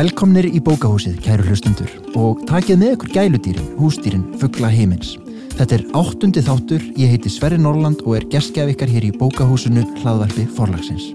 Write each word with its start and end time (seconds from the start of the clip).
Velkomnir 0.00 0.46
í 0.48 0.56
bókahúsið, 0.64 1.18
kæru 1.20 1.44
hlustundur 1.44 1.90
og 2.16 2.38
takið 2.48 2.78
með 2.80 2.92
ykkur 2.94 3.10
gæludýrin, 3.12 3.66
húsdýrin, 3.76 4.22
fuggla 4.40 4.70
heimins. 4.72 5.10
Þetta 5.58 5.74
er 5.76 5.82
áttundi 5.98 6.40
þáttur, 6.46 6.84
ég 6.96 7.10
heiti 7.12 7.28
Sverri 7.28 7.58
Norland 7.60 8.00
og 8.06 8.14
er 8.16 8.24
gestgjaf 8.32 8.70
ykkar 8.72 8.88
hér 8.88 9.04
í 9.04 9.12
bókahúsinu 9.12 9.82
hlaðvarpi 9.98 10.46
forlagsins. 10.56 11.10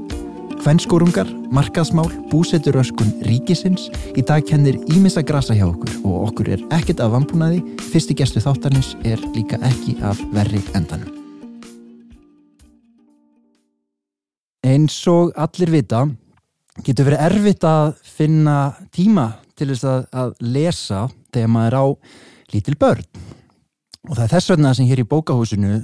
Hvennskórungar, 0.61 1.31
markaðsmál, 1.49 2.11
búseturöskun, 2.29 3.09
ríkisins, 3.25 3.87
í 4.13 4.21
dag 4.21 4.45
kennir 4.45 4.77
ímissa 4.93 5.23
grasa 5.25 5.57
hjá 5.57 5.65
okkur 5.65 5.95
og 6.03 6.27
okkur 6.27 6.51
er 6.53 6.65
ekkert 6.77 7.01
af 7.01 7.15
vambúnaði, 7.15 7.63
fyrsti 7.87 8.13
gestu 8.19 8.43
þáttarnins 8.43 8.91
er 9.01 9.23
líka 9.33 9.57
ekki 9.65 9.95
af 10.05 10.21
verri 10.35 10.61
endanum. 10.77 11.09
Eins 14.61 14.99
og 15.09 15.33
allir 15.33 15.73
vita, 15.73 16.03
getur 16.83 17.07
verið 17.07 17.23
erfitt 17.29 17.65
að 17.67 17.93
finna 18.03 18.57
tíma 18.93 19.29
til 19.55 19.69
þess 19.71 19.87
að, 19.87 20.05
að 20.11 20.33
lesa 20.43 21.05
þegar 21.31 21.51
maður 21.53 21.77
á 21.79 21.85
lítil 22.53 22.77
börn. 22.79 23.05
Og 24.05 24.15
það 24.17 24.25
er 24.25 24.33
þess 24.35 24.51
vegna 24.53 24.73
sem 24.77 24.89
hér 24.89 25.01
í 25.01 25.09
bókahúsinu 25.09 25.75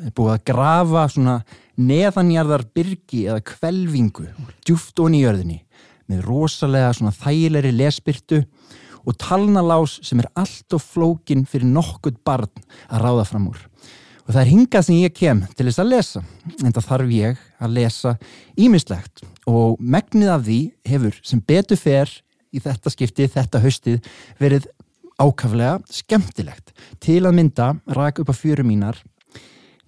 er 0.00 0.14
búið 0.16 0.32
að 0.34 0.44
grafa 0.50 1.06
svona 1.12 1.36
neðanjarðar 1.80 2.64
byrgi 2.74 3.26
eða 3.28 3.44
kvelvingu 3.52 4.26
djúft 4.66 5.00
onni 5.00 5.20
í 5.20 5.24
jörðinni 5.24 5.60
með 6.10 6.24
rosalega 6.26 6.92
svona 6.96 7.14
þægilegri 7.14 7.72
lesbyrtu 7.76 8.40
og 9.06 9.16
talnalás 9.20 9.98
sem 10.04 10.20
er 10.20 10.28
allt 10.38 10.76
og 10.76 10.82
flókin 10.82 11.46
fyrir 11.48 11.70
nokkurt 11.70 12.18
barn 12.26 12.50
að 12.90 13.04
ráða 13.04 13.28
fram 13.28 13.48
úr. 13.52 13.60
Og 14.30 14.34
það 14.36 14.44
er 14.44 14.50
hingað 14.52 14.84
sem 14.86 14.98
ég 15.00 15.14
kem 15.18 15.38
til 15.58 15.64
þess 15.66 15.80
að 15.82 15.88
lesa, 15.90 16.20
en 16.62 16.74
það 16.76 16.84
þarf 16.86 17.08
ég 17.16 17.38
að 17.58 17.72
lesa 17.80 18.10
ímislegt 18.54 19.24
og 19.50 19.80
megnið 19.82 20.30
af 20.30 20.44
því 20.46 20.58
hefur 20.86 21.16
sem 21.26 21.40
betur 21.50 21.80
fer 21.80 22.12
í 22.54 22.62
þetta 22.62 22.92
skipti, 22.94 23.26
þetta 23.26 23.62
haustið, 23.64 24.06
verið 24.38 24.68
ákaflega 25.18 25.80
skemmtilegt. 25.90 26.70
Til 27.02 27.24
að 27.24 27.36
mynda 27.40 27.72
rak 27.98 28.22
upp 28.22 28.30
á 28.30 28.34
fjöru 28.38 28.68
mínar 28.70 29.02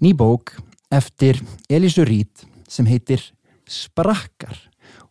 ný 0.03 0.11
bók 0.11 0.57
eftir 0.91 1.39
Elísu 1.71 2.03
Rít 2.03 2.43
sem 2.67 2.91
heitir 2.91 3.23
Sprakkar 3.71 4.59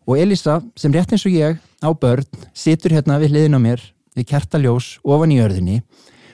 og 0.03 0.19
Elísa 0.19 0.59
sem 0.75 0.91
rétt 0.91 1.15
eins 1.15 1.23
og 1.23 1.39
ég 1.39 1.55
á 1.79 1.89
börn 1.95 2.27
situr 2.51 2.99
hérna 2.99 3.15
við 3.23 3.37
hliðin 3.37 3.55
á 3.55 3.63
mér 3.63 3.89
við 4.11 4.27
kertaljós 4.35 4.97
ofan 5.07 5.31
í 5.31 5.39
örðinni 5.39 5.85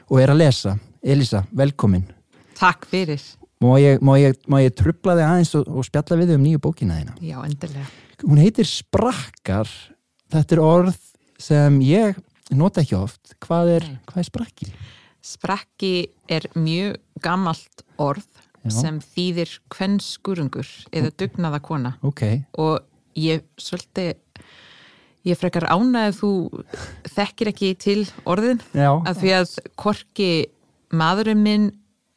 og 0.10 0.18
er 0.18 0.34
að 0.34 0.48
lesa. 0.48 0.80
Elísa, 1.06 1.46
velkomin. 1.54 2.17
Takk 2.58 2.88
fyrir. 2.90 3.22
Má 3.64 3.72
ég, 3.82 4.02
ég, 4.22 4.40
ég 4.62 4.76
trubla 4.78 5.16
þig 5.18 5.26
aðeins 5.28 5.54
og, 5.58 5.70
og 5.70 5.86
spjalla 5.88 6.20
við 6.20 6.32
þig 6.32 6.40
um 6.40 6.46
nýju 6.46 6.62
bókina 6.62 7.00
þína? 7.00 7.16
Já, 7.26 7.38
endilega. 7.46 7.88
Hún 8.24 8.42
heitir 8.42 8.70
Sprakkar. 8.70 9.72
Þetta 10.34 10.58
er 10.58 10.62
orð 10.62 10.98
sem 11.42 11.80
ég 11.86 12.18
nota 12.58 12.84
ekki 12.84 12.98
oft. 12.98 13.36
Hvað 13.44 13.74
er, 13.78 13.88
hvað 14.10 14.22
er 14.22 14.28
sprakki? 14.28 14.70
Sprakki 15.26 15.94
er 16.32 16.48
mjög 16.58 17.00
gammalt 17.24 17.84
orð 18.02 18.28
Já. 18.68 18.74
sem 18.82 19.00
þýðir 19.04 19.58
kvennskurungur 19.72 20.70
eða 20.96 21.12
dugnaða 21.20 21.60
kona 21.64 21.94
okay. 22.06 22.42
og 22.60 22.84
ég 23.18 23.46
svolítið 23.60 24.18
ég 25.28 25.40
frekar 25.40 25.68
ána 25.72 26.08
ef 26.10 26.22
þú 26.22 26.32
þekkir 27.16 27.52
ekki 27.54 27.74
til 27.80 28.00
orðin 28.28 28.62
Já. 28.76 28.92
að 28.92 29.22
því 29.24 29.34
að 29.40 29.56
korki 29.80 30.32
maðurinn 30.96 31.44
minn 31.44 31.68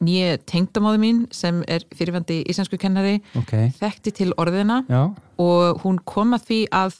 nýja 0.01 0.37
tengdamáðu 0.49 1.01
mín 1.01 1.23
sem 1.35 1.63
er 1.67 1.85
fyrirvandi 1.95 2.41
íslensku 2.49 2.79
kennari 2.81 3.19
okay. 3.37 3.71
þekkti 3.79 4.15
til 4.21 4.31
orðina 4.41 4.81
Já. 4.89 5.13
og 5.41 5.81
hún 5.85 6.01
kom 6.05 6.33
að 6.37 6.47
því 6.49 6.61
að 6.73 6.97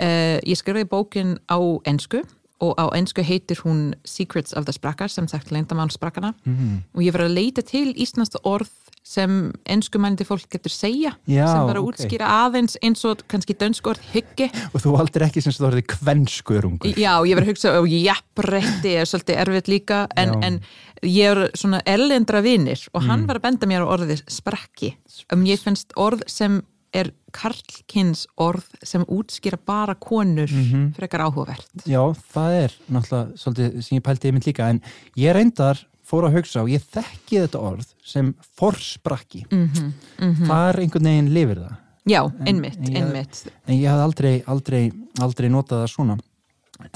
uh, 0.00 0.36
ég 0.48 0.60
skrifaði 0.60 0.90
bókin 0.90 1.38
á 1.52 1.58
ennsku 1.88 2.24
og 2.60 2.76
á 2.76 2.92
ennsku 2.96 3.24
heitir 3.24 3.62
hún 3.64 3.94
Secrets 4.04 4.52
of 4.52 4.66
the 4.68 4.72
Sprakkar 4.76 5.08
sem 5.08 5.28
sagt 5.28 5.50
leindamann 5.52 5.90
sprakkana 5.90 6.34
mm 6.44 6.56
-hmm. 6.56 6.76
og 6.94 7.02
ég 7.02 7.12
var 7.12 7.24
að 7.24 7.34
leita 7.34 7.62
til 7.62 7.94
íslenska 7.96 8.38
orð 8.44 8.70
sem 9.02 9.50
ennskumænandi 9.64 10.26
fólk 10.28 10.46
getur 10.52 10.72
segja 10.72 11.14
Já, 11.24 11.46
sem 11.48 11.68
var 11.68 11.78
að 11.78 11.86
okay. 11.86 12.04
útskýra 12.04 12.32
aðeins 12.44 12.76
eins 12.84 13.04
og 13.08 13.22
kannski 13.30 13.56
dönsku 13.58 13.94
orð 13.94 14.04
hyggi 14.12 14.50
og 14.70 14.82
þú 14.84 14.94
valdir 14.98 15.24
ekki 15.26 15.42
sem 15.44 15.56
þú 15.56 15.68
orðið 15.70 15.86
kvennskörungur 15.94 17.00
Já, 17.00 17.14
ég 17.24 17.38
var 17.38 17.46
að 17.46 17.52
hugsa 17.54 17.74
og 17.80 17.88
jafnrætti 17.90 18.96
er 19.00 19.08
svolítið 19.08 19.40
erfitt 19.44 19.72
líka 19.72 20.02
en, 20.20 20.36
en 20.44 20.60
ég 21.06 21.32
er 21.32 21.46
svona 21.56 21.80
erlendra 21.88 22.44
vinir 22.44 22.84
og 22.92 23.06
hann 23.06 23.24
mm. 23.24 23.30
var 23.30 23.40
að 23.40 23.46
benda 23.48 23.70
mér 23.70 23.88
á 23.88 23.92
orðið 23.96 24.24
sprakki 24.28 24.94
um 25.32 25.48
ég 25.48 25.62
finnst 25.64 25.96
orð 25.96 26.26
sem 26.28 26.60
er 26.96 27.12
karlkins 27.34 28.24
orð 28.40 28.66
sem 28.86 29.04
útskýra 29.06 29.58
bara 29.66 29.94
konur 29.94 30.50
mm 30.50 30.64
-hmm. 30.64 30.94
frekar 30.94 31.20
áhugavert. 31.20 31.68
Já, 31.86 32.14
það 32.34 32.52
er 32.64 32.72
náttúrulega 32.90 33.36
svolítið 33.36 33.82
sem 33.82 33.98
ég 33.98 34.02
pælti 34.02 34.28
yfir 34.28 34.46
líka 34.46 34.68
en 34.68 34.82
ég 35.16 35.32
reyndar 35.32 35.86
fór 36.10 36.26
að 36.26 36.40
hugsa 36.40 36.64
og 36.64 36.72
ég 36.72 36.82
þekki 36.90 37.44
þetta 37.44 37.62
orð 37.70 37.92
sem 38.06 38.32
forsprakki. 38.58 39.44
Mm 39.50 39.68
-hmm. 39.68 39.92
Mm 40.18 40.34
-hmm. 40.34 40.46
Það 40.46 40.68
er 40.68 40.80
einhvern 40.80 41.10
veginn 41.10 41.32
lifir 41.34 41.62
það. 41.62 41.76
Já, 42.08 42.22
einmitt, 42.46 42.78
en, 42.78 42.96
einmitt. 42.96 43.44
En 43.66 43.76
ég 43.76 43.88
haf 43.90 44.00
aldrei, 44.00 44.42
aldrei, 44.46 44.92
aldrei 45.20 45.48
notað 45.48 45.84
það 45.84 45.90
svona. 45.92 46.18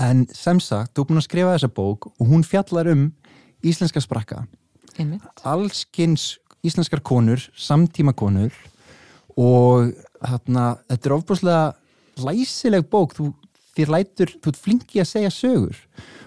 En 0.00 0.26
sem 0.32 0.60
sagt, 0.60 0.94
þú 0.94 1.02
er 1.02 1.06
búin 1.06 1.20
að 1.20 1.28
skrifa 1.28 1.54
þessa 1.54 1.68
bók 1.68 2.06
og 2.06 2.26
hún 2.26 2.42
fjallar 2.42 2.88
um 2.88 3.12
íslenska 3.62 4.00
sprakka. 4.00 4.46
Einmitt. 4.98 5.22
Allskins 5.44 6.38
íslenskar 6.64 7.02
konur, 7.04 7.42
samtíma 7.56 8.14
konur 8.16 8.52
og 9.36 9.92
þarna, 10.22 10.78
þetta 10.88 11.08
er 11.10 11.16
ofbúslega 11.18 11.74
læsileg 12.24 12.88
bók 12.88 13.14
þú, 13.18 13.32
þér 13.76 13.92
lætur, 13.92 14.32
þú 14.40 14.52
ert 14.52 14.62
flinki 14.62 15.02
að 15.02 15.10
segja 15.10 15.30
sögur 15.34 15.76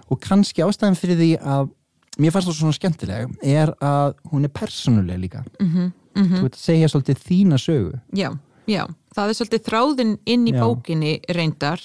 og 0.07 0.21
kannski 0.23 0.63
ástæðan 0.63 0.99
fyrir 0.99 1.19
því 1.19 1.31
að 1.41 1.71
mér 2.17 2.33
fannst 2.33 2.49
það 2.49 2.59
svona 2.59 2.77
skemmtileg 2.77 3.37
er 3.45 3.73
að 3.83 4.17
hún 4.31 4.47
er 4.47 4.53
persónuleg 4.53 5.19
líka 5.19 5.43
mm 5.59 5.67
-hmm, 5.67 5.91
mm 6.15 6.23
-hmm. 6.23 6.39
þú 6.39 6.45
ert 6.45 6.55
að 6.55 6.67
segja 6.67 6.87
svolítið 6.87 7.17
þína 7.29 7.57
sögu 7.57 7.99
Já, 8.13 8.37
já, 8.67 8.87
það 9.15 9.29
er 9.29 9.33
svolítið 9.33 9.65
þráðin 9.69 10.17
inn 10.25 10.47
í 10.47 10.53
já. 10.53 10.59
bókinni 10.59 11.19
reyndar 11.29 11.81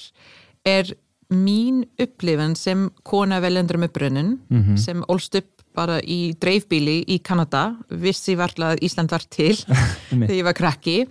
er 0.64 0.94
mín 1.32 1.86
upplifan 1.98 2.54
sem 2.56 2.90
kona 3.02 3.40
veljendur 3.40 3.78
með 3.78 3.92
brunnin 3.92 4.38
mm 4.48 4.62
-hmm. 4.62 4.76
sem 4.76 5.02
ólst 5.08 5.34
upp 5.34 5.62
bara 5.74 6.00
í 6.00 6.34
dreifbíli 6.36 7.04
í 7.08 7.18
Kanada 7.22 7.76
vissi 7.88 8.36
varlega 8.36 8.76
að 8.76 8.82
Ísland 8.82 9.10
var 9.10 9.24
til 9.30 9.56
þegar 10.10 10.36
ég 10.36 10.44
var 10.44 10.52
krakki 10.54 11.06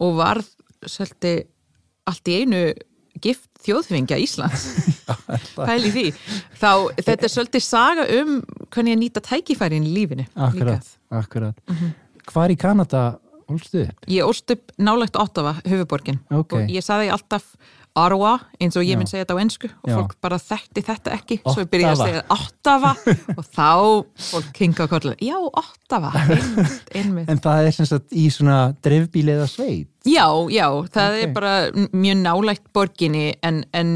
og 0.00 0.16
var 0.16 0.42
svolítið 0.84 1.44
allt 2.04 2.28
í 2.28 2.40
einu 2.42 2.74
gift 3.20 3.53
þjóðfingja 3.64 4.20
Íslands 4.22 4.66
pæli 5.68 5.92
því 5.94 6.06
þá 6.60 6.70
þetta 7.00 7.28
er 7.28 7.32
svolítið 7.32 7.66
saga 7.66 8.06
um 8.20 8.38
hvernig 8.68 8.94
ég 8.94 9.02
nýta 9.02 9.24
tækifærin 9.24 9.86
í 9.86 9.94
lífinu 9.94 10.26
Akkurat, 10.34 10.96
akkurat 11.10 11.60
mm 11.68 11.76
-hmm. 11.76 11.94
Hvar 12.24 12.50
í 12.50 12.56
Kanada 12.56 13.18
ólstu 13.50 13.84
upp? 13.84 14.06
Ég 14.08 14.24
ólst 14.24 14.50
upp 14.50 14.72
nálagt 14.78 15.16
Ottawa, 15.16 15.56
höfuborgin 15.64 16.20
okay. 16.30 16.64
og 16.64 16.70
ég 16.72 16.84
saði 16.84 17.10
alltaf 17.12 17.54
Arwa, 17.94 18.32
eins 18.58 18.74
og 18.74 18.82
ég 18.82 18.98
minn 18.98 19.06
segja 19.06 19.22
þetta 19.22 19.36
á 19.38 19.42
ennsku 19.44 19.68
og 19.70 19.90
Já. 19.90 19.94
fólk 20.00 20.14
bara 20.24 20.38
þekkti 20.42 20.82
þetta 20.88 21.12
ekki 21.14 21.36
svo 21.44 21.62
ég 21.62 21.68
byrjaði 21.70 21.94
að 21.94 22.08
segja 22.08 22.22
Ottawa 22.34 22.90
og 23.38 23.44
þá 23.54 23.68
fólk 24.32 24.48
kinga 24.56 24.86
okkur 24.88 25.06
Já, 25.22 25.36
Ottawa, 25.62 26.10
einmitt, 26.24 26.90
einmitt 26.98 27.30
En 27.30 27.38
það 27.44 27.68
er 27.68 27.76
sem 27.76 27.86
sagt 27.86 28.10
í 28.18 28.24
svona 28.34 28.58
drefbíli 28.82 29.36
eða 29.36 29.46
sveit? 29.52 29.86
Já, 30.10 30.26
já, 30.50 30.66
það 30.90 31.14
Ok. 31.14 31.22
er 31.22 31.32
bara 31.38 31.54
mjög 31.94 32.18
nálægt 32.24 32.66
borginni 32.74 33.26
en, 33.46 33.62
en 33.72 33.94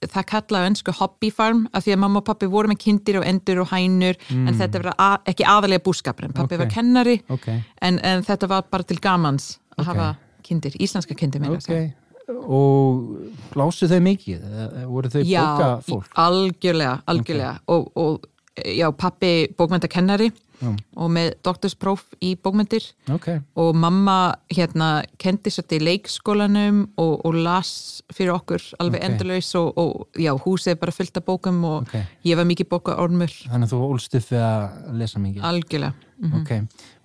það 0.00 0.24
kallaði 0.30 0.68
ennsku 0.70 0.94
hobbyfarm 0.96 1.66
af 1.76 1.82
því 1.84 1.92
að 1.96 1.98
mamma 2.06 2.22
og 2.22 2.24
pappi 2.30 2.46
voru 2.48 2.70
með 2.70 2.78
kindir 2.86 3.18
og 3.20 3.26
endur 3.28 3.58
og 3.66 3.68
hænur 3.74 4.16
en 4.32 4.54
þetta 4.56 4.80
var 4.86 4.94
að, 4.94 5.16
ekki 5.34 5.44
aðalega 5.44 5.82
búskapur 5.90 6.24
en 6.30 6.32
pappi 6.38 6.54
Mm. 6.54 6.62
Ok. 6.62 6.62
var 6.62 6.70
kennari 6.78 7.16
Ok, 7.28 7.48
en, 7.82 7.98
en 7.98 8.22
þetta 8.24 8.48
var 8.48 8.62
bara 8.72 8.86
til 8.88 8.96
gamans 9.02 9.58
að 9.76 9.90
hafa 9.90 10.06
kindir, 10.46 10.72
íslenska 10.80 11.14
kindir 11.18 11.42
segja. 11.44 11.58
ok 11.90 11.99
Og 12.38 13.56
lásu 13.58 13.88
þau 13.90 14.00
mikið? 14.04 14.44
Voru 14.90 15.10
þau 15.12 15.22
Já, 15.26 15.42
bókafólk? 15.46 16.12
algjörlega, 16.14 17.00
algjörlega. 17.10 17.56
Og, 17.68 17.90
og 17.96 18.28
já, 18.66 18.90
pappi 18.92 19.48
bókmyndakennari 19.58 20.30
Já. 20.60 20.74
og 21.00 21.08
með 21.08 21.30
doktorspróf 21.46 22.02
í 22.20 22.34
bókmyndir 22.36 22.84
Ok, 23.08 23.30
og 23.56 23.70
mamma 23.80 24.34
hérna 24.52 25.06
kendi 25.16 25.48
svolítið 25.48 25.78
í 25.80 25.86
leikskólanum 25.86 26.82
og, 27.00 27.14
og 27.24 27.38
las 27.46 28.02
fyrir 28.12 28.34
okkur 28.34 28.60
alveg 28.82 29.00
Ok. 29.00 29.06
endalaus 29.08 29.48
og, 29.56 29.70
og 29.80 30.20
já, 30.20 30.34
húsið 30.36 30.76
bara 30.82 30.92
fullt 30.92 31.16
af 31.16 31.24
bókum 31.24 31.62
og 31.64 31.86
ok. 31.88 31.94
ég 32.28 32.36
var 32.36 32.44
mikið 32.44 32.68
bókaormur 32.74 33.32
Þannig 33.46 33.70
að 33.70 33.72
þú 33.72 33.80
ólst 33.88 34.18
upp 34.20 34.28
við 34.34 34.44
að 34.44 34.66
lesa 35.00 35.22
mikið? 35.24 35.46
Algjörlega. 35.48 35.94
Mm 36.20 36.36
Ok, 36.42 36.52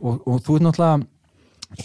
og, 0.04 0.28
og 0.28 0.44
þú 0.44 0.57
er 0.60 0.66
náttúrulega 0.68 1.07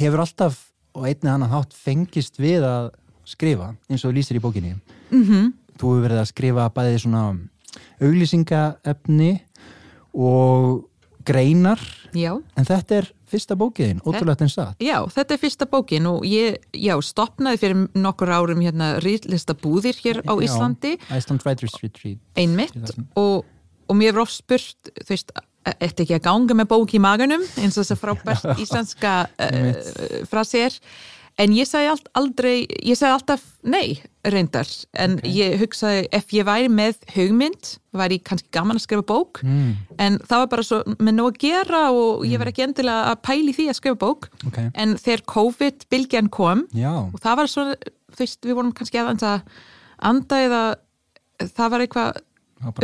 hefur 0.00 0.24
alltaf 0.26 0.58
og 0.98 1.06
einnig 1.06 1.30
annan 1.30 1.52
hátt 1.54 1.70
fengist 1.78 2.40
við 2.42 2.66
að 2.66 2.90
skrifa 3.30 3.72
eins 3.88 4.04
og 4.04 4.10
þú 4.10 4.16
lýsir 4.18 4.38
í 4.38 4.44
bókinni. 4.44 4.74
Mm 5.10 5.24
-hmm. 5.24 5.52
þú 5.78 5.86
hefur 5.88 6.04
verið 6.06 6.20
að 6.20 6.30
skrifa 6.32 6.68
bæði 6.70 6.98
svona 6.98 7.24
auglýsingaefni 8.00 9.40
og 10.14 10.86
greinar. 11.24 11.80
Já. 12.14 12.42
en 12.56 12.64
þetta 12.66 12.96
er 12.96 13.12
fyrsta 13.30 13.54
bókiðin, 13.54 14.00
ótrúlega 14.02 14.42
en 14.42 14.50
satt 14.50 14.80
Já, 14.82 14.96
þetta 15.14 15.34
er 15.36 15.38
fyrsta 15.38 15.66
bókin 15.70 16.08
og 16.10 16.24
ég, 16.26 16.56
já, 16.74 16.96
stopnaði 17.04 17.60
fyrir 17.62 17.84
nokkur 17.94 18.32
árum 18.34 18.64
hérna 18.64 18.96
rýðlista 19.04 19.54
búðir 19.54 19.94
hér 20.02 20.22
á 20.26 20.34
Íslandi. 20.42 20.96
Iceland 21.10 21.44
Writers 21.46 21.76
Retreat. 21.82 22.18
Einmitt 22.34 22.74
og, 23.14 23.46
og 23.86 23.96
mér 23.96 24.10
hefur 24.10 24.24
oft 24.24 24.40
spurt 24.40 24.90
þú 25.04 25.08
veist, 25.12 25.32
eftir 25.76 26.06
ekki 26.06 26.18
að 26.18 26.26
ganga 26.26 26.58
með 26.58 26.70
bók 26.72 26.96
í 26.96 27.02
maganum? 27.02 27.46
eins 27.60 27.76
og 27.76 27.84
þess 27.84 27.94
að 27.94 28.02
frábært 28.02 28.50
íslenska 28.64 29.14
uh, 29.28 29.72
frasi 30.30 30.66
er 30.66 30.78
en 31.40 31.52
ég 31.54 31.68
sagði 31.68 31.92
aldrei, 32.18 32.54
ég 32.82 32.98
sagði 32.98 33.14
alltaf 33.14 33.44
nei 33.62 34.00
reyndar, 34.26 34.68
en 35.00 35.16
okay. 35.16 35.30
ég 35.32 35.54
hugsaði 35.62 36.02
ef 36.12 36.34
ég 36.36 36.44
væri 36.44 36.68
með 36.72 36.98
hugmynd 37.14 37.70
væri 37.96 38.18
kannski 38.24 38.50
gaman 38.52 38.76
að 38.76 38.84
skrifa 38.84 39.06
bók 39.08 39.40
mm. 39.46 39.70
en 40.02 40.18
það 40.26 40.42
var 40.42 40.50
bara 40.52 40.66
svo 40.66 40.80
með 40.98 41.16
nóg 41.16 41.30
að 41.32 41.40
gera 41.46 41.82
og 41.94 42.26
ég 42.28 42.42
var 42.42 42.50
ekki 42.50 42.66
endilega 42.66 43.14
að 43.14 43.22
pæli 43.24 43.56
því 43.56 43.68
að 43.72 43.78
skrifa 43.80 44.00
bók 44.02 44.28
okay. 44.50 44.68
en 44.74 44.94
þegar 45.00 45.24
COVID-bylgjan 45.34 46.30
kom 46.34 46.66
Já. 46.76 46.92
og 47.06 47.18
það 47.22 47.40
var 47.40 47.52
svo, 47.54 47.66
þú 48.12 48.24
veist, 48.24 48.40
við 48.44 48.58
vorum 48.58 48.76
kannski 48.76 49.00
aðeins 49.00 49.26
að 49.30 49.60
anda 50.10 50.44
eða 50.44 50.62
það 51.48 51.74
var 51.74 51.86
eitthvað 51.86 52.22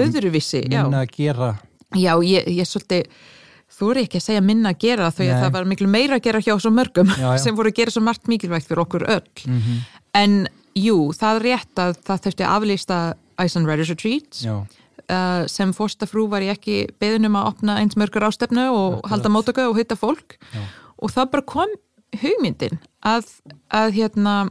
öðruvissi 0.07 0.65
minna 0.71 1.05
að 1.05 1.17
gera 1.19 1.55
Já, 1.95 2.17
ég, 2.25 2.49
ég 2.51 2.67
svolítið 2.67 3.07
þú 3.73 3.91
eru 3.93 4.05
ekki 4.07 4.21
að 4.21 4.27
segja 4.29 4.45
minna 4.45 4.73
að 4.73 4.83
gera 4.85 5.11
þau 5.11 5.27
að 5.27 5.41
það 5.43 5.53
var 5.57 5.69
miklu 5.71 5.89
meira 5.91 6.19
að 6.19 6.27
gera 6.27 6.43
hjá 6.45 6.55
svo 6.55 6.73
mörgum 6.75 7.11
já, 7.11 7.27
já. 7.35 7.39
sem 7.45 7.57
voru 7.59 7.73
að 7.73 7.81
gera 7.81 7.95
svo 7.95 8.03
margt 8.07 8.31
mikilvægt 8.31 8.69
fyrir 8.69 8.85
okkur 8.85 9.07
öll 9.11 9.47
mm 9.47 9.61
-hmm. 9.61 9.85
en 10.23 10.49
jú, 10.79 10.99
það 11.17 11.37
er 11.37 11.47
rétt 11.51 11.83
að 11.83 11.95
það 12.07 12.23
þurfti 12.27 12.47
að 12.47 12.57
aflýsta 12.57 12.99
Iceland 13.43 13.67
Writers 13.69 13.91
Retreat 13.93 14.43
uh, 14.47 15.47
sem 15.51 15.73
fórstafrú 15.73 16.29
var 16.29 16.43
ég 16.43 16.57
ekki 16.57 16.87
beðunum 17.01 17.37
að 17.37 17.49
opna 17.53 17.79
eins 17.81 17.97
mörgur 17.97 18.29
ástefnu 18.29 18.69
og 18.71 18.99
Ætla. 18.99 19.11
halda 19.11 19.29
mótöku 19.29 19.67
og 19.69 19.77
hitta 19.77 19.97
fólk 19.97 20.39
já. 20.55 20.63
og 20.99 21.11
það 21.11 21.31
bara 21.31 21.43
kom 21.43 21.75
hugmyndin 22.17 22.79
að, 23.03 23.27
að 23.69 23.91
hérna 23.93 24.51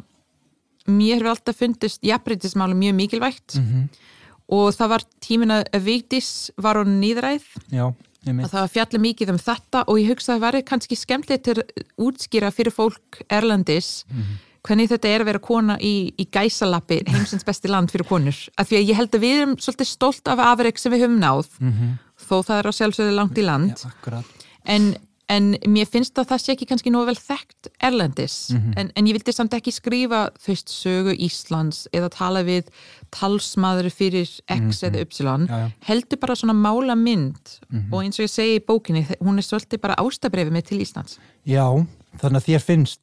mér 0.85 1.17
hefur 1.17 1.31
alltaf 1.33 1.55
fundist 1.55 2.03
jafnbreytismáli 2.03 2.75
mjög 2.75 2.95
mikilvægt 2.95 3.55
mm 3.57 3.65
-hmm. 3.65 3.85
og 4.47 4.73
það 4.73 4.89
var 4.89 5.01
tímin 5.19 5.51
að 5.51 5.63
Vigdís 5.81 6.51
var 6.57 6.77
á 6.77 6.83
nýðræð 6.83 7.45
Já 7.71 7.93
að 8.25 8.51
það 8.51 8.71
fjalli 8.73 9.01
mikið 9.05 9.31
um 9.33 9.39
þetta 9.41 9.83
og 9.85 9.99
ég 10.01 10.11
hugsa 10.13 10.33
að 10.33 10.35
það 10.35 10.45
væri 10.45 10.63
kannski 10.71 10.97
skemmtilegt 10.99 11.45
til 11.45 11.63
útskýra 12.01 12.51
fyrir 12.53 12.73
fólk 12.73 13.21
Erlandis 13.29 14.05
mm 14.09 14.21
-hmm. 14.21 14.37
hvernig 14.67 14.89
þetta 14.89 15.07
er 15.07 15.21
að 15.21 15.25
vera 15.25 15.39
kona 15.39 15.77
í, 15.79 16.13
í 16.17 16.25
gæsalappi 16.25 17.03
heimsins 17.07 17.45
besti 17.45 17.67
land 17.67 17.91
fyrir 17.91 18.07
konur 18.07 18.37
af 18.57 18.69
því 18.69 18.77
að 18.77 18.89
ég 18.89 18.95
held 18.95 19.15
að 19.15 19.21
við 19.21 19.41
erum 19.41 19.57
svolítið 19.57 19.87
stolt 19.87 20.27
af 20.27 20.39
afreg 20.39 20.79
sem 20.79 20.91
við 20.91 21.05
höfum 21.05 21.19
náð 21.19 21.47
mm 21.59 21.71
-hmm. 21.71 21.91
þó 22.27 22.43
það 22.43 22.57
er 22.59 22.67
á 22.67 22.71
sjálfsögðu 22.77 23.15
langt 23.15 23.37
í 23.37 23.41
land 23.41 23.77
ja, 23.83 24.23
en, 24.65 24.95
en 25.31 25.55
mér 25.71 25.87
finnst 25.89 26.17
að 26.19 26.29
það 26.31 26.41
sé 26.43 26.53
ekki 26.53 26.67
kannski 26.69 26.91
nú 26.93 27.01
vel 27.07 27.15
þekkt 27.17 27.69
Erlandis 27.83 28.51
mm 28.51 28.59
-hmm. 28.59 28.73
en, 28.77 28.91
en 28.95 29.07
ég 29.07 29.17
vildi 29.17 29.33
samt 29.33 29.53
ekki 29.57 29.73
skrifa 29.73 30.29
þú 30.37 30.51
veist 30.53 30.69
sögu 30.69 31.15
Íslands 31.17 31.87
eða 31.93 32.09
tala 32.13 32.43
við 32.43 32.69
talsmaður 33.11 33.89
fyrir 33.89 34.29
X 34.29 34.47
mm 34.47 34.69
-hmm. 34.69 34.85
eða 34.87 34.97
Y 34.99 35.05
já, 35.05 35.47
já. 35.49 35.71
heldur 35.79 36.19
bara 36.19 36.35
svona 36.35 36.53
mála 36.53 36.95
mynd 36.95 37.59
mm 37.69 37.79
-hmm. 37.79 37.93
og 37.93 38.03
eins 38.03 38.19
og 38.19 38.25
ég 38.25 38.31
segi 38.31 38.55
í 38.59 38.65
bókinni 38.65 39.07
hún 39.21 39.37
er 39.37 39.43
svolítið 39.43 39.81
bara 39.81 39.95
ástabrefið 39.97 40.51
með 40.51 40.61
til 40.61 40.81
Íslands 40.81 41.19
Já, 41.45 41.85
þannig 42.17 42.37
að 42.37 42.45
þér 42.45 42.59
finnst 42.59 43.01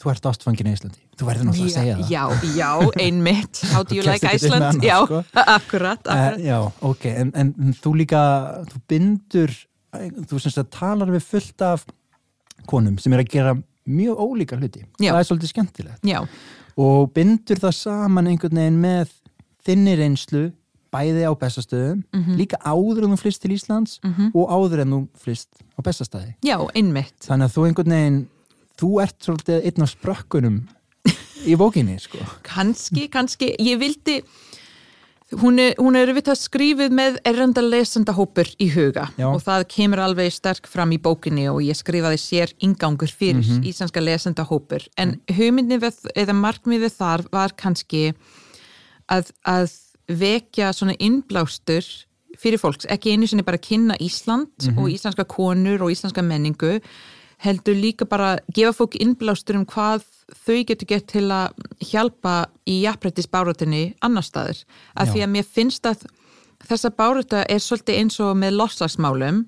þú 0.00 0.10
ert 0.10 0.26
ástfangin 0.26 0.66
í 0.66 0.72
Íslandi, 0.74 0.98
þú 1.18 1.26
verður 1.28 1.44
náttúrulega 1.44 1.66
að 1.66 1.76
segja 1.78 1.96
það 1.96 2.10
Já, 2.10 2.24
já, 2.56 2.70
einmitt 2.98 3.60
How 3.72 3.82
do 3.82 3.94
you 3.98 4.02
like 4.02 4.26
Iceland? 4.26 4.82
Já, 4.82 5.04
sko. 5.06 5.24
akkurat, 5.58 6.00
akkurat. 6.06 6.38
Uh, 6.38 6.44
Já, 6.44 6.58
ok, 6.80 7.04
en, 7.04 7.32
en 7.34 7.76
þú 7.82 7.94
líka 8.02 8.20
þú 8.72 8.82
bindur 8.90 9.54
þú 9.94 10.40
semst 10.40 10.60
að 10.60 10.72
talar 10.74 11.12
við 11.14 11.28
fullt 11.28 11.64
af 11.66 11.86
konum 12.70 12.98
sem 12.98 13.12
er 13.12 13.24
að 13.24 13.32
gera 13.34 13.54
mjög 13.84 14.20
ólíka 14.20 14.58
hluti 14.58 14.84
já. 14.98 15.12
það 15.12 15.20
er 15.20 15.28
svolítið 15.28 15.52
skemmtilegt 15.52 16.06
já. 16.08 16.20
og 16.80 17.12
bindur 17.16 17.60
það 17.60 17.78
saman 17.78 18.30
einhvern 18.30 18.60
veginn 18.60 18.80
með 18.82 19.16
þinni 19.64 19.96
reynslu 20.00 20.44
bæði 20.94 21.26
á 21.26 21.32
bestastöðum 21.34 22.04
mm 22.04 22.22
-hmm. 22.22 22.36
líka 22.38 22.60
áður 22.62 23.04
en 23.04 23.14
þú 23.14 23.18
flist 23.24 23.42
til 23.42 23.52
Íslands 23.52 23.98
mm 24.02 24.14
-hmm. 24.14 24.30
og 24.34 24.44
áður 24.50 24.80
en 24.80 24.92
þú 24.92 25.00
flist 25.18 25.50
á 25.78 25.80
bestastæði 25.82 26.34
Já, 26.42 26.58
einmitt 26.74 27.18
Þannig 27.26 27.44
að 27.44 27.54
þú 27.54 27.66
einhvern 27.66 27.94
veginn 27.96 28.28
þú 28.80 29.02
ert 29.02 29.18
svolítið 29.22 29.64
einn 29.64 29.82
af 29.82 29.90
sprökkunum 29.90 30.68
í 31.44 31.56
bókinni, 31.56 31.98
sko 32.00 32.18
Kanski, 32.42 33.08
kannski, 33.08 33.54
ég 33.58 33.78
vildi 33.78 34.22
hún 35.32 35.58
er, 35.58 35.74
hún 35.80 35.96
er 35.96 36.12
við 36.14 36.26
það 36.28 36.38
skrifið 36.42 36.92
með 36.94 37.16
erranda 37.26 37.62
lesendahópur 37.64 38.50
í 38.60 38.68
huga 38.74 39.06
Já. 39.16 39.26
og 39.32 39.40
það 39.42 39.64
kemur 39.72 40.02
alveg 40.04 40.32
sterk 40.32 40.66
fram 40.70 40.92
í 40.92 40.98
bókinni 41.00 41.46
og 41.50 41.62
ég 41.64 41.74
skrifaði 41.78 42.18
sér 42.20 42.52
ingangur 42.60 43.08
fyrir 43.10 43.40
Mhm. 43.42 43.64
íslenska 43.64 44.00
lesendahópur 44.04 44.84
en 44.98 45.20
hugmyndin 45.32 45.80
eða 46.14 46.34
markmiðið 46.36 46.92
þar 46.98 47.24
var 47.32 47.50
kannski 47.56 48.12
að, 49.10 49.32
að 49.46 49.72
vekja 50.08 50.72
svona 50.72 50.94
innblástur 51.00 51.84
fyrir 52.38 52.58
fólks, 52.58 52.84
ekki 52.90 53.12
einu 53.14 53.26
sinni 53.30 53.44
bara 53.46 53.56
kynna 53.58 53.94
Ísland 54.02 54.50
og 54.76 54.88
íslenska 54.90 55.24
konur 55.24 55.80
og 55.82 55.90
íslenska 55.94 56.20
menningu 56.22 56.80
heldur 57.44 57.76
líka 57.76 58.08
bara 58.08 58.38
gefa 58.54 58.72
fólk 58.78 58.96
innblástur 59.00 59.58
um 59.58 59.66
hvað 59.68 60.04
þau 60.46 60.60
getur 60.64 60.88
gett 60.88 61.06
til 61.12 61.26
að 61.32 61.52
hjálpa 61.84 62.46
í 62.66 62.80
jafnrættis 62.86 63.28
báratinni 63.28 63.94
annar 64.04 64.24
staður. 64.24 64.62
Af 64.96 65.12
því 65.12 65.24
að 65.26 65.32
mér 65.34 65.44
finnst 65.44 65.84
að 65.86 66.06
þessa 66.64 66.90
bárata 66.96 67.42
er 67.50 67.60
svolítið 67.60 67.98
eins 68.00 68.16
og 68.24 68.32
með 68.40 68.56
lossagsmálum. 68.56 69.42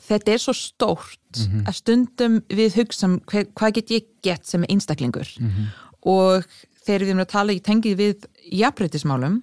Þetta 0.00 0.32
er 0.32 0.40
svo 0.40 0.54
stórt 0.56 1.42
að 1.66 1.74
stundum 1.76 2.40
við 2.48 2.78
hugsa 2.80 3.06
um 3.10 3.20
hver, 3.28 3.46
hvað 3.52 3.74
get 3.78 3.90
ég 3.90 4.08
gett 4.24 4.46
sem 4.48 4.64
einstaklingur. 4.68 5.28
Og 6.02 6.44
þegar 6.86 7.04
við 7.04 7.08
erum 7.12 7.24
að 7.26 7.32
tala 7.36 7.52
í 7.52 7.60
tengið 7.60 7.96
við 8.00 8.26
jafnrættismálum, 8.62 9.42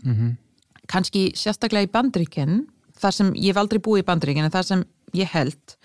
kannski 0.89 1.29
sérstaklega 1.37 1.85
í 1.85 1.93
bandríkinn, 1.93 2.65
þar 2.99 3.13
sem 3.13 3.33
ég 3.35 3.53
hef 3.53 3.61
aldrei 3.61 3.79
búið 3.79 4.01
í 4.01 4.07
bandríkinn, 4.09 4.49
en 4.49 4.51
þar 4.51 4.65
sem 4.65 4.83
ég 5.13 5.29
held 5.29 5.77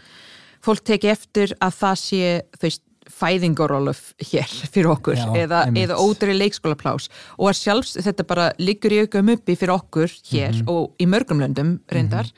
fólk 0.64 0.82
teki 0.88 1.10
eftir 1.12 1.52
að 1.60 1.78
það 1.82 2.00
sé 2.00 2.24
veist, 2.62 2.82
fæðingarólof 3.14 3.98
hér 4.30 4.48
fyrir 4.72 4.88
okkur 4.94 5.18
Já, 5.20 5.26
eða, 5.44 5.58
eða 5.76 5.98
ódri 6.00 6.32
leikskólaplás 6.38 7.10
og 7.36 7.50
að 7.50 7.58
sjálfs 7.60 7.96
þetta 8.00 8.24
bara 8.30 8.46
liggur 8.58 8.94
í 8.96 9.02
aukam 9.04 9.28
uppi 9.34 9.56
fyrir 9.60 9.74
okkur 9.76 10.08
hér 10.30 10.54
Mhm. 10.62 10.68
og 10.72 10.94
í 10.98 11.06
mörgum 11.06 11.40
löndum 11.44 11.74
reyndar. 11.92 12.30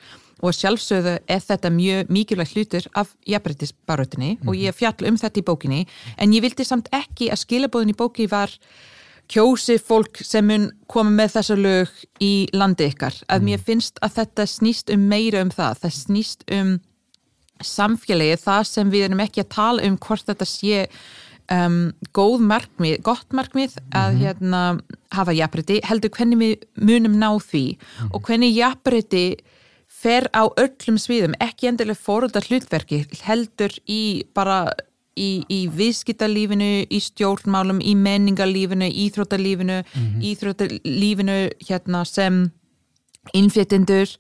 Og 0.43 0.51
að 0.53 0.59
sjálfsögðu 0.59 1.13
er 1.33 1.41
þetta 1.41 1.71
mjög 1.73 2.11
mikilvægt 2.13 2.53
hlutur 2.57 2.85
af 2.95 3.15
jafnbreytisbarötinni 3.27 4.39
og 4.47 4.53
Mhm. 4.55 4.63
ég 4.67 4.75
fjall 4.75 5.07
um 5.09 5.17
þetta 5.17 5.41
í 5.41 5.45
bókinni. 5.45 5.87
En 6.19 6.33
ég 6.33 6.43
vildi 6.43 6.65
samt 6.65 6.89
ekki 6.93 7.31
að 7.31 7.41
skilabóðin 7.47 7.91
í 7.95 7.97
bóki 7.97 8.29
var 8.29 8.51
kjósi 9.29 9.79
fólk 9.81 10.17
sem 10.23 10.47
mun 10.47 10.73
koma 10.89 11.11
með 11.11 11.33
þessa 11.39 11.57
lög 11.57 11.89
í 12.21 12.49
landi 12.53 12.91
ykkar. 12.91 13.15
Að 13.29 13.43
mér 13.43 13.59
finnst 13.65 13.99
að 14.03 14.13
þetta 14.21 14.47
snýst 14.47 14.93
um 14.93 15.09
meira 15.09 15.41
um 15.41 15.51
það, 15.51 15.79
það 15.81 15.93
snýst 15.93 16.45
um 16.53 16.81
samfélagi, 17.65 18.41
það 18.43 18.67
sem 18.71 18.91
við 18.93 19.09
erum 19.09 19.23
ekki 19.25 19.45
að 19.45 19.53
tala 19.57 19.87
um 19.87 19.99
hvort 20.07 20.27
þetta 20.29 20.49
sé 20.49 20.87
um, 21.53 21.81
góð 22.17 22.45
markmið, 22.47 22.97
gott 23.07 23.37
markmið 23.37 23.77
að 23.97 24.19
hérna 24.23 24.63
hafa 25.15 25.35
jafnbreytti, 25.37 25.81
heldur 25.87 26.13
hvernig 26.17 26.43
við 26.43 26.67
munum 26.89 27.21
ná 27.21 27.31
því 27.43 27.67
og 28.11 28.21
hvernig 28.27 28.57
jafnbreytti 28.57 29.27
fer 29.97 30.29
á 30.37 30.45
öllum 30.61 30.99
sviðum, 31.01 31.37
ekki 31.43 31.71
endilega 31.71 31.99
fóröldar 31.99 32.45
hlutverki, 32.51 33.05
heldur 33.25 33.73
í 33.89 34.27
bara 34.37 34.67
í, 35.17 35.41
í 35.49 35.61
viðskiptalífinu, 35.73 36.87
í 36.93 37.01
stjórnmálum, 37.01 37.81
í 37.81 37.95
menningarlífinu, 37.99 38.91
íþróttalífinu, 39.07 39.81
íþróttalífinu 40.31 41.39
hérna 41.69 42.05
sem 42.09 42.47
innflytjendur 43.35 44.17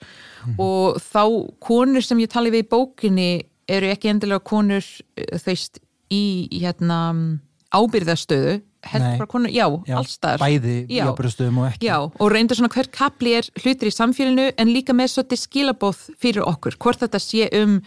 og 0.63 1.01
þá 1.03 1.23
konur 1.63 2.05
sem 2.05 2.21
ég 2.23 2.31
tali 2.33 2.53
við 2.55 2.67
í 2.67 2.71
bókinni 2.71 3.31
eru 3.67 3.91
ekki 3.91 4.13
endilega 4.13 4.45
konur 4.47 4.85
eh, 5.19 5.37
þú 5.39 5.51
veist 5.51 5.81
í 6.13 6.25
hérna 6.55 7.01
ábyrðastöðu 7.75 8.61
Nei. 8.87 9.17
bara 9.19 9.27
konur, 9.27 9.51
já, 9.51 9.67
Já, 9.89 9.97
allstar 9.99 10.39
bæði 10.39 10.77
Já. 10.87 11.01
jafnbröðstöðum 11.01 11.57
og 11.59 11.69
ekki 11.73 11.89
Já, 11.89 11.97
og 12.07 12.29
reynda 12.31 12.55
svona 12.55 12.71
hver 12.71 12.87
kapli 12.95 13.33
er 13.41 13.49
hlutir 13.59 13.91
í 13.91 13.95
samfélaginu 13.95 14.53
en 14.55 14.71
líka 14.71 14.95
með 14.95 15.11
svolítið 15.17 15.43
skilabóð 15.43 16.05
fyrir 16.23 16.47
okkur, 16.47 16.79
hvort 16.79 17.03
þetta 17.03 17.21
sé 17.23 17.49
um 17.59 17.81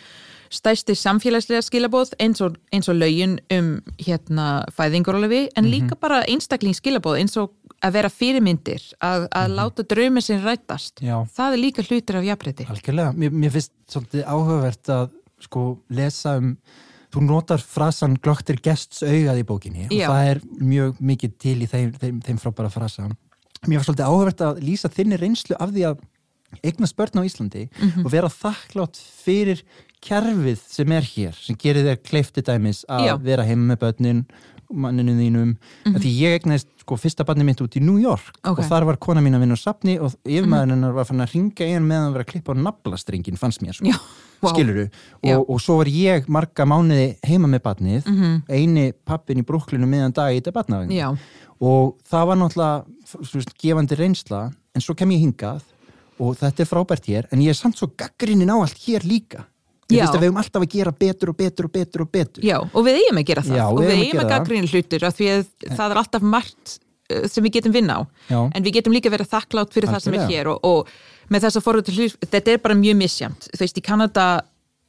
stæsti 0.50 0.96
samfélagslega 0.98 1.62
skilabóð 1.62 2.13
eins 2.20 2.41
og, 2.41 2.56
eins 2.74 2.89
og 2.89 2.96
lögin 2.98 3.38
um 3.53 3.68
hérna 4.01 4.65
fæðingurálefi 4.75 5.48
en 5.58 5.70
líka 5.70 5.96
bara 6.00 6.24
einstakling 6.27 6.74
skilabóð 6.77 7.20
eins 7.22 7.38
og 7.38 7.53
að 7.86 7.94
vera 7.96 8.10
fyrirmyndir, 8.12 8.82
að, 9.00 9.27
að 9.32 9.53
láta 9.56 9.84
draumi 9.88 10.20
sinn 10.22 10.41
rættast. 10.44 11.00
Já. 11.00 11.22
Það 11.32 11.53
er 11.56 11.62
líka 11.62 11.86
hlutir 11.88 12.18
af 12.20 12.25
jafnbreytti. 12.27 12.65
Algjörlega, 12.68 13.13
mér, 13.15 13.32
mér 13.32 13.53
finnst 13.53 13.72
svolítið 13.88 14.25
áhugavert 14.27 14.89
að 14.91 15.13
sko 15.46 15.63
lesa 15.96 16.34
um 16.41 16.50
þú 17.13 17.24
notar 17.25 17.63
frasan 17.63 18.18
glögtir 18.22 18.60
gests 18.62 19.00
augað 19.08 19.39
í 19.39 19.46
bókinni 19.48 19.88
Já. 19.88 20.10
og 20.10 20.15
það 20.18 20.27
er 20.34 20.41
mjög 20.60 21.00
mikið 21.00 21.38
til 21.41 21.56
í 21.63 21.68
þeim, 21.72 21.94
þeim, 22.01 22.20
þeim 22.27 22.38
frábæra 22.44 22.70
frasa 22.70 23.08
mér 23.08 23.79
finnst 23.79 23.88
svolítið 23.88 24.10
áhugavert 24.12 24.44
að 24.46 24.60
lýsa 24.68 24.91
þinni 24.94 25.18
reynslu 25.18 25.56
af 25.58 25.72
því 25.74 25.88
að 25.89 26.03
eignast 26.65 26.96
börn 27.00 27.18
á 27.18 27.24
Íslandi 27.25 27.63
Mhm. 27.79 28.03
og 28.06 28.12
vera 28.12 28.27
þakklátt 28.29 29.00
fyrir 29.24 29.63
kerfið 30.01 30.60
sem 30.68 30.91
er 30.91 31.01
hér 31.03 31.34
sem 31.36 31.56
gerir 31.60 31.84
þér 31.86 32.00
kleifti 32.03 32.41
dæmis 32.46 32.86
að 32.89 33.06
Já. 33.08 33.18
vera 33.22 33.44
heima 33.44 33.74
með 33.74 33.79
börnin 33.84 34.25
manninu 34.70 35.15
þínum, 35.18 35.56
mm 35.86 35.96
því 35.98 36.10
ég 36.22 36.36
egnaðist 36.39 36.68
sko 36.84 36.94
fyrsta 36.96 37.25
barni 37.25 37.44
mitt 37.44 37.58
út 37.62 37.74
í 37.75 37.82
New 37.82 37.98
York 37.98 38.22
Mhm. 38.44 38.51
Ok. 38.51 38.60
og 38.60 38.65
þar 38.70 38.86
var 38.86 38.98
kona 38.98 39.20
mín 39.22 39.34
að 39.36 39.39
vinna 39.41 39.58
á 39.58 39.62
safni 39.65 39.96
og 40.00 40.13
yfirmaðurinn 40.25 40.75
hennar 40.77 40.94
var 40.94 41.06
fann 41.06 41.22
að 41.22 41.34
ringa 41.34 41.74
hann 41.74 41.88
meðan 41.88 42.03
hann 42.03 42.13
var 42.13 42.24
að 42.24 42.29
klippa 42.32 42.53
á 42.53 42.62
naflastrengin 42.62 43.38
fannst 43.38 43.62
mér 43.65 43.74
sko 43.74 43.86
Já, 43.89 43.98
vá. 44.41 44.50
skiluru 44.53 44.86
og, 45.24 45.50
og 45.50 45.60
svo 45.60 45.77
var 45.77 45.86
ég 45.89 46.27
marga 46.29 46.65
mánuði 46.70 47.18
heima 47.25 47.48
með 47.50 47.60
barnið 47.65 48.06
Mhm. 48.06 48.44
eini 48.48 48.94
pappin 49.06 49.39
í 49.41 49.44
brúklinu 49.44 49.88
meðan 49.89 50.13
dag 50.13 50.32
í 50.34 50.39
þetta 50.41 50.53
barnavegn 50.53 51.18
og 51.62 51.98
það 52.08 52.27
var 52.27 52.38
náttúrulega 52.38 52.86
veist, 53.34 53.58
gefandi 53.58 53.96
reynsla 53.98 54.53
en 54.75 54.82
svo 54.82 54.94
kem 54.96 55.10
ég 55.10 55.20
hingað 55.25 55.62
og 56.20 56.38
þetta 56.38 56.60
er 56.62 56.65
frábært 56.70 57.06
hér 57.10 57.25
en 57.32 57.39
ég 57.41 57.50
er 57.50 57.53
samt 57.58 57.75
svo 57.75 57.88
gaggrinnin 57.98 58.50
á 58.53 58.62
allt 58.62 58.77
hér 58.86 59.01
líka 59.01 59.46
ég 59.89 60.03
veist 60.03 60.15
að 60.15 60.22
við 60.22 60.29
höfum 60.29 60.41
alltaf 60.43 60.65
að 60.65 60.75
gera 60.75 60.93
betur 61.03 61.31
og 61.31 61.38
betur 61.39 61.67
og 61.67 61.74
betur 61.74 62.03
og 62.05 62.12
betur. 62.13 62.43
Já, 62.46 62.58
og 62.62 62.86
við 62.86 63.00
eigum 63.01 63.22
að 63.22 63.25
gera 63.31 63.46
það. 63.48 63.58
Já, 63.60 63.65
og 63.69 63.79
við 63.84 63.96
eigum 63.96 64.22
að 64.24 64.29
gaggrína 64.34 64.69
hlutur 64.74 65.08
af 65.10 65.17
því 65.17 65.31
að 65.34 65.48
það 65.65 65.86
er 65.88 66.01
alltaf 66.03 66.27
margt 66.36 66.75
uh, 66.75 67.25
sem 67.29 67.46
við 67.48 67.55
getum 67.60 67.75
vinna 67.75 67.98
á. 67.98 68.01
Já. 68.29 68.39
en 68.53 68.67
við 68.67 68.77
getum 68.79 68.96
líka 68.96 69.13
verið 69.13 69.31
þakklátt 69.34 69.74
fyrir 69.74 69.89
það 69.93 70.05
sem 70.05 70.19
er 70.19 70.29
hér 70.29 70.51
og, 70.53 70.62
og 70.63 70.93
með 71.29 71.46
þess 71.48 71.60
að 71.60 71.65
forröðu 71.65 71.98
hlut, 71.98 72.29
þetta 72.29 72.53
er 72.55 72.62
bara 72.63 72.77
mjög 72.77 72.98
misjamt 73.00 73.50
þú 73.53 73.62
veist, 73.63 73.77
í 73.77 73.86
Kanada 73.86 74.27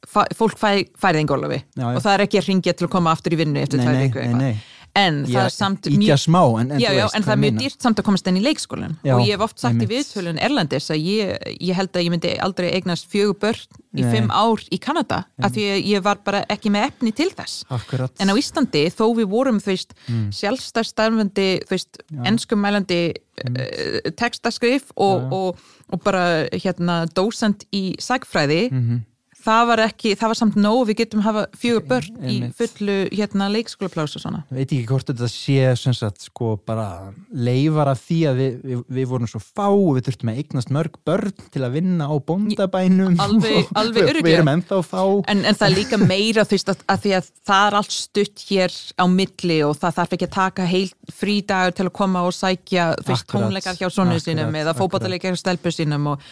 fólk 0.08 0.56
fæ, 0.56 0.86
færið 0.96 1.20
engólafi 1.24 1.58
Já, 1.60 1.84
já. 1.84 1.94
og 1.94 2.00
það 2.04 2.14
er 2.14 2.22
ekki 2.24 2.38
að 2.40 2.46
ringja 2.48 2.72
til 2.72 2.86
að 2.86 2.92
koma 2.94 3.12
aftur 3.12 3.34
í 3.36 3.40
vinnu 3.40 3.60
eftir 3.60 3.82
tvær 3.82 3.98
viku 4.00 4.22
eitthvað. 4.22 4.62
En 4.98 5.20
það 5.24 5.44
er 5.44 5.52
samt 5.54 5.86
íkja 5.86 6.16
smá 6.18 6.40
en, 6.60 6.72
en 6.74 6.80
já, 6.82 6.90
já, 6.90 7.04
veist 7.04 7.14
en 7.14 7.22
það 7.22 7.32
er 7.32 7.38
mjög 7.44 7.52
meina. 7.54 7.60
dýrt 7.62 7.82
samt 7.84 7.98
að 8.00 8.06
komast 8.08 8.26
inn 8.26 8.36
í 8.40 8.42
leikskólan 8.42 8.96
Já, 9.06 9.12
og 9.14 9.20
ég 9.22 9.36
hef 9.36 9.44
oft 9.46 9.58
sagt 9.62 9.74
í 9.74 9.76
einmitt. 9.76 9.90
viðtölun 9.92 10.40
Erlandis 10.42 10.90
að 10.90 10.98
ég, 11.06 11.36
ég 11.60 11.74
held 11.78 11.92
að 11.94 12.02
ég 12.04 12.10
myndi 12.10 12.32
aldrei 12.42 12.70
eignast 12.74 13.06
fjögur 13.12 13.38
börn 13.38 13.62
í 13.94 14.02
Nei. 14.02 14.10
fimm 14.10 14.30
ár 14.34 14.64
í 14.70 14.78
Kanada 14.82 15.20
af 15.42 15.52
því 15.54 15.64
að 15.76 15.86
ég 15.92 16.02
var 16.02 16.18
bara 16.26 16.42
ekki 16.50 16.70
með 16.74 16.88
efni 16.90 17.12
til 17.14 17.30
þess 17.30 17.64
Akkurat. 17.70 18.10
en 18.18 18.30
á 18.30 18.34
Íslandi 18.34 18.82
þó 18.90 19.04
við 19.14 19.28
vorum 19.30 19.60
veist, 19.62 19.94
Mm. 20.10 20.30
sjálfstæðstarfandi 20.32 21.48
þú 21.66 21.70
veist, 21.74 22.00
enskumælandi 22.26 23.00
uh, 23.46 24.10
textaskrif 24.18 24.90
og, 24.96 25.32
og, 25.32 25.60
og 25.92 26.02
bara 26.04 26.48
hérna 26.52 27.04
dósend 27.14 27.66
í 27.72 27.94
sagfræði 28.02 28.70
Mhm. 28.72 29.00
Það 29.44 29.62
var 29.70 29.80
ekki, 29.86 30.12
það 30.20 30.30
var 30.32 30.38
samt 30.40 30.56
nóg 30.60 30.80
við 30.90 30.98
getum 31.00 31.22
hafa 31.24 31.42
fjögur 31.56 31.84
börn 31.90 32.26
í 32.30 32.34
fullu 32.58 32.96
hérna 33.14 33.48
leikskólapláss 33.52 34.16
og 34.18 34.22
svona. 34.24 34.42
Veit 34.52 34.66
ekki 34.68 34.86
hvort 34.90 35.08
þetta 35.10 35.28
sé 35.32 35.56
sem 35.80 35.94
sagt, 35.96 36.26
sko, 36.28 36.54
bara 36.66 36.86
leifar 37.32 37.90
af 37.94 38.02
því 38.04 38.18
að 38.30 38.40
við, 38.42 38.58
við, 38.70 38.82
við 38.98 39.08
vorum 39.12 39.30
svo 39.30 39.40
fá 39.42 39.66
og 39.70 39.94
við 39.98 40.08
þurftum 40.10 40.32
að 40.34 40.40
eignast 40.42 40.72
mörg 40.76 40.98
börn 41.08 41.32
til 41.54 41.64
að 41.66 41.76
vinna 41.78 42.08
á 42.10 42.14
bóndabænum 42.30 43.16
Alveg- 43.20 43.70
alveg 43.80 44.02
við 44.02 44.10
örugglega. 44.12 44.36
erum 44.40 44.52
ennþá 44.54 44.80
fá. 44.86 45.02
En, 45.32 45.44
en 45.48 45.54
það 45.60 45.66
er 45.70 45.76
líka 45.78 46.00
meira 46.02 46.44
þú 46.44 46.56
veist 46.58 46.72
að, 46.74 46.84
að 46.94 47.02
því 47.06 47.14
að 47.20 47.30
það 47.50 47.66
er 47.70 47.78
allt 47.80 47.96
stutt 47.96 48.44
hér 48.50 48.76
á 49.00 49.04
milli 49.10 49.60
og 49.66 49.76
það 49.80 49.96
þarf 50.00 50.16
ekki 50.18 50.28
að 50.30 50.36
taka 50.36 50.68
heil 50.70 50.86
frídagur 51.20 51.76
til 51.80 51.88
að 51.88 51.94
koma 52.00 52.22
og 52.28 52.36
sækja 52.36 52.90
þú 53.00 53.08
veist, 53.14 53.26
tónleikar 53.30 53.78
hjá 53.80 53.88
sonu 53.92 54.18
sínum 54.20 54.54
eða 54.60 54.76
fótballaleikar 54.78 55.34
hjá 55.34 55.40
stelpu 55.42 55.72
sínum 55.74 56.12
og, 56.12 56.22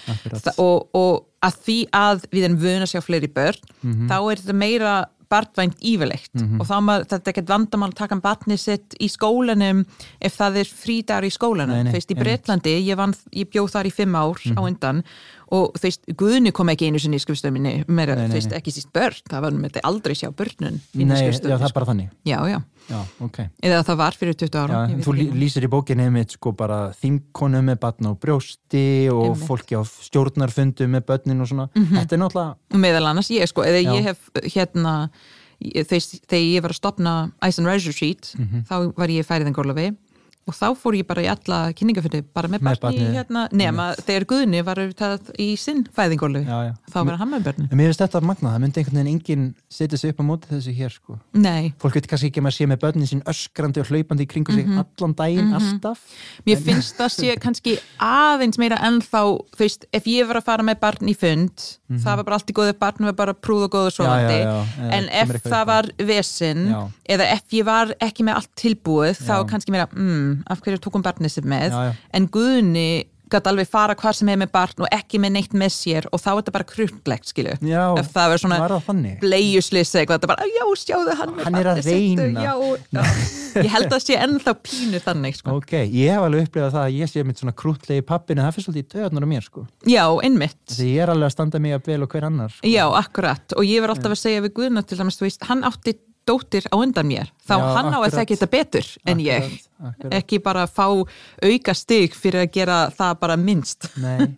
og, 0.59 0.89
og 0.99 1.25
að 1.43 1.61
því 1.67 1.79
að 1.95 2.25
við 2.33 2.45
erum 2.49 2.59
vöna 2.59 2.83
að 2.87 2.93
sjá 2.95 3.01
fleiri 3.05 3.29
börn 3.31 3.61
Mhm. 3.83 4.09
þá 4.11 4.17
er 4.33 4.37
þetta 4.43 4.55
meira 4.59 4.97
barnvænt 5.29 5.77
yfirleitt 5.85 6.31
og 6.59 6.65
þá 6.67 6.77
maður, 6.81 7.05
þetta 7.05 7.29
er 7.29 7.33
ekkert 7.35 7.51
vandamál 7.53 7.91
að 7.91 7.95
taka 8.01 8.15
um 8.15 8.21
barnið 8.25 8.59
sitt 8.59 8.95
í 8.99 9.09
skólanum 9.13 9.83
ef 10.23 10.39
það 10.39 10.57
er 10.57 10.65
frídagur 10.65 11.27
í 11.29 11.33
skólanum 11.37 11.85
þú 11.85 11.93
veist, 11.93 12.09
í 12.11 12.15
einmitt. 12.17 12.25
Bretlandi, 12.25 12.73
ég, 12.81 12.97
ég 13.37 13.51
bjóð 13.53 13.69
þar 13.75 13.85
í 13.91 13.93
fimm 13.93 14.15
ár 14.17 14.41
á 14.57 14.61
undan 14.65 15.05
og 15.51 15.73
þú 15.79 15.83
veist, 15.89 16.03
Guðni 16.21 16.53
kom 16.53 16.69
ekki 16.69 16.89
einu 16.91 16.99
sinni 17.01 17.17
í 17.17 17.23
skrifstöminni 17.25 17.85
meira, 17.89 18.15
þú 18.17 18.35
veist, 18.37 18.53
ekki 18.53 18.73
síst 18.75 18.91
börn 18.93 19.17
það 19.31 19.41
var 19.47 19.53
með 19.57 19.71
þetta 19.71 19.85
aldrei 19.89 20.15
sjá 20.15 20.29
börnun 20.37 20.81
Nei, 20.95 21.05
já, 21.07 21.33
það 21.41 21.55
er 21.63 21.69
sko. 21.69 21.75
bara 21.79 21.87
þannig. 21.93 22.11
Já, 22.29 22.39
já, 22.53 22.59
Já, 22.89 23.01
ok. 23.21 23.39
Eða 23.69 23.83
það 23.85 23.97
var 24.01 24.15
fyrir 24.17 24.35
20 24.41 24.55
ára 24.63 24.77
Já, 24.89 24.97
þú 25.05 25.13
lí- 25.19 25.33
lýsir 25.37 25.65
í 25.67 25.69
bókinni 25.69 26.07
mitt 26.11 26.31
sko 26.33 26.53
bara 26.57 26.91
þingkonu 26.97 27.61
með 27.67 27.77
batn 27.83 28.09
á 28.09 28.13
brjósti 28.17 29.11
og 29.13 29.25
Einmitt. 29.37 29.45
fólki 29.49 29.77
á 29.77 29.85
stjórnarfundu 29.85 30.87
með 30.89 31.05
börnin 31.05 31.41
og 31.45 31.49
svona. 31.51 31.69
Þetta 31.77 32.13
er 32.17 32.23
náttúrulega 32.23 32.81
meðal 32.81 33.11
annars 33.11 33.29
ég 33.29 33.45
sko, 33.49 33.61
eða 33.63 33.83
ég 33.93 34.03
hef 34.09 34.31
hérna 34.55 35.11
þegar 35.61 36.41
ég 36.41 36.63
var 36.63 36.71
að 36.73 36.79
stopna 36.79 37.13
Ice 37.45 37.59
and 37.59 37.67
Razor 37.69 37.93
Sheet, 37.93 38.35
Mhm. 38.39 38.65
þá 38.69 38.95
var 38.97 39.09
ég 39.09 39.27
færið 39.27 39.47
en 39.47 39.53
Górlafi 39.55 39.97
og 40.49 40.57
þá 40.57 40.67
fór 40.81 40.97
ég 40.99 41.07
bara 41.09 41.23
í 41.25 41.29
alla 41.31 41.59
kynningafundi 41.77 42.23
bara 42.35 42.49
með 42.49 42.63
Með 42.65 42.81
barni 42.83 43.03
barnið. 43.05 43.17
hérna, 43.19 43.43
nema 43.53 43.89
þegar 44.01 44.27
Guðni 44.33 44.63
var 44.67 44.81
það 44.99 45.29
í 45.39 45.49
sinn 45.61 45.85
fæðingólu, 45.95 46.43
þá 46.89 46.99
var 47.05 47.19
hann 47.21 47.33
með 47.35 47.47
börnin 47.49 47.69
En 47.71 47.77
mér 47.79 47.91
finnst 47.93 48.03
þetta 48.05 48.23
magna, 48.25 48.55
það 48.55 48.63
myndi 48.65 48.83
einhvern 48.83 48.99
veginn 49.03 49.13
enginn 49.15 49.47
setja 49.69 49.99
sig 50.01 50.15
upp 50.15 50.23
á 50.23 50.25
móti 50.29 50.51
þessu 50.53 50.75
hér 50.79 50.95
sko. 50.95 51.19
Nei, 51.37 51.73
Fólk 51.83 51.99
veit 51.99 52.09
kannski 52.11 52.31
ekki 52.33 52.41
að 52.43 52.47
maður 52.49 52.57
sé 52.59 52.69
með 52.73 52.81
börnin 52.87 53.11
sín 53.13 53.23
öskrandi 53.29 53.83
og 53.85 53.91
hlaupandi 53.93 54.25
í 54.25 54.31
kringu 54.33 54.57
sig 54.57 54.67
allan 54.73 55.15
daginn, 55.19 55.53
alltaf. 55.59 56.01
Mér 56.49 56.63
finnst 56.65 56.97
það 56.99 57.13
sé 57.15 57.37
kannski 57.43 57.77
aðeins 58.01 58.59
meira 58.61 58.79
ennþá, 58.89 59.23
þú 59.55 59.63
veist, 59.63 59.85
ef 59.93 60.09
ég 60.11 60.27
var 60.29 60.41
að 60.41 60.49
fara 60.49 60.67
með 60.67 60.81
barn 60.83 61.11
í 61.13 61.17
fund, 61.19 61.67
það 61.93 62.21
var 62.21 62.25
bara 62.29 62.39
allt 62.41 62.51
í 62.53 62.57
góðu 62.57 62.75
barn 62.81 63.09
var 63.09 63.17
bara 63.19 63.35
prúð 63.37 63.69
og. 63.69 63.91
Já, 63.99 64.15
já, 64.31 64.39
já, 64.49 64.91
en 64.99 65.09
ef 65.21 65.35
það 65.45 65.65
var 65.69 65.89
vesinn, 66.09 66.65
Já. 66.73 66.81
eða 67.17 67.29
ef 67.35 67.55
ég 67.57 67.65
var 67.69 67.93
ekki 68.05 68.25
með 68.27 68.39
allt 68.41 68.53
tilbúið, 68.59 69.21
þá 69.27 69.35
kannski 69.51 69.75
meira 69.75 69.89
mm, 70.39 70.49
af 70.55 70.65
hverju 70.65 70.83
tókum 70.87 71.05
barnið 71.07 71.37
sér 71.37 71.49
með 71.51 71.71
Já, 71.75 71.79
já. 71.91 71.95
en 72.19 72.29
Guðni 72.33 72.89
gæti 73.29 73.51
alveg 73.51 73.69
fara 73.69 73.93
hvar 73.99 74.17
sem 74.17 74.29
er 74.33 74.39
með 74.41 74.49
barn 74.55 74.85
og 74.87 74.89
ekki 74.95 75.19
með 75.21 75.35
neitt 75.35 75.53
með 75.53 75.73
sér 75.75 76.07
og 76.09 76.21
þá 76.23 76.29
er 76.31 76.39
þetta 76.39 76.55
bara 76.55 76.67
kruttlegt, 76.69 77.29
skilu 77.29 77.51
Já, 77.61 77.83
ef 78.01 78.09
það 78.15 78.31
var 78.33 78.41
svona 78.41 78.59
bleiuslis 79.21 79.93
eitthvað, 79.93 80.17
þetta 80.23 80.31
bara, 80.31 80.47
já, 80.49 80.65
sjáðu 80.81 81.17
hann 81.19 81.35
Hann 81.45 81.59
er 81.61 81.71
að 81.75 81.83
reyna. 81.85 82.47
já, 82.47 82.55
ég 83.67 83.71
held 83.75 83.93
að 83.93 84.05
sé 84.07 84.17
ennþá 84.17 84.55
pínu 84.65 85.03
þannig, 85.05 85.37
sko 85.43 85.59
Ok, 85.59 85.75
ég 85.77 86.15
hef 86.15 86.25
alveg 86.25 86.49
upplifað 86.49 86.75
það 86.79 86.87
að 86.87 86.99
ég 87.03 87.13
sé 87.13 87.25
mitt 87.29 87.43
svona 87.43 87.57
krútlegi 87.61 88.07
pappin 88.09 88.41
en 88.41 88.49
það 88.49 88.57
fyrir 88.57 88.69
svolítið 88.69 88.87
í 88.87 88.91
töðunar 88.97 89.29
á 89.29 89.33
mér 89.35 89.45
sko 89.49 89.67
Já, 89.89 90.05
einmitt. 90.25 90.59
Því 90.73 90.91
ég 90.95 91.05
er 91.05 91.13
alveg 91.13 91.29
að 91.29 91.37
standa 91.37 91.61
mig 91.69 91.77
að 91.77 91.93
vel 91.93 92.03
og 92.05 92.13
hver 92.17 92.29
annar 92.29 92.53
sko. 92.57 92.69
Já, 92.69 92.85
akkurat. 92.99 93.57
Og 93.61 93.65
ég 93.69 93.85
var 93.85 93.93
alltaf 93.93 94.15
að 94.17 94.21
segja 94.25 94.43
við 94.45 94.55
Guðna 94.59 94.83
til 94.89 94.99
dæmis, 95.01 95.17
þú 95.21 95.29
veist, 95.29 95.45
hann 95.49 95.65
átti 95.69 95.95
dóttir 96.29 96.69
á 96.69 96.77
undan 96.77 97.09
mér. 97.09 97.31
Þá 97.49 97.55
Já, 97.57 97.65
hann 97.77 97.89
á 97.91 97.99
að 97.99 98.05
akkurat. 98.05 98.19
þekki 98.21 98.37
þetta 98.37 98.51
betur 98.53 98.87
en 99.09 99.19
ég. 99.25 99.45
Akkurat, 99.49 99.91
akkurat. 99.91 100.15
Ekki 100.21 100.39
bara 100.45 100.67
fá 100.69 100.87
auka 101.43 101.75
stig 101.75 102.15
fyrir 102.15 102.45
að 102.47 102.53
gera 102.59 102.79
það 102.95 103.19
bara 103.21 103.37
minnst. 103.41 103.89
Nei, 103.97 104.29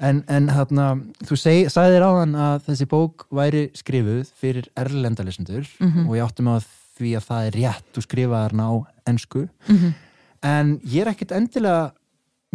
en, 0.00 0.22
en 0.28 0.48
hérna, 0.52 0.86
þú 1.24 1.38
seg, 1.40 1.68
sagðir 1.72 2.04
áðan 2.04 2.34
að 2.36 2.64
þessi 2.70 2.86
bók 2.90 3.26
væri 3.32 3.66
skrifuð 3.76 4.32
fyrir 4.40 4.66
erlendalesendur 4.76 5.66
Mhm. 5.80 6.08
og 6.08 6.16
ég 6.16 6.24
áttum 6.26 6.48
að 6.56 6.64
því 6.98 7.12
að 7.16 7.24
það 7.28 7.46
er 7.46 7.56
rétt, 7.60 7.86
þú 7.94 8.02
skrifaðar 8.06 8.52
ná 8.56 8.66
ensku, 9.06 9.48
Mhm. 9.68 9.94
en 10.42 10.78
ég 10.80 11.02
er 11.06 11.12
ekkit 11.12 11.32
endilega, 11.36 11.92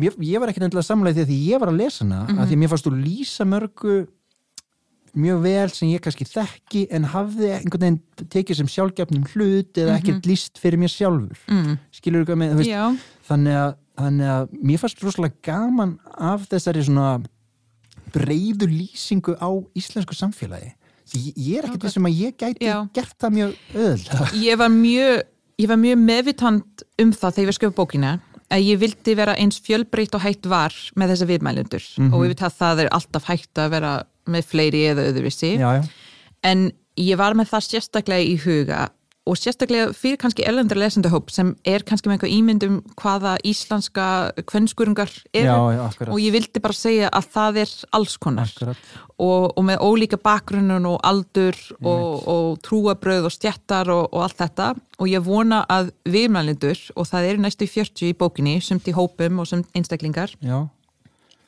ég, 0.01 0.15
ég 0.17 0.39
var 0.39 0.49
ekkit 0.49 0.63
endilega 0.65 0.85
samlega 0.87 1.25
því 1.25 1.25
að 1.27 1.47
ég 1.51 1.59
var 1.59 1.69
að 1.69 1.77
lesa 1.77 2.03
hana, 2.05 2.25
Mhm. 2.27 2.37
að 2.39 2.47
því 2.47 2.53
að 2.55 2.61
mér 2.61 2.69
fannst 2.69 2.85
þú 2.87 2.93
lýsa 3.05 3.45
mörgu 3.45 4.07
mjög 5.17 5.41
vel 5.43 5.67
sem 5.73 5.89
ég 5.91 6.03
kannski 6.03 6.27
þekki 6.27 6.85
en 6.95 7.07
hafði 7.11 7.51
einhvern 7.57 7.83
veginn 7.83 8.29
tekið 8.31 8.61
sem 8.61 8.69
sjálfgefnum 8.71 9.25
hlut 9.33 9.79
eða 9.81 9.97
ekkert 9.99 10.29
líst 10.29 10.61
fyrir 10.61 10.79
mér 10.81 10.93
sjálfur. 10.93 11.41
Mm. 11.51 11.77
skilur 11.95 12.23
þú 12.23 12.31
hvað 12.31 12.41
með, 12.43 12.55
veist, 12.61 13.07
þannig 13.27 13.59
að, 13.59 13.73
þannig 14.01 14.33
að 14.35 14.55
mér 14.61 14.81
fannst 14.83 15.03
rosalega 15.03 15.35
gaman 15.49 15.97
af 16.15 16.47
þessari 16.51 16.85
svona 16.87 17.09
breiðu 18.15 18.69
lýsingu 18.71 19.35
á 19.39 19.49
íslensku 19.77 20.15
samfélagi. 20.17 20.73
Því 21.11 21.21
ég 21.35 21.59
er 21.59 21.67
ekkert 21.67 21.87
þessum 21.89 22.07
að 22.07 22.19
ég 22.21 22.35
gæti 22.39 22.67
Já. 22.69 22.77
gert 22.95 23.15
það 23.19 23.33
mjög 23.35 23.55
öðl 23.75 24.25
ég 24.47 24.59
var 24.61 24.71
mjög, 24.71 25.23
ég 25.59 25.71
var 25.71 25.79
mjög 25.81 26.03
meðvitand 26.07 26.85
um 27.03 27.11
það 27.11 27.35
þegar 27.37 27.51
ég 27.51 27.57
skrifa 27.57 27.77
bókina 27.81 28.13
að 28.51 28.65
ég 28.67 28.79
vildi 28.81 29.15
vera 29.15 29.35
eins 29.39 29.59
fjölbreytt 29.63 30.15
og 30.15 30.23
hægt 30.25 30.47
var 30.51 30.75
með 30.99 31.13
þessa 31.13 31.27
viðmælendur. 31.29 31.83
Mhm. 31.97 32.13
og 32.13 32.25
ég 32.25 32.33
veit 32.33 32.45
að 32.47 32.57
það 32.59 32.83
er 32.83 32.89
alltaf 32.95 33.27
hægt 33.31 33.61
að 33.63 33.69
vera 33.75 33.91
með 34.29 34.47
fleiri 34.51 34.85
eða 34.91 35.09
já, 35.57 35.71
en 36.43 36.71
ég 36.99 37.17
var 37.17 37.37
með 37.37 37.53
það 37.53 37.67
sérstaklega 37.69 38.27
í 38.27 38.37
huga 38.43 38.89
og 39.29 39.37
sérstaklega 39.37 39.91
fyrir 39.93 40.17
kannski 40.17 40.43
erlendur 40.49 40.79
lesendahóp 40.81 41.29
sem 41.29 41.51
er 41.67 41.83
kannski 41.85 42.09
með 42.09 42.15
eitthvað 42.15 42.33
ímyndum 42.33 42.79
hvaða 42.97 43.35
íslenska 43.45 44.05
kvennskurungar 44.49 45.11
eru 45.29 45.45
Já, 45.45 45.57
já, 45.77 46.07
og 46.07 46.17
ég 46.17 46.33
vildi 46.33 46.61
bara 46.63 46.77
segja 46.77 47.11
að 47.13 47.29
það 47.35 47.59
er 47.61 47.75
alls 47.99 48.17
konar. 48.21 48.53
Og, 49.21 49.45
og 49.53 49.61
með 49.67 49.85
ólíka 49.85 50.17
bakgrunnun 50.17 50.89
og 50.89 50.97
aldur 51.05 51.57
og, 51.77 52.25
og 52.33 52.57
trúabröð 52.65 53.29
og 53.29 53.35
stjættar 53.35 53.93
og, 53.93 54.07
og 54.09 54.25
allt 54.25 54.41
þetta. 54.41 54.71
Og 54.97 55.13
ég 55.13 55.25
vona 55.25 55.61
að 55.69 55.93
viðmælindur 56.09 56.81
og 56.95 57.09
það 57.13 57.29
eru 57.29 57.45
næstu 57.45 57.69
40 57.69 58.09
í 58.09 58.17
bókinni 58.17 58.57
sumt 58.65 58.89
í 58.89 58.97
hópum 58.97 59.43
og 59.43 59.51
sumt 59.53 59.69
einstaklingar 59.77 60.33
já, 60.41 60.65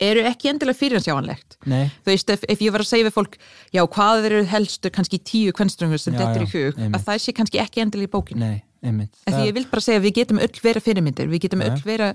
eru 0.00 0.20
ekki 0.26 0.48
endilega 0.50 0.78
fyrirsjáanlegt. 0.80 1.56
Nei, 1.66 1.86
þú 2.04 2.10
veist, 2.12 2.30
ef, 2.34 2.44
ef 2.48 2.58
ég 2.60 2.72
var 2.74 2.80
að 2.84 2.90
segja 2.90 3.06
við 3.08 3.14
fólk 3.16 3.38
já, 3.72 3.82
hvað 3.86 4.24
eru 4.30 4.44
helstu 4.50 4.90
kannski 4.90 5.18
tíu 5.22 5.52
kvennströngur 5.52 5.98
sem 6.02 6.14
Já, 6.14 6.24
dettur 6.24 6.46
í 6.46 6.50
hug, 6.50 6.78
einmitt. 6.78 6.98
að 7.00 7.04
það 7.08 7.18
sé 7.24 7.32
kannski 7.36 7.60
ekki 7.62 7.80
endilega 7.84 8.10
í 8.10 8.14
bókinu 8.18 8.40
nei 8.44 8.62
því 8.84 9.46
ég 9.48 9.54
vil 9.56 9.64
bara 9.70 9.80
segja 9.80 9.96
að 9.96 10.04
við 10.04 10.12
getum 10.18 10.38
öll 10.44 10.58
vera 10.60 10.80
fyrirmyndir, 10.84 11.28
við 11.32 11.40
getum 11.46 11.62
Ja. 11.64 11.70
öll 11.72 11.80
vera 11.86 12.08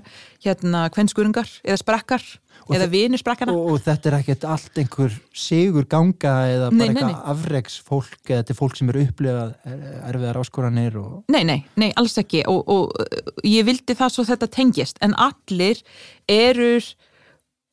hérna 0.44 0.84
kvenskuringar 0.94 1.48
eða 1.66 1.78
sprakkar 1.82 2.22
Og 2.68 2.76
eða 2.76 2.84
þe- 2.86 2.90
vinir 2.92 3.18
sprakkana. 3.18 3.50
og, 3.52 3.72
og 3.72 3.80
þetta 3.82 4.06
er 4.06 4.16
ekkert 4.20 4.44
allt 4.46 4.78
einhver 4.78 5.16
sigur 5.34 5.82
ganga 5.90 6.34
eða 6.46 6.68
bara 6.70 6.76
Nei, 6.78 6.88
nei, 6.94 7.02
eitthvað 7.02 7.26
afreks 7.32 7.80
fólk 7.82 8.22
eða 8.30 8.44
þetta 8.44 8.50
er 8.54 8.60
fólk 8.60 8.76
sem 8.78 8.88
eru 8.88 9.02
upplifað 9.02 9.54
er- 9.66 10.14
erfiðar 10.14 10.38
áskoranir 10.44 10.94
og 11.02 11.24
Nei, 11.28 11.42
nei, 11.42 11.64
nei, 11.74 11.90
alls 11.96 12.14
ekki. 12.22 12.44
Og, 12.46 12.62
og 12.68 12.94
ég 13.42 13.64
vildi 13.66 13.96
það 13.98 14.10
svo 14.14 14.24
þetta 14.30 14.46
tengjast. 14.46 14.96
En 15.02 15.14
allir 15.18 15.82
eru 16.28 16.78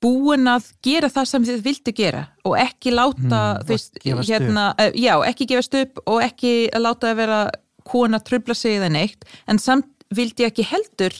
búin 0.03 0.47
að 0.51 0.67
gera 0.85 1.09
það 1.09 1.25
sem 1.31 1.45
þið 1.47 1.61
vildi 1.65 1.93
gera 1.97 2.25
og 2.45 2.57
ekki 2.61 2.91
láta 2.93 3.39
Mm, 3.57 3.67
veist, 3.67 3.97
hérna, 4.29 4.65
uh, 4.77 4.91
já, 4.93 5.13
ekki 5.25 5.47
gefast 5.49 5.73
upp 5.79 6.01
og 6.05 6.21
ekki 6.21 6.69
láta 6.77 7.11
að 7.11 7.15
vera 7.23 7.39
kona 7.87 8.19
trubla 8.19 8.53
sig 8.55 8.77
eða 8.77 8.89
neitt 8.91 9.25
en 9.47 9.57
samt 9.59 9.87
vildi 10.13 10.43
ég 10.45 10.51
ekki 10.51 10.67
heldur 10.69 11.13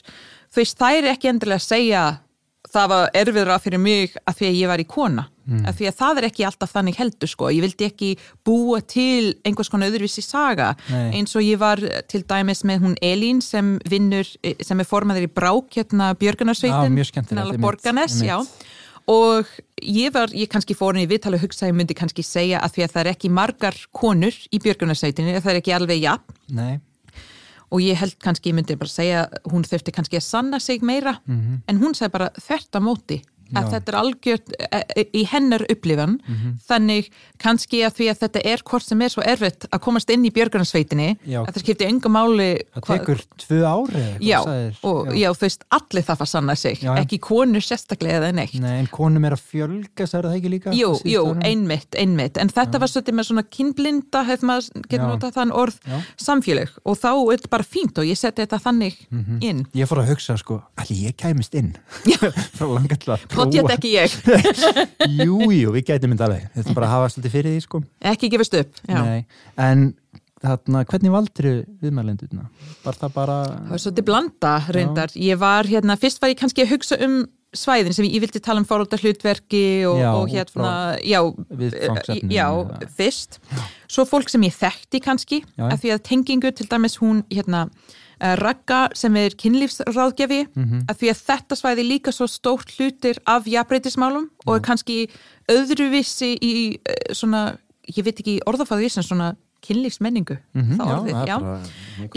þú 0.54 0.62
veist, 0.62 0.78
það 0.78 0.98
er 0.98 1.10
ekki 1.14 1.30
endilega 1.32 1.60
að 1.62 1.68
segja 1.68 2.04
það 2.68 2.88
var 2.94 3.10
erfiðra 3.14 3.60
fyrir 3.64 3.80
mig 3.80 4.16
að 4.28 4.36
því 4.38 4.48
að 4.52 4.60
ég 4.62 4.68
var 4.72 4.80
í 4.84 4.88
kona 4.88 5.28
mm. 5.48 5.66
að 5.70 5.80
því 5.80 5.90
að 5.90 5.98
það 6.02 6.22
er 6.22 6.28
ekki 6.30 6.46
alltaf 6.48 6.74
þannig 6.76 7.00
heldur 7.00 7.32
sko, 7.32 7.52
ég 7.54 7.66
vildi 7.66 7.88
ekki 7.88 8.10
búa 8.48 8.82
til 8.84 9.34
einhvers 9.48 9.72
konar 9.74 9.92
öðruvísi 9.92 10.24
saga. 10.26 10.74
Nei. 10.92 11.20
eins 11.20 11.36
og 11.38 11.46
ég 11.46 11.62
var 11.62 11.82
til 12.12 12.24
dæmis 12.28 12.64
með 12.68 12.84
hún 12.86 12.98
Elín 13.04 13.42
sem 13.44 13.76
vinnur, 13.90 14.28
sem 14.62 14.84
er 14.84 14.90
formaður 14.90 15.28
í 15.28 15.32
brák 15.32 15.80
hérna 15.80 16.12
Björgunarsveitin. 16.20 16.92
Einmitt, 16.92 17.62
Borganes, 17.64 18.20
já. 18.26 18.40
Og 19.08 19.48
ég 19.80 20.12
var, 20.12 20.34
ég 20.36 20.50
kannski 20.52 20.76
fór 20.76 20.92
henni 20.92 21.08
í 21.08 21.12
viðtali 21.14 21.38
og 21.40 21.46
hugsa, 21.46 21.70
ég 21.70 21.78
myndi 21.78 21.96
kannski 21.96 22.26
segja 22.28 22.60
að 22.60 22.76
því 22.76 22.84
að 22.84 22.92
það 22.96 23.02
er 23.06 23.10
ekki 23.14 23.32
margar 23.32 23.78
konur 23.96 24.36
í 24.52 24.60
Björgunarsveitinu 24.60 25.38
það 25.40 25.54
er 25.54 25.62
ekki 25.62 25.76
alveg 25.78 26.04
jafn. 26.04 26.36
Nei, 26.58 26.76
og 27.72 27.84
ég 27.84 28.00
held 28.00 28.16
kannski, 28.24 28.52
ég 28.52 28.58
myndi 28.58 28.78
bara 28.80 28.92
segja 28.92 29.24
hún 29.52 29.66
þurfti 29.68 29.94
kannski 29.96 30.20
að 30.20 30.28
sanna 30.28 30.60
sig 30.60 30.84
meira. 30.84 31.18
Mhm. 31.26 31.64
en 31.68 31.80
hún 31.80 31.96
sagði 31.96 32.12
bara 32.12 32.30
þvert 32.36 32.76
á 32.76 32.80
móti 32.80 33.22
að 33.54 33.64
Já. 33.64 33.70
þetta 33.74 33.92
er 33.94 33.98
algjört 34.02 34.54
e, 34.58 34.84
e, 34.96 35.04
í 35.14 35.24
hennar 35.32 35.64
upplifan 35.72 36.18
Mhm. 36.28 36.58
þannig 36.68 37.10
kannski 37.40 37.84
að 37.86 37.94
því 37.98 38.06
að 38.12 38.20
þetta 38.24 38.42
er 38.46 38.60
hvort 38.66 38.84
sem 38.84 39.02
er 39.02 39.10
svo 39.10 39.24
erfitt 39.24 39.66
að 39.72 39.80
komast 39.82 40.10
inn 40.10 40.26
í 40.26 40.32
björgunarsveitinni 40.32 41.18
Já. 41.26 41.44
að 41.46 41.54
það 41.54 41.64
skipti 41.64 41.86
enga 41.88 42.10
máli 42.10 42.50
það 42.76 42.88
tekur 42.92 43.22
tvö 43.38 43.62
ári 43.68 44.06
já, 44.22 44.40
og 44.84 45.08
já. 45.16 45.30
þú 45.34 45.42
veist, 45.48 45.64
allir 45.72 46.04
það 46.04 46.22
að 46.26 46.32
sanna 46.34 46.56
sig 46.56 46.80
Já, 46.82 46.96
ekki 46.98 47.20
konur 47.20 47.62
sérstaklega 47.62 48.20
eða 48.22 48.34
neitt 48.36 48.60
Nei, 48.60 48.80
en 48.80 48.88
konum 48.88 49.26
er 49.26 49.34
að 49.38 49.44
fjölga, 49.52 50.08
sagði 50.08 50.28
það 50.32 50.38
ekki 50.40 50.50
líka? 50.56 50.72
Jú, 50.74 50.92
jú, 51.06 51.24
einmitt, 51.44 51.92
einmitt 51.96 52.38
en 52.38 52.50
þetta 52.50 52.80
var 52.80 52.88
svolítið 52.88 53.16
með 53.20 53.28
svona 53.32 53.44
kinnblinda 53.50 54.24
hefði 54.28 54.48
maður 54.50 54.70
Já. 54.92 55.02
notað 55.08 55.34
þann 55.38 55.52
orð 55.54 55.78
samfélag 56.18 56.70
og 56.86 56.98
þá 56.98 57.08
er 57.14 57.38
þetta 57.38 57.50
bara 57.50 57.64
fínt 57.64 57.98
og 57.98 58.06
ég 58.06 58.18
seti 58.18 58.42
þetta 58.46 58.60
þannig 58.62 58.96
Mhm. 59.12 59.38
inn 59.42 59.66
Ég 59.74 59.88
fór 59.88 60.02
að 60.04 60.10
hugsa, 60.16 60.38
sko, 60.38 60.62
Potjett 63.38 63.72
ekki 63.78 63.94
ég, 63.94 64.18
Jú, 65.28 65.40
jú, 65.54 65.72
við 65.76 65.88
gætum 65.92 66.14
þetta 66.16 66.28
alveg. 66.28 66.50
Þetta 66.56 66.74
er 66.74 66.78
bara 66.80 66.90
að 66.90 66.96
hafa 66.96 67.14
svolítið 67.14 67.38
fyrir 67.38 67.56
því, 67.56 67.64
sko. 67.68 67.82
Ekki 68.14 68.32
gefast 68.34 68.60
upp 68.60 68.84
en 69.58 69.88
þarna, 70.44 70.84
hvernig 70.90 71.14
valdur 71.14 71.48
viðmælendurna? 71.82 72.46
Var 72.84 73.00
það 73.02 73.16
bara 73.16 73.38
Það 73.48 73.72
var 73.74 73.84
svolítið 73.86 74.08
blanda 74.12 74.54
reyndar. 74.76 75.16
Ég 75.18 75.42
var 75.42 75.70
hérna, 75.70 75.98
fyrst 76.00 76.22
var 76.22 76.34
ég 76.34 76.40
kannski 76.40 76.66
að 76.66 76.76
hugsa 76.76 77.00
um 77.08 77.18
svæðin 77.58 77.96
sem 77.96 78.06
ég, 78.06 78.20
vildi 78.22 78.42
tala 78.44 78.62
um 78.62 78.68
fórhaldar 78.68 79.02
hlutverki 79.02 79.64
og, 79.88 79.98
Já, 80.02 80.10
og 80.14 80.28
hérna, 80.30 80.74
já, 81.02 81.22
já, 82.30 82.48
fyrst. 82.98 83.40
Svo 83.90 84.06
fólk 84.06 84.30
sem 84.30 84.44
ég 84.46 84.56
þekkti 84.58 85.02
kannski, 85.04 85.40
af 85.58 85.80
því 85.82 85.94
að 85.96 86.04
tengingu 86.10 86.52
til 86.54 86.68
dæmis 86.70 87.00
hún, 87.02 87.24
hérna, 87.34 87.68
Ragga 88.20 88.90
sem 88.96 89.16
er 89.16 89.30
kynlífsráðgjafi, 89.38 90.48
Mhm. 90.56 90.86
af 90.90 90.98
því 90.98 91.10
að 91.14 91.24
þetta 91.28 91.56
svæði 91.60 91.88
líka 91.88 92.12
svo 92.12 92.28
stórt 92.28 92.72
hlutir 92.78 93.18
af 93.28 93.46
jafnbreytismálum 93.46 94.30
og 94.48 94.56
er 94.56 94.62
kannski 94.62 95.10
öðruvissi 95.50 96.38
í 96.42 96.78
eh, 96.86 97.14
svona, 97.14 97.58
ég 97.96 98.04
veit 98.04 98.20
ekki 98.20 98.40
orðafæðu 98.48 98.90
sem 98.92 99.04
svona 99.04 99.36
kynlífsmenningu, 99.68 100.38
Mhm, 100.56 100.78
það 100.78 100.88
já, 100.88 100.96
orðið, 100.98 101.22
er 101.22 101.28
já 101.28 101.40
bara 101.40 101.62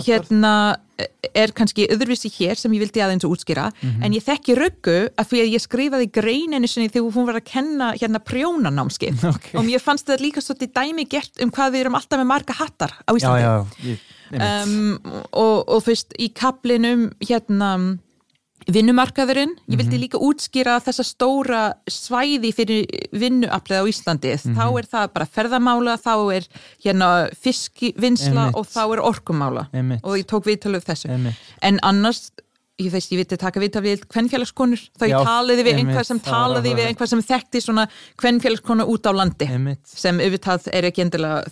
hérna 0.04 0.76
er 1.34 1.48
kannski 1.56 1.86
öðruvísi 1.88 2.28
hér 2.30 2.54
sem 2.56 2.70
ég 2.72 2.80
vildi 2.82 3.00
aðeins 3.00 3.24
útskýra 3.24 3.70
Mhm. 3.82 4.02
en 4.04 4.12
ég 4.12 4.22
þekki 4.22 4.54
röggu 4.54 5.08
að 5.16 5.26
því 5.30 5.38
að 5.40 5.52
ég 5.54 5.60
skrifaði 5.64 6.10
greininu 6.12 6.68
sinni 6.68 6.90
þegar 6.90 7.12
hún 7.14 7.26
var 7.26 7.34
að 7.40 7.44
kenna 7.44 7.92
hérna 7.94 8.20
prjónanámskið 8.20 9.24
Ok. 9.34 9.54
og 9.54 9.64
mér 9.64 9.80
fannst 9.80 10.06
þetta 10.06 10.20
líka 10.20 10.40
svolítið 10.44 10.72
dæmi 10.72 11.08
gert 11.08 11.40
um 11.42 11.50
hvað 11.50 11.72
við 11.72 11.80
erum 11.80 11.94
alltaf 11.94 12.18
með 12.20 12.26
marga 12.26 12.52
hattar 12.54 12.92
á 13.08 13.10
Já, 13.10 13.16
Íslandi 13.16 13.40
já, 13.42 13.64
ég, 13.64 13.66
einmitt. 13.86 14.00
Um, 14.32 15.00
og, 15.32 15.68
og 15.68 15.82
fyrst 15.84 16.14
í 16.18 16.28
kaplinum 16.34 17.10
hérna 17.20 17.98
vinnumarkaðurinn, 18.70 19.54
ég 19.72 19.78
vildi 19.80 19.96
Mhm. 19.96 20.02
líka 20.04 20.18
útskýra 20.20 20.74
þessa 20.84 21.02
stóra 21.02 21.62
svæði 21.88 22.52
fyrir 22.54 22.84
vinnuaflið 23.12 23.80
á 23.80 23.84
Íslandi 23.88 24.34
Mhm. 24.36 24.54
þá 24.54 24.78
er 24.78 24.86
það 24.86 25.12
bara 25.14 25.26
ferðamála, 25.26 25.96
þá 25.98 26.36
er 26.36 26.44
hérna 26.84 27.30
fiskivinnsla 27.34 28.46
Einmitt. 28.52 28.54
og 28.56 28.66
þá 28.66 28.92
er 28.92 29.00
orkumála 29.00 29.68
Einmitt. 29.72 30.00
og 30.04 30.16
ég 30.18 30.26
tók 30.26 30.44
viðtölu 30.44 30.80
þessu 30.84 31.08
Einmitt. 31.10 31.34
en 31.62 31.80
annars 31.82 32.30
ég 32.78 32.90
veist, 32.92 33.10
ég 33.12 33.16
viti 33.18 33.36
taka 33.36 33.60
viðtal 33.60 33.82
við 33.82 34.04
kvennfélagskonur 34.08 34.78
þá 34.98 35.04
ég 35.08 35.10
Já, 35.10 35.24
talaði 35.24 35.64
við 35.64 35.74
einhvað 35.80 36.06
sem 36.06 36.20
talaði 36.20 36.74
við 36.76 36.86
einhvað 36.94 37.08
sem 37.08 37.22
þekkti 37.22 37.60
svona 37.62 37.88
kvennfélagskona 38.16 38.86
út 38.86 39.02
á 39.08 39.12
landi 39.12 39.46
Einmitt. 39.46 39.80
sem 39.86 40.18
auðvitað 40.18 40.68
er 40.72 40.84
ekki 40.84 41.02
endilega 41.04 41.44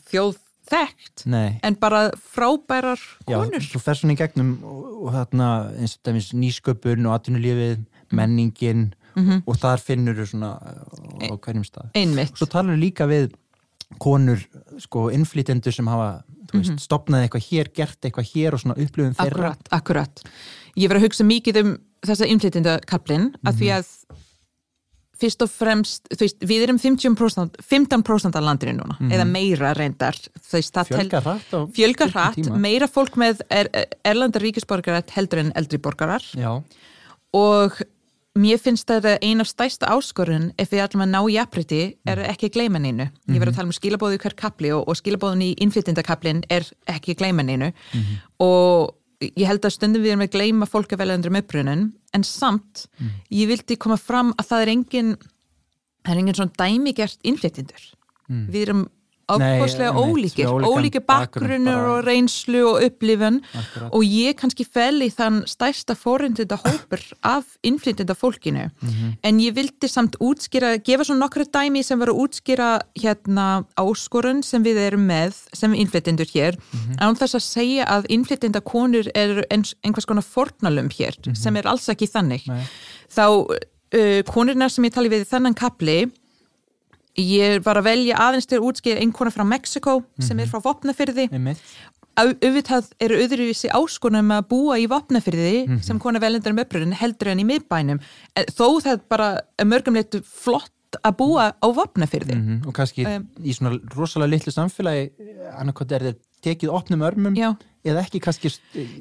þjóðþekkt 0.68 1.24
Nei, 1.26 1.58
en 1.64 1.76
bara 1.80 2.10
frábærar 2.20 3.00
já, 3.28 3.36
konur. 3.38 3.64
þú 3.64 3.80
fer 3.82 3.98
svona 3.98 4.14
í 4.14 4.18
gegnum 4.20 4.50
og, 4.66 4.86
og 5.08 5.12
þarna 5.16 5.48
eins 5.78 5.96
og 5.96 6.02
dæmis 6.08 6.30
nýsköpun 6.36 7.08
og 7.08 7.16
atvinnulífið, 7.16 7.84
menningin 8.12 8.88
og 9.48 9.56
þar 9.58 9.82
finnur 9.82 10.14
þú 10.20 10.26
svona 10.30 10.52
á, 10.62 10.70
á 11.26 11.34
hverjum 11.34 11.64
stað. 11.66 11.88
einmitt, 11.98 12.36
Svo 12.38 12.46
talar 12.46 12.76
þú 12.76 12.82
líka 12.84 13.08
við 13.10 13.32
konur, 13.98 14.42
sko, 14.78 15.08
innflytendur 15.16 15.72
sem 15.74 15.88
hafa, 15.88 16.22
þú 16.50 16.60
veist, 16.60 16.84
stopnaði 16.84 17.26
eitthvað 17.26 17.46
hér, 17.48 17.70
gert 17.74 18.04
eitthvað 18.04 18.30
hér 18.34 18.54
og 18.54 18.62
svona 18.62 18.76
upplifum 18.78 19.16
þeirra. 19.16 19.52
akkurat, 19.56 19.70
akkurat. 19.80 20.22
Ég 20.78 20.92
var 20.92 21.00
að 21.00 21.08
hugsa 21.08 21.24
mikið 21.26 21.60
um 21.64 21.70
þessa 22.06 22.28
innflytjendakablin 22.30 23.30
af 23.48 23.56
því 23.58 23.72
að 23.80 23.88
fyrst 25.18 25.42
og 25.42 25.50
fremst, 25.50 26.04
þú 26.14 26.20
veist, 26.24 26.38
við 26.46 26.62
erum 26.68 26.78
50%, 26.78 27.56
15% 27.70 28.36
af 28.38 28.44
landinu 28.46 28.76
núna, 28.78 28.96
eða 29.10 29.26
meira 29.26 29.72
reyndar, 29.74 30.14
þú 30.38 30.56
veist, 30.60 30.72
það 30.76 30.88
tel- 30.88 30.98
Fjölga 31.08 31.20
hratt 31.24 31.52
á 31.54 31.60
fjölga 31.74 32.06
stuttum 32.08 32.14
hratt, 32.14 32.60
meira 32.68 32.86
fólk 32.88 33.16
með 33.18 33.40
er, 33.50 33.68
erlanda 34.04 34.38
ríkisborgarar 34.42 35.02
heldur 35.16 35.38
en 35.42 35.52
eldri 35.58 35.78
borgarar. 35.82 36.22
Já, 36.38 36.52
og 37.34 37.80
mér 38.38 38.60
finnst 38.62 38.86
þetta 38.86 39.16
eina 39.26 39.42
stæsta 39.44 39.88
áskorun 39.90 40.52
ef 40.56 40.70
við 40.70 40.84
ætlum 40.84 41.02
að 41.02 41.10
ná 41.10 41.20
jafnbreyti 41.34 41.80
er 42.06 42.20
ekki 42.30 42.46
að 42.46 42.54
gleyma 42.54 42.78
neinu. 42.78 43.08
Ég 43.26 43.40
verður 43.40 43.50
að 43.50 43.56
tala 43.58 43.66
um 43.72 43.74
skilabóðu 43.74 44.20
hver 44.22 44.36
kapli 44.38 44.70
og, 44.70 44.84
og 44.86 44.94
skilabóðun 45.00 45.42
í 45.42 45.48
innflytjendakaplin 45.58 46.44
er 46.48 46.62
ekki 46.86 47.16
að 47.16 47.24
gleyma 47.24 47.42
neinu. 47.42 47.72
Og 48.38 48.94
ég 49.20 49.46
held 49.48 49.64
að 49.66 49.74
stundum 49.74 50.02
við 50.04 50.14
erum 50.14 50.26
að 50.26 50.34
gleyma 50.36 50.68
fólk 50.70 50.92
að 50.94 51.02
velja 51.02 51.18
undir 51.18 51.32
um 51.32 51.40
upprunun 51.40 51.84
en 52.14 52.24
samt 52.24 52.86
ég 53.34 53.48
vildi 53.50 53.76
koma 53.76 53.96
fram 53.98 54.32
að 54.38 54.50
það 54.50 54.62
er 54.62 54.72
engin 54.74 55.16
það 56.04 56.12
er 56.12 56.20
engin 56.22 56.38
svona 56.38 56.58
dæmigert 56.62 57.18
innflytjendur. 57.26 57.88
Við 58.28 58.62
erum 58.62 58.86
ákvæmslega 59.28 59.92
ólíkir, 59.92 60.46
ólíkir 60.48 61.02
bakgrunn 61.06 61.64
bakgrunnur 61.64 61.88
og 61.98 62.04
reynslu 62.06 62.62
og 62.70 62.82
upplifun 62.86 63.40
Akkurat. 63.54 63.90
og 63.92 64.02
ég 64.02 64.34
kannski 64.40 64.64
fel 64.64 65.02
í 65.04 65.10
þann 65.12 65.42
stærsta 65.46 65.94
fórindinda 65.94 66.56
hópur 66.62 67.02
af 67.22 67.44
innflytjenda 67.62 68.14
fólkinu 68.16 68.70
Mhm. 68.82 69.12
en 69.22 69.38
ég 69.40 69.52
vildi 69.54 69.88
samt 69.88 70.16
útskýra, 70.20 70.78
gefa 70.82 71.04
svona 71.04 71.26
nokkru 71.28 71.44
dæmi 71.44 71.82
sem 71.84 71.98
var 71.98 72.08
að 72.08 72.18
útskýra 72.24 72.80
hérna 72.98 73.64
áskorun 73.76 74.42
sem 74.44 74.64
við 74.64 74.76
erum 74.76 75.06
með 75.06 75.34
sem 75.54 75.72
innflytjendur 75.74 76.26
hér, 76.32 76.56
Mhm. 76.72 76.96
án 77.00 77.14
þess 77.16 77.34
að 77.34 77.42
segja 77.42 77.84
að 77.86 78.06
innflytjenda 78.08 78.60
konur 78.60 79.06
er 79.14 79.44
einhvers 79.50 80.06
konar 80.06 80.22
fornalum 80.24 80.88
hér 80.88 81.14
sem 81.36 81.56
er 81.56 81.66
alls 81.66 81.86
ekki 81.88 82.08
þannig. 82.08 82.46
Nei. 82.48 82.64
þá 83.08 83.20
uh, 83.94 84.22
konurnar 84.28 84.68
sem 84.70 84.84
ég 84.84 84.92
tali 84.92 85.08
við 85.08 85.24
í 85.24 85.28
þennan 85.30 85.54
kapli 85.56 86.10
ég 87.18 87.62
var 87.66 87.80
að 87.80 87.88
velja 87.90 88.16
aðeins 88.28 88.46
til 88.48 88.58
að 88.60 88.66
útskýra 88.70 89.02
einhverja 89.02 89.34
frá 89.34 89.44
Mexiko 89.48 89.98
sem 90.22 90.38
er 90.40 90.46
frá 90.50 90.60
Vopnafyrði 90.62 91.28
auðvitað 92.18 92.88
eru 93.04 93.18
öðruvísi 93.22 93.68
áskonum 93.70 94.32
að 94.34 94.48
búa 94.50 94.78
í 94.82 94.88
vopnafyrði 94.90 95.68
Mhm. 95.68 95.82
sem 95.86 95.98
kona 96.02 96.18
velendar 96.18 96.50
um 96.50 96.58
uppröðin 96.58 96.92
heldur 96.98 97.28
en 97.30 97.38
í 97.38 97.44
miðbænum. 97.46 98.00
En 98.34 98.44
þó 98.50 98.80
það 98.82 98.92
er 98.92 99.00
bara 99.08 99.40
mörgum 99.62 99.94
leitt 99.94 100.16
flott 100.26 100.70
að 101.04 101.16
búa 101.20 101.52
á 101.62 101.66
vopnafyrði 101.68 102.34
Mm 102.34 102.66
Og 102.66 102.74
kannski 102.74 103.04
Um, 103.06 103.28
í 103.44 103.52
svona 103.54 103.78
rosalega 103.94 104.30
litlu 104.30 104.50
samfélagi 104.52 105.10
annarkot 105.60 105.92
er 105.92 106.00
þeir 106.00 106.16
tekið 106.44 106.70
opnum 106.70 107.02
örmum 107.02 107.34
Já. 107.36 107.50
eða 107.84 108.02
ekki 108.04 108.20
kannski 108.20 108.50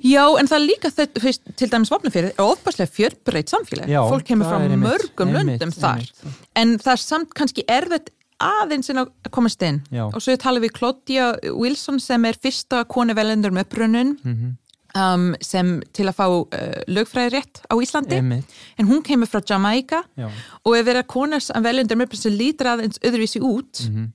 Já, 0.04 0.24
en 0.40 0.48
það 0.48 0.58
er 0.60 0.66
líka 0.68 0.90
þetta, 0.94 1.22
veist, 1.24 1.42
til 1.58 1.70
dæmis 1.70 1.90
vopnafyrði 1.92 2.34
er 2.34 2.44
ofbáslega 2.44 2.92
fjörbreytt 2.98 3.50
samfélag 3.54 3.90
Já, 3.90 4.02
fólk 4.10 4.24
kemur 4.26 4.46
frá 4.50 4.60
einmitt, 4.62 4.84
mörgum 4.86 5.34
löndum 5.34 5.72
þar 5.74 5.98
einmitt. 6.04 6.46
en 6.56 6.78
það 6.80 6.94
er 6.94 7.04
samt 7.04 7.34
kannski 7.34 7.64
erfitt 7.68 8.10
aðeins 8.40 8.90
en 8.94 8.98
að 9.02 9.10
komast 9.34 9.62
inn 9.66 9.82
og 9.98 10.22
svo 10.22 10.36
tala 10.38 10.60
við 10.62 10.74
Claudia 10.78 11.32
Wilson 11.58 12.00
sem 12.00 12.26
er 12.26 12.34
fyrsta 12.38 12.84
konu 12.86 13.14
velendur 13.18 13.50
um 13.52 13.58
upprönnun 13.64 14.18
Mhm. 14.24 14.52
um, 14.96 15.36
sem 15.42 15.82
til 15.94 16.06
að 16.06 16.16
fá 16.18 16.26
uh, 16.30 16.84
lögfræði 16.88 17.32
rétt 17.34 17.62
á 17.70 17.74
Íslandi 17.82 18.16
Einmitt. 18.18 18.46
en 18.80 18.88
hún 18.88 19.02
kemur 19.04 19.28
frá 19.28 19.42
Jamaica 19.42 20.04
Já. 20.18 20.30
og 20.66 20.76
ef 20.78 20.86
vera 20.86 21.04
konar 21.04 21.40
sem 21.42 21.64
velundur 21.64 21.98
með 21.98 22.16
sem 22.16 22.34
lítur 22.34 22.66
aðeins 22.76 23.00
öðruvísi 23.00 23.42
út 23.42 23.90
Mhm. 23.90 24.14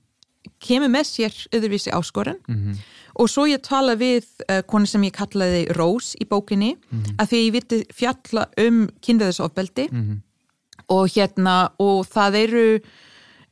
kemur 0.59 0.87
með 0.91 1.05
sér 1.07 1.33
öðruvísi 1.51 1.91
áskorun 1.91 2.39
Mhm. 2.47 2.77
Og 3.15 3.29
svo 3.29 3.45
ég 3.47 3.61
tala 3.61 3.95
við 3.95 4.25
uh, 4.49 4.61
konu 4.67 4.85
sem 4.89 5.01
ég 5.03 5.11
kallaði 5.13 5.67
Rose 5.77 6.15
í 6.21 6.25
bókinni 6.25 6.75
Mhm. 6.91 7.15
að 7.17 7.27
því 7.29 7.41
ég 7.47 7.51
viti 7.53 7.85
fjalla 7.93 8.47
um 8.57 8.87
kynveðisofbeldi 9.01 9.89
Mhm. 9.91 10.21
og 10.89 11.07
hérna 11.09 11.69
og 11.79 12.05
það 12.07 12.35
eru 12.43 12.79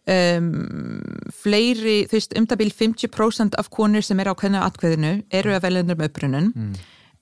um, 0.07 1.27
fleiri, 1.43 2.07
þú 2.09 2.17
veist, 2.17 2.33
umdabil 2.37 2.71
50% 2.73 3.55
af 3.59 3.69
konur 3.69 4.01
sem 4.03 4.19
eru 4.19 4.33
á 4.33 4.39
hvernig 4.39 4.63
atkveðinu 4.65 5.23
eru 5.31 5.53
að 5.55 5.61
velja 5.67 5.83
um 5.85 6.01
upprunun 6.07 6.53
Mm. 6.55 6.73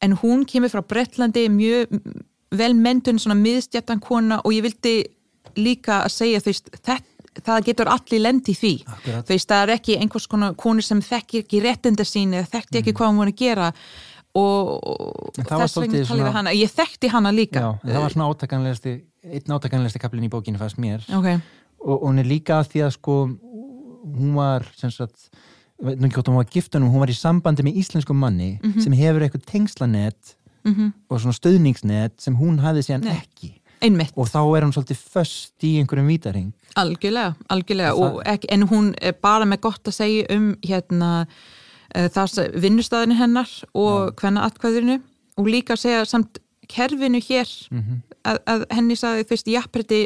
en 0.02 0.16
hún 0.18 0.46
kemur 0.46 0.70
frá 0.72 0.82
Bretlandi 0.88 1.48
mjög 1.50 1.88
vel 2.52 2.74
mentun, 2.74 3.20
svona 3.20 3.36
miðstjættan 3.36 4.00
kona 4.02 4.40
og 4.46 4.52
ég 4.54 4.64
vildi 4.64 5.04
líka 5.58 6.04
að 6.06 6.12
segja, 6.12 6.40
þú 6.40 6.46
veist, 6.46 6.70
þetta 6.72 7.02
það 7.46 7.64
getur 7.66 7.88
allir 7.88 8.22
lendi 8.22 8.54
því 8.54 8.74
Akkurat. 8.88 9.26
þú 9.26 9.34
veist, 9.36 9.50
það 9.50 9.64
er 9.64 9.74
ekki 9.78 9.98
einhvers 10.00 10.28
konar 10.28 10.54
konur 10.56 10.82
sem 10.86 11.02
þekkir 11.02 11.44
ekki 11.46 11.62
réttinda 11.64 12.06
sín 12.08 12.34
eða 12.34 12.48
þekkti 12.54 12.80
ekki 12.82 12.94
hvað 12.94 13.10
hún 13.12 13.18
voru 13.24 13.32
að 13.34 13.42
gera 13.44 13.74
og 14.36 14.80
Mm. 15.40 15.46
Þess 15.46 15.76
vegna 15.80 15.98
talaði 15.98 16.06
svona- 16.06 16.32
hana 16.32 16.50
ég 16.54 16.70
þekkti 16.70 17.10
hana 17.10 17.32
líka 17.32 17.60
Já, 17.60 17.80
það 17.84 18.02
var 18.02 18.10
svona 18.14 18.30
átakanlegasti 18.34 19.02
einn 19.24 19.54
átakanlegasti 19.56 20.00
kaplinn 20.00 20.26
í 20.28 20.30
bókinu 20.30 20.58
fannst 20.60 20.78
mér 20.78 21.02
ok, 21.10 21.42
og, 21.82 22.04
og 22.04 22.10
hún 22.10 22.20
er 22.20 22.26
líka 22.26 22.60
að 22.62 22.70
því 22.74 22.84
að 22.86 22.92
sko 22.94 23.16
hún 24.20 24.34
var 24.36 24.66
sem 24.78 24.92
sagt 24.92 25.30
veit 25.82 26.00
nú 26.00 26.06
ekki 26.08 26.16
hvort 26.20 26.28
hún 26.28 26.36
var 26.36 26.46
giftunum, 26.46 26.92
hún 26.92 27.00
var 27.00 27.08
í 27.10 27.16
sambandi 27.18 27.64
með 27.64 27.78
íslenskum 27.82 28.16
manni 28.20 28.60
Mhm. 28.64 28.82
sem 28.82 28.94
hefur 28.94 29.22
eitthvað 29.22 29.46
tengslanet 29.46 30.36
og 31.10 31.20
svona 31.20 31.34
stöðningsnet 31.34 32.20
sem 32.22 32.36
hún 32.36 32.60
hafði 32.60 32.84
síðan 32.86 33.04
Nei. 33.06 33.16
ekki 33.24 33.59
einmitt. 33.82 34.14
Og 34.18 34.28
þá 34.28 34.40
er 34.58 34.66
hún 34.66 34.74
svolítið 34.76 34.98
föst 35.14 35.64
í 35.64 35.78
einhverjum 35.82 36.08
vítaring 36.12 36.52
Algjörlega, 36.80 37.36
algjörlega. 37.50 37.94
Það- 37.98 38.20
ekki, 38.34 38.48
en 38.54 38.68
hún 38.70 38.94
er 39.02 39.14
bara 39.14 39.46
með 39.46 39.62
gott 39.62 39.84
að 39.90 39.94
segja 39.98 40.26
um 40.36 40.52
hérna 40.64 41.12
uh, 41.96 42.08
það 42.14 42.54
vinnustæðinu 42.62 43.18
hennar 43.18 43.50
og 43.74 44.14
hvenna 44.22 44.46
atkvæðinu 44.50 45.00
og 45.38 45.46
líka 45.50 45.74
að 45.74 45.84
segja 45.86 46.06
samt 46.06 46.40
kerfinu 46.70 47.20
hér 47.20 47.50
Mhm. 47.72 48.02
að, 48.26 48.38
að 48.46 48.66
henni 48.72 48.96
sagði 48.96 49.26
fyrst 49.28 49.48
jafnbreytti 49.48 50.04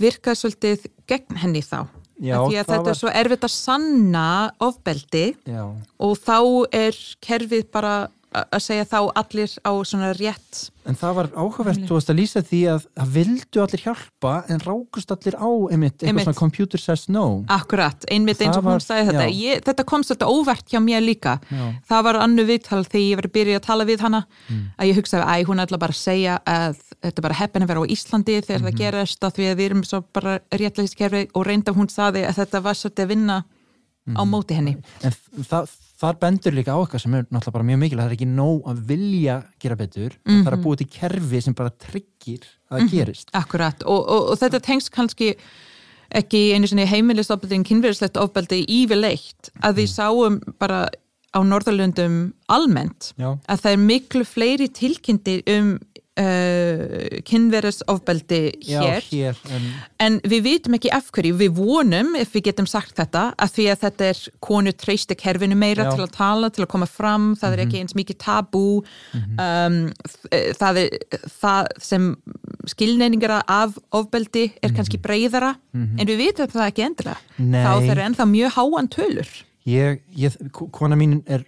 virkaði 0.00 0.36
svolítið 0.40 0.86
gegn 1.08 1.36
henni 1.42 1.62
þá. 1.62 1.86
Já, 2.22 2.38
því 2.46 2.54
að 2.60 2.66
þetta 2.68 2.82
var- 2.84 2.88
er 2.90 2.94
svo 3.00 3.10
erfitt 3.10 3.44
að 3.44 3.50
sanna 3.50 4.50
ofbeldi 4.60 5.34
Já, 5.46 5.64
og 5.98 6.16
þá 6.18 6.66
er 6.72 6.92
kerfið 7.20 7.70
bara 7.72 8.08
að 8.34 8.60
segja 8.64 8.84
þá 8.90 8.98
allir 9.14 9.52
á 9.62 9.72
svona 9.86 10.10
rétt 10.18 10.70
en 10.84 10.96
það 11.00 11.12
var 11.16 11.28
áhugavert 11.38 11.84
þú 11.88 11.94
veist 11.96 12.10
að 12.10 12.18
lýsa 12.18 12.40
því 12.44 12.60
að 12.74 12.86
það 12.98 13.12
vildu 13.14 13.60
allir 13.62 13.82
hjálpa 13.84 14.32
en 14.52 14.60
rákust 14.60 15.12
allir 15.14 15.36
á 15.38 15.48
einmitt, 15.70 15.94
eitthvað 16.02 16.08
Einmitt. 16.10 16.24
svona 16.26 16.38
computer 16.40 16.78
says 16.82 17.04
no 17.08 17.44
Akkurat, 17.48 18.04
einmitt 18.10 18.42
eins 18.42 18.56
Það 18.56 18.66
og 18.66 18.68
hún 18.72 18.82
sagði 18.84 19.06
þetta 19.12 19.28
ég, 19.38 19.62
þetta 19.64 19.84
kom 19.86 20.02
svolítið 20.04 20.32
óvert 20.34 20.66
hjá 20.74 20.80
mér 20.82 21.00
líka 21.06 21.38
Já. 21.48 21.62
það 21.88 22.02
var 22.08 22.18
annu 22.24 22.44
viðtal 22.50 22.82
þegar 22.84 23.04
ég 23.06 23.16
var 23.22 23.28
að 23.30 23.34
byrja 23.38 23.60
að 23.60 23.66
tala 23.70 23.84
við 23.84 24.00
hana 24.08 24.24
Mm. 24.50 24.64
að 24.78 24.86
ég 24.90 24.96
hugsaði 24.98 25.24
að 25.24 25.44
hún 25.48 25.60
ætla 25.64 25.78
bara 25.78 25.92
að 25.94 26.02
segja 26.04 26.34
að 26.44 26.76
þetta 27.04 27.22
bara 27.22 27.34
heppin 27.34 27.62
að 27.62 27.68
vera 27.68 27.80
á 27.80 27.86
Íslandi 27.94 28.34
þegar 28.44 28.60
Mhm. 28.60 28.66
það 28.68 28.78
gerist 28.82 29.20
að 29.24 29.32
því 29.38 29.44
að 29.50 29.56
við 29.56 29.64
erum 29.70 29.84
svo 29.84 30.00
bara 30.12 30.38
réttlæskerfi 30.52 31.28
og 31.34 31.46
reynda 31.46 31.72
hún 31.72 31.88
sagði 31.88 32.26
að 32.28 32.34
þetta 32.42 32.60
var 32.62 32.74
svolítið 32.74 33.04
að 33.04 33.08
vinna 33.14 33.44
á 34.04 34.22
Mhm. 34.24 34.28
móti 34.30 34.54
henni 34.54 34.76
En 35.02 35.12
það, 35.48 35.68
þar 36.00 36.18
bendur 36.22 36.56
líka 36.56 36.74
á 36.74 36.78
okkar 36.78 37.02
sem 37.02 37.14
er 37.14 37.26
náttúrulega 37.28 37.56
bara 37.58 37.68
mjög 37.68 37.82
mikil 37.84 38.00
það 38.00 38.08
er 38.08 38.16
ekki 38.16 38.30
nóg 38.30 38.70
að 38.70 38.80
vilja 38.88 39.36
gera 39.62 39.78
betur 39.78 40.16
það 40.24 40.48
er 40.48 40.56
að 40.56 40.64
búa 40.64 40.80
til 40.80 40.88
kerfi 40.90 41.44
sem 41.44 41.56
bara 41.56 41.74
tryggir 41.84 42.48
að 42.68 42.80
það 42.80 42.90
gerist. 42.96 43.30
Akkurat, 43.36 43.86
og, 43.86 44.02
og, 44.02 44.26
og 44.32 44.42
þetta 44.42 44.62
tengst 44.64 44.92
kannski 44.94 45.34
ekki 46.14 46.42
einu 46.54 46.68
sinni 46.70 46.86
heimilistofbeldi 46.88 47.58
en 47.58 47.66
kynverðislegt 47.66 48.20
ofbeldi 48.20 48.62
yfirleitt 48.70 49.50
að 49.64 49.80
við 49.80 49.90
sáum 49.94 50.38
bara 50.62 50.84
á 51.34 51.38
Norðurlöndum 51.42 52.18
almennt 52.52 53.10
Já. 53.18 53.34
að 53.50 53.64
það 53.64 53.72
er 53.72 53.82
miklu 53.88 54.26
fleiri 54.28 54.68
tilkynntir 54.70 55.42
um 55.50 55.74
uh, 56.20 57.20
kynverðisofbeldi 57.26 58.40
hér 58.68 59.04
hér 59.08 59.38
en, 59.54 59.66
en 60.04 60.18
við 60.28 60.42
vitum 60.46 60.76
ekki 60.78 60.90
af 60.94 61.08
hverju, 61.14 61.34
við 61.40 61.54
vonum 61.56 62.14
ef 62.20 62.34
við 62.36 62.46
getum 62.50 62.68
sagt 62.70 62.96
þetta, 63.00 63.24
að 63.40 63.52
því 63.56 63.66
að 63.72 63.80
þetta 63.84 64.08
er 64.12 64.20
konu 64.48 64.72
treysti 64.72 65.16
kerfinu 65.18 65.56
meira 65.58 65.86
Já. 65.86 65.90
Mhm. 65.90 65.96
til 65.96 66.06
að 66.06 66.14
tala 66.18 66.50
til 66.54 66.64
að 66.66 66.70
koma 66.74 66.88
fram, 66.90 67.30
það 67.40 67.56
er 67.58 67.64
ekki 67.66 67.80
eins 67.82 67.96
mikið 67.98 68.20
tabú 68.24 68.64
um, 69.14 69.80
þ- 70.10 70.54
það 70.60 70.82
er 70.84 70.98
það 71.40 71.72
sem 71.90 72.10
skilneiningar 72.70 73.42
af 73.46 73.78
ofbeldi 73.94 74.46
er 74.62 74.72
kannski 74.76 75.00
breyðara 75.02 75.54
en 75.74 76.06
við 76.06 76.16
vitum 76.26 76.46
það 76.54 76.70
ekki 76.70 76.86
endilega 76.90 77.18
Mhm. 77.34 77.50
Nei. 77.50 77.64
þá 77.64 77.72
þeir 77.82 77.90
eru 77.96 78.02
ennþá 78.08 78.24
mjög 78.30 78.52
háan 78.54 78.88
tölur 78.88 79.28
ég, 79.66 80.00
ég, 80.14 80.34
kona 80.76 80.94
mín 80.96 81.22
er 81.26 81.42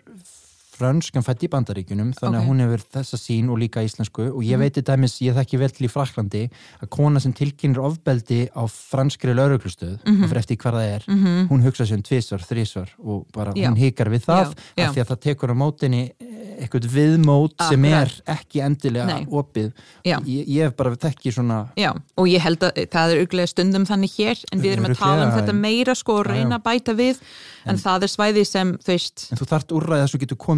frönskan 0.76 1.24
fætt 1.24 1.42
í 1.46 1.48
bandaríkunum 1.52 2.12
þannig 2.16 2.40
Ok. 2.40 2.44
að 2.44 2.48
hún 2.50 2.60
hefur 2.64 2.82
þessa 2.96 3.16
sín 3.20 3.48
og 3.50 3.58
líka 3.58 3.82
íslensku 3.86 4.28
og 4.32 4.42
ég 4.44 4.58
veit 4.60 4.74
þetta 4.76 4.94
dæmis, 4.96 5.16
ég 5.24 5.34
þekki 5.34 5.58
vel 5.58 5.70
til 5.70 5.86
í 5.86 5.90
Fraklandi 5.92 6.42
að 6.82 6.90
kona 6.90 7.20
sem 7.20 7.32
tilkynir 7.32 7.80
ofbeldi 7.82 8.48
á 8.54 8.62
franskri 8.68 9.34
lauruglustöð 9.34 9.98
Mhm. 10.06 10.22
og 10.24 10.28
fyrir 10.30 10.38
eftir 10.44 10.56
hvað 10.56 10.76
það 10.78 10.94
er, 10.94 11.02
hún 11.50 11.62
hugsa 11.64 11.84
sér 11.86 11.94
um 11.96 12.02
tvisvar, 12.02 12.40
þrísvar 12.46 12.88
og 13.04 13.26
bara 13.32 13.52
Já. 13.54 13.68
hún 13.70 13.76
hikar 13.78 14.08
við 14.12 14.24
það 14.26 14.54
Já, 14.54 14.54
já. 14.76 14.88
af 14.88 14.94
því 14.94 15.00
að 15.00 15.08
það 15.10 15.20
tekur 15.20 15.50
á 15.50 15.56
mótinni 15.56 16.10
eitthvað 16.56 16.86
viðmót 16.88 17.52
sem 17.68 17.84
er 17.84 18.08
ekki 18.32 18.62
endilega 18.64 19.06
Nei. 19.06 19.26
opið 19.26 19.72
ég, 20.06 20.46
ég 20.48 20.62
hef 20.64 20.76
bara 20.76 20.94
þekki 20.96 21.32
svona 21.34 21.68
og 22.16 22.26
ég 22.28 22.40
held 22.40 22.58
að 22.64 22.86
það 22.88 23.12
er 23.12 23.20
auglega 23.26 23.46
stundum 23.50 23.84
þannig 23.84 24.14
hér 24.16 24.44
en 24.52 24.60
við 24.62 24.72
erum 24.76 24.86
að 24.88 24.96
tala 24.96 25.26
um 25.26 25.32
þetta 25.36 25.52
en- 25.52 25.60
meira 25.60 25.94
sko 25.94 26.20
og 26.20 26.26
reyna 26.26 26.58
að 26.58 26.62
bæta 26.64 26.94
við 26.96 27.20
en, 27.66 27.76
það 27.76 28.02
er 28.02 28.08
svæði 28.08 28.46
sem, 28.46 28.72
þú 28.78 28.86
veist 28.94 29.26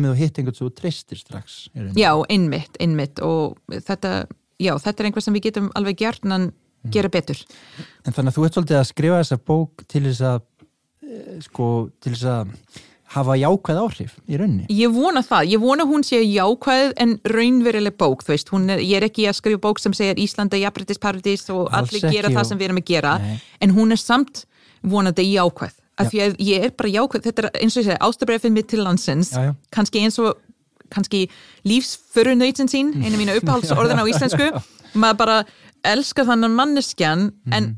komið 0.09 0.15
og 0.17 0.23
hitt 0.23 0.41
einhvern 0.41 0.59
svo 0.59 0.69
þú 0.71 0.75
treystir 0.81 1.21
strax. 1.21 1.59
Já, 1.99 2.11
einmitt, 2.33 2.77
einmitt 2.81 3.21
og 3.25 3.59
þetta, 3.69 4.27
já, 4.59 4.75
þetta 4.81 5.03
er 5.05 5.11
einhver 5.11 5.25
sem 5.25 5.37
við 5.39 5.49
getum 5.51 5.71
alveg 5.79 6.01
gert 6.01 6.25
en 6.25 6.51
gera 6.91 7.09
betur. 7.13 7.41
En 8.07 8.13
þannig 8.15 8.33
að 8.33 8.37
þú 8.39 8.45
ert 8.49 8.59
svolítið 8.59 8.81
að 8.81 8.91
skrifa 8.93 9.23
þessa 9.23 9.41
bók 9.51 9.85
til 9.91 10.05
þess 10.09 10.23
að 10.25 10.39
eh, 11.09 11.41
sko, 11.45 11.67
til 12.01 12.15
þess 12.15 12.29
að 12.33 12.55
hafa 13.15 13.35
jákvæð 13.41 13.79
áhrif 13.81 14.17
í 14.29 14.37
rauninni. 14.37 14.67
Ég 14.69 14.93
vona 14.93 15.23
það, 15.25 15.47
ég 15.55 15.63
vona 15.63 15.87
hún 15.89 16.05
sé 16.05 16.21
jákvæð 16.21 16.93
en 17.01 17.15
raunveruleg 17.33 17.97
bók, 17.97 18.25
þú 18.25 18.35
veist, 18.35 18.53
er, 18.53 18.83
ég 18.85 18.99
er 19.01 19.07
ekki 19.09 19.25
að 19.31 19.39
skrifa 19.39 19.63
bók 19.65 19.81
sem 19.81 19.95
segir 19.97 20.21
Ísland 20.21 20.53
er 20.53 20.67
jafnbrytisparadís 20.67 21.47
og 21.55 21.71
Alls 21.73 21.95
allir 21.95 22.05
gera 22.13 22.29
ekki 22.29 22.37
það 22.37 22.45
og- 22.45 22.51
sem 22.53 22.59
við 22.61 22.69
erum 22.69 22.83
að 22.83 22.89
gera, 22.93 23.15
Nei. 23.19 23.39
en 23.65 23.71
hún 23.79 23.93
er 23.97 24.01
samt 24.03 24.45
vonandi 24.85 25.25
jákvæð, 25.33 25.73
af 25.99 26.11
því 26.13 26.21
að 26.25 26.37
ég 26.47 26.67
er 26.69 26.75
bara 26.79 26.93
jákvæð, 26.95 27.25
þetta 27.29 27.45
er 27.45 27.51
eins 27.63 27.77
og 27.77 27.83
ég 27.83 27.89
segi, 27.91 27.99
ástabrefið 28.09 28.55
mitt 28.55 28.69
til 28.71 28.85
landsins, 28.85 29.33
Já, 29.35 29.49
já. 29.49 29.53
kannski 29.75 30.05
eins 30.05 30.19
og 30.23 30.39
kannski 30.89 31.27
lífsförunautin 31.69 32.71
sín, 32.71 32.95
einu 33.03 33.19
mínu 33.21 33.37
uppáhaldsorðin 33.43 34.01
á 34.01 34.07
íslensku, 34.09 34.49
maður 34.95 35.21
bara 35.21 35.37
elskar 35.85 36.29
þannan 36.31 36.57
manneskjan, 36.57 37.29
en 37.53 37.75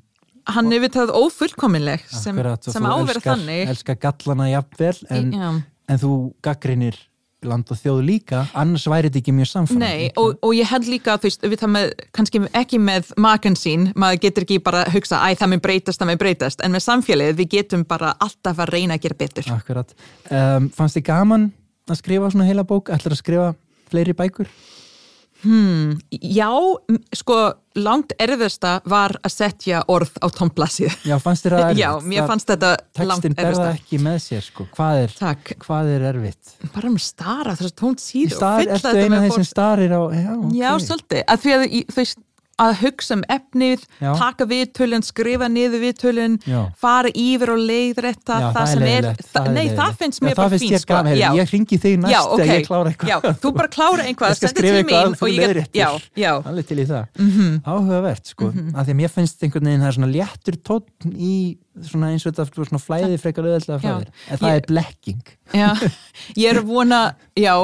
hann 0.51 0.71
við 0.73 0.93
það 0.95 1.13
ófullkominleg 1.19 2.07
sem, 2.09 2.39
sem 2.65 2.87
elskar, 2.87 3.37
þannig. 3.37 3.69
elskar 3.71 3.99
gallana 4.01 4.49
jafnvel 4.51 4.97
en, 5.11 5.35
en 5.91 6.01
þú 6.01 6.13
gaggrinir 6.45 6.97
land 7.47 7.71
og 7.73 7.79
þjóð 7.81 8.01
líka, 8.05 8.43
annars 8.59 8.87
væri 8.91 9.09
þetta 9.09 9.21
ekki 9.23 9.35
mjög 9.37 9.49
samfram. 9.51 9.81
Nei, 9.81 10.11
og, 10.21 10.37
og 10.45 10.55
ég 10.57 10.69
held 10.69 10.89
líka 10.91 11.17
þú 11.21 11.29
veist, 11.29 11.47
við 11.47 11.63
það 11.63 11.73
með, 11.77 11.93
kannski 12.17 12.43
ekki 12.61 12.81
með 12.83 13.13
makan 13.21 13.57
sín, 13.59 13.87
maður 13.99 14.21
getur 14.27 14.47
ekki 14.47 14.59
bara 14.65 14.83
að 14.85 14.99
hugsa 14.99 15.23
æ, 15.25 15.29
það 15.41 15.53
með 15.55 15.63
breytast, 15.67 16.03
það 16.03 16.11
með 16.13 16.21
breytast, 16.25 16.65
en 16.65 16.77
með 16.77 16.85
samfélagið 16.87 17.41
við 17.41 17.53
getum 17.57 17.87
bara 17.89 18.13
alltaf 18.21 18.61
að 18.61 18.75
reyna 18.75 18.99
að 18.99 19.07
gera 19.07 19.21
betur 19.25 19.53
Akkurat. 19.55 19.95
Um, 20.29 20.69
fannst 20.77 20.99
þið 20.99 21.07
gaman 21.09 21.49
að 21.91 22.03
skrifa 22.03 22.31
svona 22.35 22.49
heila 22.51 22.67
bók? 22.69 22.93
Ætlar 22.93 23.17
að 23.17 23.23
skrifa 23.23 23.49
fleiri 23.91 24.17
bækur? 24.17 24.51
Já, 25.45 26.51
m- 26.91 27.01
sko 27.17 27.37
langt 27.81 28.13
erfiðasta 28.21 28.73
var 28.91 29.15
að 29.25 29.33
setja 29.33 29.81
orð 29.89 30.11
á 30.21 30.27
tómplasið 30.35 30.97
Já, 31.07 31.15
fannst 31.23 31.47
þér 31.47 31.55
það 31.55 31.65
erfitt? 31.71 31.81
Já, 31.81 31.91
mér 32.13 32.27
fannst 32.29 32.51
þetta 32.51 32.71
langt 33.07 33.25
Tekstin 33.25 33.37
berða 33.39 33.69
ekki 33.77 34.01
með 34.05 34.19
sér, 34.25 34.43
sko. 34.45 34.67
Hvað 34.75 35.03
er, 35.05 35.15
hvað 35.65 35.93
er 35.95 36.07
erfitt? 36.11 36.57
bara 36.75 36.91
um 36.91 36.99
að 36.99 37.05
stara 37.07 37.55
þess 37.57 37.71
að 37.71 37.77
tónt 37.83 38.03
Í 38.03 38.07
síður 38.09 38.37
Star, 38.41 38.65
ertu 38.67 38.97
eina 38.97 39.21
af 39.21 39.27
þeir 39.29 39.37
sem 39.39 39.49
starir 39.53 39.95
á... 39.97 40.03
Já, 40.11 40.33
Já, 40.61 40.71
ok. 40.75 40.85
svolítið, 40.89 41.23
að 41.31 41.45
því 41.47 41.55
að 41.57 41.69
veist 42.01 42.21
að 42.61 42.75
hugsa 42.83 43.17
um 43.17 43.23
efnið, 43.33 43.85
Já. 44.03 44.11
taka 44.21 44.47
viðtölun 44.51 45.05
skrifa 45.07 45.49
niður 45.49 45.81
viðtölun 45.87 46.35
Já. 46.45 46.61
fara 46.81 47.09
yfir 47.17 47.53
og 47.55 47.63
leiðrætta 47.71 48.37
Já, 48.43 48.47
það, 48.57 48.67
sem 48.73 48.83
er, 48.83 48.89
leiðinlegt, 48.91 49.25
það, 49.33 49.47
nei, 49.47 49.55
leiðinlegt. 49.61 49.81
það 49.81 49.97
finnst 50.03 50.21
mér 50.27 50.35
það 50.35 50.41
bara 50.43 50.53
finnst 50.55 50.65
fínt 50.67 50.75
ég 51.41 51.53
hringi 51.55 51.79
þig 51.85 51.97
næst 52.05 52.13
já, 52.15 52.21
þegar 52.21 52.45
ok, 52.45 52.53
ég 52.61 52.69
klára 52.69 52.93
eitthvað. 52.95 53.41
þú 53.41 53.53
bara 53.57 53.73
klára 53.77 54.05
eitthvað, 54.11 54.37
sendi 54.41 54.67
til 54.67 54.77
mín 54.85 54.97
að 55.01 55.17
og 55.21 55.33
ég 55.33 55.55
get- 55.73 56.47
alveg 56.51 56.69
til 56.71 56.79
í 56.81 56.87
það. 56.91 57.05
Áhugavert 57.65 58.31
sko, 58.35 58.51
af 58.51 58.87
því 58.87 58.95
að 58.95 58.99
mér 59.01 59.13
finnst 59.15 59.45
einhvern 59.47 59.69
veginn 59.71 59.85
það 59.85 59.91
er 59.91 59.97
svona 59.99 60.13
léttur 60.15 60.57
tónn 60.69 61.15
í 61.17 61.35
svona 61.91 62.11
eins 62.13 62.27
og 62.27 62.35
þetta 62.35 62.49
sko, 62.51 62.67
svona 62.69 62.83
flæði 62.83 63.19
frekar 63.23 63.47
Já. 63.47 63.95
þér. 63.95 64.09
En 64.31 64.41
það 64.43 64.57
er 64.59 64.67
blekking. 64.69 65.23
Ég 66.37 66.51
er 66.51 66.61
að 66.61 66.67
vona, 66.75 67.01
já. 67.39 67.55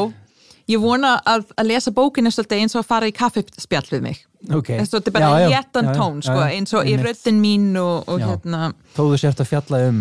Ég 0.67 0.81
vona 0.83 1.13
að, 1.23 1.45
að 1.55 1.69
lesa 1.71 1.93
bókinu 1.95 2.31
svolítið 2.35 2.63
eins 2.65 2.75
og 2.75 2.83
að 2.83 2.89
fara 2.89 3.07
í 3.11 3.15
kaffespjall 3.15 3.87
við 3.93 4.01
mig 4.03 4.25
okay. 4.55 4.79
þetta 4.79 5.11
er 5.11 5.17
bara 5.17 5.49
léttan 5.51 5.91
tón 5.97 6.23
sko, 6.23 6.39
eins 6.47 6.75
og 6.77 6.87
í 6.89 6.97
röttin 7.01 7.41
mín 7.43 7.75
og, 7.81 8.07
og 8.09 8.23
hérna 8.23 8.73
þú 8.97 9.11
sért 9.21 9.43
að 9.43 9.53
fjalla 9.55 9.83
um 9.91 10.01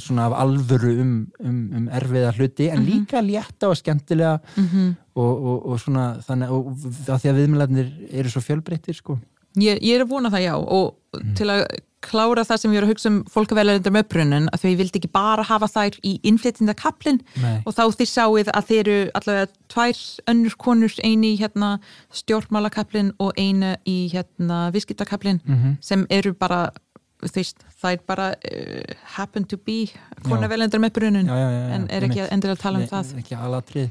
svona 0.00 0.26
af 0.30 0.34
alvöru 0.40 0.90
um, 1.02 1.26
um, 1.44 1.60
um 1.76 1.88
erfiða 1.92 2.32
hluti 2.32 2.68
en 2.70 2.78
mm 2.78 2.84
-hmm. 2.84 2.90
líka 2.92 3.20
létta 3.20 3.68
og 3.68 3.76
skemmtilega 3.76 4.38
mm 4.56 4.68
-hmm. 4.68 4.94
og, 5.14 5.44
og, 5.44 5.66
og 5.66 5.80
svona 5.80 6.16
þannig 6.26 6.50
og 6.50 6.76
að 7.08 7.18
því 7.20 7.28
að 7.28 7.36
viðmjölarnir 7.36 7.92
eru 8.10 8.28
svo 8.28 8.40
fjölbreyttir 8.40 8.94
sko 8.94 9.18
Ég, 9.54 9.78
ég 9.82 9.94
er 9.94 10.02
að 10.02 10.08
vona 10.10 10.30
það 10.30 10.40
já 10.40 10.54
og 10.54 10.94
mm. 11.14 11.34
til 11.34 11.50
að 11.50 11.66
klára 12.04 12.44
það 12.46 12.60
sem 12.62 12.74
ég 12.74 12.80
er 12.80 12.86
að 12.86 12.92
hugsa 12.92 13.10
um 13.10 13.18
fólkavelarindar 13.32 13.94
með 13.94 14.06
brunnin 14.12 14.48
að 14.52 14.64
þau 14.64 14.72
vildi 14.80 15.00
ekki 15.00 15.12
bara 15.14 15.46
hafa 15.48 15.68
þær 15.72 15.98
í 16.04 16.14
innflytjandakaplinn 16.30 17.20
og 17.64 17.72
þá 17.76 17.84
þið 17.98 18.10
sáið 18.12 18.52
að 18.52 18.70
þeir 18.70 18.80
eru 18.84 19.10
allavega 19.20 19.50
tvær 19.74 20.02
önnur 20.32 20.56
konur 20.66 20.96
eini 21.02 21.34
í 21.34 21.40
hérna 21.40 21.74
stjórnmálakaplinn 22.14 23.14
og 23.18 23.34
eina 23.40 23.76
í 23.88 23.98
hérna 24.12 24.68
visskiptakaplinn 24.74 25.40
mm 25.44 25.54
-hmm. 25.54 25.76
sem 25.80 26.06
eru 26.10 26.34
bara 26.34 26.68
það 27.24 27.90
er 27.92 28.00
bara 28.06 28.28
uh, 28.34 28.94
happen 29.16 29.44
to 29.44 29.56
be 29.56 29.86
konavelendar 30.28 30.80
með 30.80 30.92
brunun 30.98 31.28
en 31.30 31.88
er 31.90 32.04
ekki 32.04 32.26
endur 32.30 32.54
að 32.54 32.60
tala 32.60 32.78
um 32.82 32.88
það. 32.90 33.18
ekki 33.18 33.34
alatrið 33.34 33.90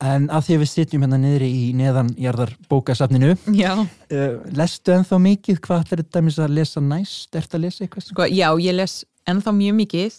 En 0.00 0.30
að 0.32 0.46
því 0.46 0.54
að 0.56 0.62
við 0.62 0.70
sitjum 0.70 1.02
hérna 1.04 1.18
niðri 1.20 1.48
í 1.52 1.64
neðanjarðar 1.76 2.54
bókasafninu, 2.70 3.34
uh, 3.36 4.30
lestu 4.56 4.94
ennþá 4.94 5.18
mikið? 5.20 5.60
Hvað 5.66 5.92
er 5.92 6.02
þetta 6.02 6.22
að 6.46 6.54
lesa 6.56 6.80
næst? 6.80 7.28
Er 7.34 7.44
þetta 7.44 7.58
að 7.58 7.64
lesa 7.66 7.84
eitthvað? 7.84 8.06
Sko, 8.06 8.28
já, 8.32 8.48
ég 8.64 8.76
les 8.78 8.94
ennþá 9.28 9.54
mjög 9.58 9.76
mikið. 9.82 10.16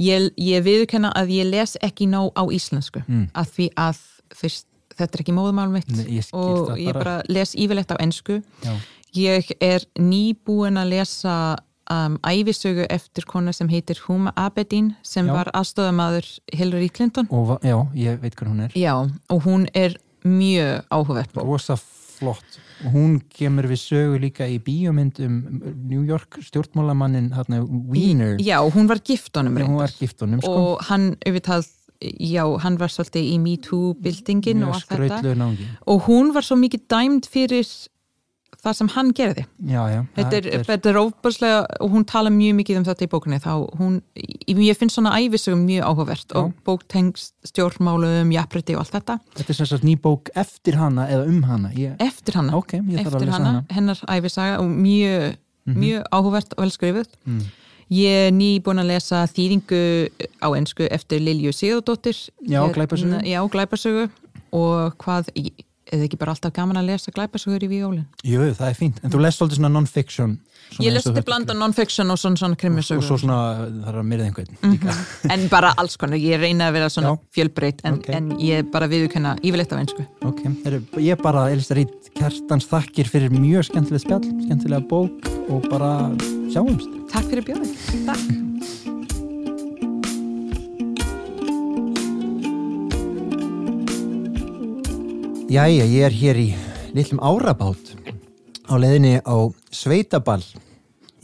Ég, 0.00 0.30
ég 0.40 0.64
viðkenna 0.64 1.10
að 1.12 1.34
ég 1.36 1.50
les 1.50 1.76
ekki 1.84 2.08
nóg 2.08 2.32
á 2.32 2.48
íslensku, 2.48 3.02
mm. 3.04 3.26
að 3.36 3.50
því 3.56 3.66
að 3.84 4.00
fyrst, 4.40 4.66
þetta 4.96 5.18
er 5.18 5.24
ekki 5.26 5.34
móðumálum 5.36 5.76
mitt 5.76 5.92
Nei, 5.92 6.06
ég 6.16 6.30
og 6.32 6.72
ég 6.80 6.96
bara 6.96 7.18
les 7.28 7.52
yfirlegt 7.52 7.92
á 7.92 8.00
ennsku. 8.00 8.40
Ég 9.16 9.52
er 9.60 9.84
nýbúin 10.00 10.80
að 10.80 10.94
lesa 10.94 11.34
um, 11.90 12.18
æfisögu 12.26 12.86
eftir 12.88 13.26
konu 13.28 13.52
sem 13.52 13.68
heitir 13.68 14.00
Huma 14.06 14.32
Abedin 14.36 14.94
sem 15.02 15.26
já. 15.26 15.34
var 15.34 15.50
aðstofamaður 15.54 16.28
Hillary 16.54 16.88
Clinton. 16.88 17.28
Og, 17.30 17.58
Já, 17.62 17.76
ég 17.94 18.20
veit 18.22 18.36
hvað 18.38 18.52
hún 18.52 18.64
er. 18.66 18.76
Já, 18.78 18.94
og 19.30 19.46
hún 19.46 19.66
er 19.74 19.96
mjög 20.24 20.84
áhugavert 20.90 21.36
Rosa 21.36 21.76
flott. 22.20 22.60
Hún 22.80 23.18
kemur 23.28 23.68
við 23.68 23.82
sögu 23.82 24.20
líka 24.22 24.46
í 24.48 24.56
bíomind 24.62 25.20
um 25.24 25.34
New 25.88 26.04
York 26.08 26.38
stjórnmálamannin 26.46 27.32
Wiener. 27.90 28.38
Já, 28.40 28.60
hún 28.64 28.88
var 28.88 29.02
var 29.76 29.92
giftunum 29.98 30.40
sko. 30.40 30.50
og 30.54 30.84
hann 30.88 31.16
auðvitað 31.26 31.68
já, 32.00 32.44
hann 32.62 32.78
var 32.80 32.88
svolítið 32.88 33.28
í 33.34 33.38
Me 33.40 33.56
Too 33.60 33.94
bildingin 34.00 34.64
og 34.64 34.74
allt 34.74 34.88
þetta. 34.88 35.56
og 35.86 36.06
hún 36.08 36.32
var 36.32 36.42
svo 36.42 36.56
mikið 36.56 36.86
dæmt 36.88 37.28
fyrir 37.28 37.68
það 38.64 38.76
sem 38.78 38.90
hann 38.94 39.10
gerði. 39.16 39.44
Já, 39.68 39.80
já, 39.90 40.00
þetta 40.16 40.38
er, 40.38 40.48
er, 40.58 40.72
er 40.90 40.98
óbúrslega 41.00 41.60
og 41.80 41.94
hún 41.94 42.06
tala 42.08 42.32
mjög 42.34 42.56
mikið 42.60 42.80
um 42.80 42.86
þetta 42.88 43.06
í 43.06 43.10
bókunni 43.12 43.40
þá 43.42 43.52
hún, 43.80 44.00
ég 44.50 44.78
finnst 44.78 44.98
svona 44.98 45.14
æfisögum 45.18 45.62
mjög 45.68 45.86
áhugavert 45.88 46.34
og 46.38 46.50
bóktengst 46.66 47.34
stjórnmálum, 47.50 48.32
jafnrætti 48.34 48.76
og 48.76 48.84
allt 48.84 48.98
þetta. 48.98 49.18
Þetta 49.38 49.54
er 49.54 49.60
sem 49.60 49.70
sagt 49.72 49.86
ný 49.86 49.96
bók 50.00 50.32
eftir 50.38 50.80
hana 50.80 51.08
eða 51.12 51.30
um 51.30 51.40
hana? 51.48 51.72
Ég... 51.76 51.96
Eftir 52.02 52.40
hana, 52.40 52.56
okay, 52.58 52.82
eftir 53.00 53.32
hana, 53.32 53.54
hana. 53.60 53.64
hennar 53.72 54.04
æfisaga 54.10 54.60
og 54.60 54.68
mjög, 54.68 55.36
mm 55.36 55.72
-hmm. 55.72 55.80
mjög 55.84 56.04
áhugavert 56.12 56.54
og 56.56 56.64
velskrifuð 56.64 57.16
mm. 57.24 57.48
Ég 57.90 58.28
er 58.28 58.30
ný 58.30 58.60
búin 58.62 58.78
að 58.78 58.92
lesa 58.92 59.26
þýringu 59.26 60.08
á 60.38 60.48
ennsku 60.54 60.86
eftir 60.86 61.18
Lilju 61.18 61.50
Sigurdóttir 61.52 62.14
Já, 62.46 62.62
glæparsögu 62.70 63.18
Já, 63.26 63.42
glæparsögu 63.50 64.08
og 64.52 64.94
hvað 65.02 65.32
eða 65.90 66.06
ekki 66.06 66.20
bara 66.20 66.34
alltaf 66.34 66.54
gaman 66.56 66.80
að 66.80 66.92
lesa 66.92 67.12
glæpasugur 67.14 67.66
í 67.66 67.70
viólin? 67.70 68.06
Jú, 68.26 68.46
það 68.56 68.68
er 68.68 68.78
fínt, 68.78 69.02
en 69.02 69.12
þú 69.12 69.22
lest 69.24 69.42
alltaf 69.42 69.60
svona 69.60 69.72
non-fiction 69.74 70.38
Ég 70.78 70.94
lesti 70.94 71.22
blanda 71.26 71.54
non-fiction 71.56 72.12
og 72.12 72.18
svona, 72.20 72.38
svona 72.38 72.58
krimmisugur 72.58 73.00
og, 73.00 73.04
og 73.04 73.08
svo 73.08 73.18
svona, 73.24 73.38
er 73.90 73.96
að 74.00 74.06
myrða 74.06 74.28
einhvern 74.28 74.52
mm 74.60 74.76
-hmm. 74.76 75.00
En 75.34 75.48
bara 75.48 75.72
alls 75.76 75.96
konar, 75.96 76.16
ég 76.16 76.40
reyna 76.40 76.68
að 76.68 76.72
vera 76.72 76.88
svona 76.88 77.16
fjölbreytt, 77.34 77.80
en, 77.84 77.94
okay. 77.94 78.14
en 78.14 78.30
ég 78.38 78.70
bara 78.70 78.86
viðkenna 78.86 79.36
yfirleitt 79.42 79.72
af 79.72 79.78
einsku 79.78 80.04
Ok, 80.22 80.40
ég 80.98 81.22
bara, 81.22 81.50
Elisa 81.50 81.74
Rít, 81.74 82.12
kertans 82.14 82.66
þakkir 82.66 83.08
fyrir 83.08 83.30
mjög 83.30 83.64
skemmtilega 83.64 83.98
spjall, 83.98 84.24
skemmtilega 84.46 84.86
bók 84.88 85.10
og 85.48 85.66
bara 85.70 86.10
sjáumst. 86.52 86.88
Takk 87.10 87.26
fyrir 87.30 87.44
bjóðin, 87.44 87.74
takk 88.06 88.49
Jæja, 95.50 95.82
ég 95.82 96.04
er 96.06 96.14
hér 96.14 96.38
í 96.38 96.50
litlum 96.94 97.18
árabátt 97.26 97.88
á 98.70 98.78
leðinni 98.78 99.16
á 99.18 99.50
Sveitaball 99.74 100.44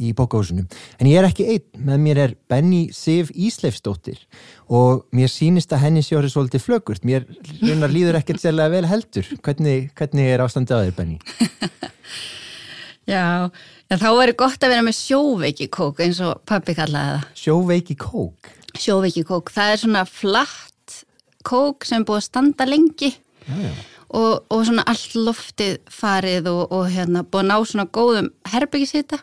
í 0.02 0.10
bókahúsinu. 0.18 0.64
En 0.98 1.06
ég 1.06 1.20
er 1.20 1.28
ekki 1.28 1.46
einn, 1.52 1.62
með 1.78 2.02
mér 2.02 2.20
er 2.24 2.34
Benny 2.50 2.88
Sif 2.90 3.30
Ísleifsdóttir 3.30 4.18
og 4.66 5.06
mér 5.14 5.30
sínist 5.30 5.70
að 5.70 5.84
henni 5.84 6.02
sjóri 6.02 6.32
svolítið 6.32 6.66
flögurt. 6.66 7.06
Mér 7.06 7.22
raunar 7.62 7.94
líður 7.94 8.18
ekkert 8.18 8.42
sérlega 8.42 8.74
vel 8.74 8.90
heldur. 8.90 9.30
Hvernig, 9.46 9.88
hvernig 9.94 10.34
er 10.34 10.42
ástandið 10.42 10.74
á 10.74 10.82
þér, 10.82 10.98
Benny? 10.98 11.22
Já, 13.06 13.46
já, 13.86 13.94
þá 13.94 14.08
er 14.10 14.32
gott 14.34 14.58
að 14.66 14.72
vera 14.72 14.82
með 14.82 14.96
sjóveiki 14.98 15.68
kók 15.70 16.00
eins 16.02 16.18
og 16.18 16.40
pappi 16.50 16.74
kallaði 16.74 17.12
það. 17.12 17.34
Sjóveiki 17.38 17.94
kók? 17.94 18.54
Sjóveiki 18.74 19.22
kók, 19.28 19.54
það 19.54 19.76
er 19.76 19.84
svona 19.86 20.08
flatt 20.10 21.04
kók 21.46 21.86
sem 21.86 22.02
búið 22.02 22.24
að 22.24 22.32
standa 22.32 22.66
lengi. 22.66 23.14
Já, 23.46 23.60
já 23.70 23.76
og, 24.10 24.44
og 24.52 24.62
svona 24.68 24.84
allt 24.86 25.14
loftið 25.18 25.78
farið 25.90 26.46
og, 26.52 26.62
og 26.72 26.86
hérna 26.92 27.24
búið 27.26 27.42
að 27.44 27.50
ná 27.50 27.56
svona 27.66 27.86
góðum 27.96 28.30
herbyggisita 28.52 29.18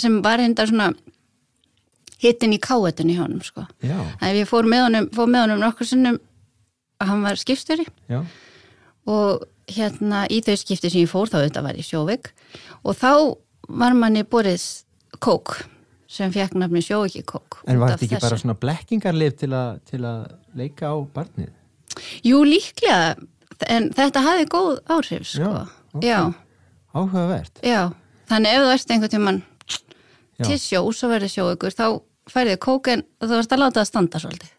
sem 0.00 0.20
var 0.24 0.40
hérna 0.42 0.66
svona 0.70 0.88
hittin 2.22 2.54
í 2.56 2.58
káetunni 2.58 3.14
hjá 3.14 3.22
hann 3.26 3.38
sko. 3.46 3.66
Þannig 3.82 4.40
ég 4.42 4.48
fór 4.50 4.66
með 4.66 4.84
honum, 4.88 5.08
fór 5.14 5.28
með 5.30 5.44
honum 5.46 5.60
nokkur 5.62 5.86
sinnum 5.86 6.18
að 6.98 7.12
hann 7.12 7.22
var 7.22 7.38
skipstöri 7.38 7.86
og 9.08 9.44
hérna 9.68 10.24
í 10.32 10.40
þau 10.44 10.56
skipti 10.58 10.90
sem 10.90 11.04
ég 11.04 11.10
fór 11.12 11.28
þá 11.30 11.42
þetta 11.44 11.62
var 11.66 11.76
í 11.78 11.84
sjóvik 11.86 12.32
og 12.82 12.96
þá 12.98 13.12
var 13.68 13.94
manni 13.94 14.24
borðið 14.24 14.64
kók 15.22 15.58
sem 16.08 16.32
fekk 16.32 16.56
nafni 16.56 16.80
sjóviki 16.82 17.20
kók 17.28 17.60
En 17.68 17.78
var 17.78 17.92
þetta 17.92 18.06
ekki 18.06 18.14
þessu. 18.16 18.24
bara 18.26 18.40
svona 18.40 18.56
blekkingarlið 18.62 19.34
til, 19.42 19.52
til 19.90 20.00
að 20.08 20.22
leika 20.56 20.88
á 20.90 20.96
barnið? 21.14 21.52
Jú 22.24 22.40
líklega 22.48 23.14
en 23.66 23.88
þetta 23.96 24.24
hafi 24.24 24.46
góð 24.52 24.78
áhrif 24.86 25.26
sko. 25.26 25.54
Já, 25.98 26.20
okay. 26.20 26.36
áhugavert 26.94 27.62
Já, 27.66 27.80
þannig 28.30 28.54
ef 28.54 28.62
þú 28.62 28.74
ert 28.74 28.94
einhvern 28.94 29.14
tíman 29.14 29.40
til 30.44 30.58
sjós 30.62 31.02
og 31.02 31.12
verður 31.14 31.34
sjóugur 31.34 31.74
þá 31.74 31.86
færið 32.30 32.60
kóken 32.62 33.04
og 33.18 33.30
þú 33.30 33.40
ert 33.40 33.54
að 33.56 33.62
láta 33.64 33.80
það 33.80 33.90
standa 33.90 34.22
svolítið 34.22 34.54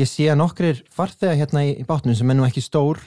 Ég 0.00 0.08
sé 0.08 0.28
að 0.32 0.38
nokkrir 0.40 0.80
farþega 0.92 1.36
hérna 1.36 1.66
í 1.68 1.84
bátnum 1.88 2.16
sem 2.16 2.30
er 2.32 2.38
nú 2.38 2.46
ekki 2.46 2.62
stór 2.64 3.00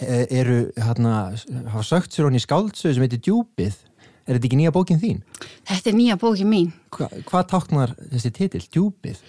e, 0.00 0.24
eru 0.26 0.62
hérna 0.76 1.30
hafa 1.72 1.84
sögt 1.86 2.16
sér 2.16 2.28
honni 2.28 2.40
í 2.40 2.44
skáldsöðu 2.44 2.96
sem 2.96 3.06
heitir 3.06 3.24
Djúpið 3.24 3.86
Er 4.28 4.36
þetta 4.36 4.46
ekki 4.46 4.58
nýja 4.60 4.72
bókin 4.74 5.00
þín? 5.00 5.22
Þetta 5.66 5.90
er 5.90 5.96
nýja 5.96 6.16
bókin 6.20 6.50
mín 6.50 6.70
Hva, 6.94 7.08
Hvað 7.26 7.46
táknar 7.50 7.94
þessi 8.12 8.32
titil, 8.36 8.62
Djúpið? 8.68 9.22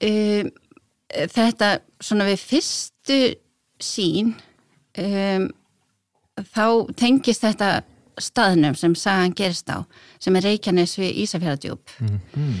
Um, 0.00 0.50
þetta 1.10 1.70
svona 2.02 2.26
við 2.28 2.44
fyrstu 2.48 3.18
sín 3.80 4.34
um, 5.00 5.48
þá 6.54 6.66
tengist 6.98 7.44
þetta 7.44 7.70
staðnum 8.20 8.76
sem 8.76 8.94
sagan 8.98 9.34
gerist 9.36 9.70
á 9.72 9.84
sem 10.20 10.36
er 10.36 10.48
Reykjanes 10.48 10.96
við 11.00 11.22
Ísafjörðardjúb 11.24 11.94
mm 12.00 12.20
-hmm. 12.34 12.56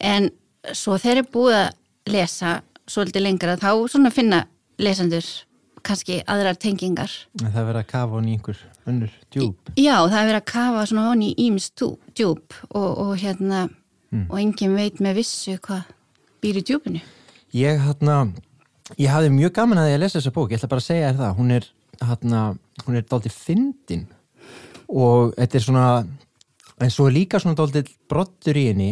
en 0.00 0.30
svo 0.74 0.98
þeir 0.98 1.18
eru 1.18 1.28
búið 1.32 1.58
að 1.60 1.68
lesa 2.06 2.62
svolítið 2.86 3.22
lengra 3.22 3.56
þá 3.56 3.70
svona 3.90 4.10
finna 4.10 4.46
lesandur 4.78 5.24
kannski 5.86 6.22
aðrar 6.26 6.56
tengingar. 6.58 7.10
En 7.42 7.52
Það 7.52 7.66
verður 7.66 7.80
að 7.80 7.86
kafa 7.86 8.12
honni 8.16 8.30
í 8.30 8.36
einhver 8.36 8.58
önnur 8.86 9.12
djúb 9.30 9.70
Já, 9.76 9.96
það 10.08 10.22
verður 10.22 10.40
að 10.40 10.48
kafa 10.52 10.86
svona 10.86 11.06
honni 11.10 11.30
í 11.30 11.46
íms 11.46 11.70
djúb 11.76 12.56
og, 12.70 12.98
og 12.98 13.12
hérna 13.20 13.68
mm. 14.10 14.26
og 14.30 14.40
engin 14.40 14.74
veit 14.74 15.00
með 15.00 15.20
vissu 15.20 15.56
hvað 15.62 15.82
býr 16.42 16.60
í 16.60 16.64
djúbinu 16.66 17.02
Ég 17.54 17.80
hérna 17.80 18.32
Ég 18.94 19.10
hafði 19.10 19.32
mjög 19.34 19.54
gaman 19.56 19.82
að 19.82 19.90
ég 19.90 19.98
lesa 19.98 20.20
þessa 20.20 20.30
bók, 20.36 20.52
ég 20.52 20.60
ætla 20.60 20.70
bara 20.70 20.82
að 20.82 20.86
segja 20.86 21.08
þér 21.08 21.16
það, 21.18 21.32
hún 21.40 21.54
er, 21.56 21.64
hérna, 22.02 22.42
hún 22.84 22.98
er 22.98 23.06
dálítið 23.06 23.34
fyndin 23.34 24.06
og 24.86 25.34
þetta 25.36 25.58
er 25.58 25.64
svona, 25.64 25.88
en 26.80 26.92
svo 26.92 27.08
er 27.08 27.16
líka 27.16 27.40
svona 27.42 27.58
dálítið 27.58 27.92
brottur 28.10 28.58
í 28.58 28.66
henni 28.70 28.90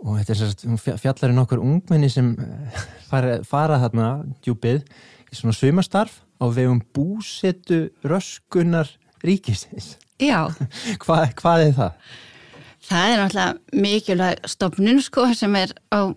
og 0.00 0.16
þetta 0.20 0.34
er 0.34 0.40
svona 0.54 0.98
fjallarinn 1.02 1.42
okkur 1.44 1.62
ungmenni 1.64 2.10
sem 2.12 2.32
eh, 2.40 2.80
fara, 3.10 3.40
fara 3.46 3.80
þarna 3.82 4.10
djúpið 4.44 4.82
í 5.30 5.38
svona 5.38 5.56
saumastarf 5.56 6.20
á 6.40 6.44
vegum 6.48 6.80
búsetu 6.94 7.90
röskunar 8.06 8.88
ríkisins. 9.24 9.96
Já. 10.20 10.48
Hva, 11.04 11.26
hvað 11.36 11.66
er 11.66 11.76
það? 11.76 12.10
Það 12.90 13.10
er 13.10 13.20
náttúrulega 13.20 13.80
mikilvæg 13.84 14.48
stopnun 14.48 15.02
sko 15.04 15.26
sem 15.36 15.56
er 15.60 15.74
á 15.92 16.08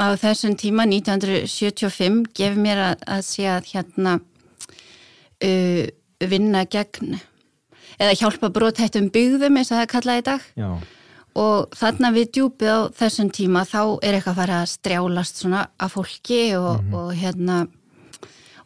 á 0.00 0.16
þessum 0.16 0.56
tíma 0.56 0.86
1975 0.88 2.30
gefur 2.36 2.60
mér 2.64 2.80
að, 2.88 3.02
að 3.04 3.22
sé 3.26 3.46
að 3.52 3.68
hérna 3.74 4.16
uh, 5.44 5.86
vinna 6.30 6.64
gegn 6.70 7.18
eða 8.00 8.14
hjálpa 8.16 8.48
brothættum 8.54 9.10
byggðum 9.12 9.56
eins 9.60 9.70
og 9.72 9.76
það 9.78 9.82
er 9.86 9.92
kallað 9.94 10.20
í 10.20 10.24
dag 10.30 10.40
Já. 10.56 10.70
og 11.40 11.76
þarna 11.76 12.10
við 12.16 12.30
djúpið 12.36 12.70
á 12.72 12.78
þessum 13.00 13.30
tíma 13.34 13.64
þá 13.68 13.80
er 14.02 14.14
eitthvað 14.18 14.32
að 14.32 14.40
fara 14.40 14.58
að 14.62 14.70
strjálast 14.74 15.36
svona 15.42 15.66
af 15.78 15.92
fólki 15.96 16.42
og, 16.56 16.82
Mhm. 16.82 16.94
og 16.94 17.14
hérna 17.14 17.58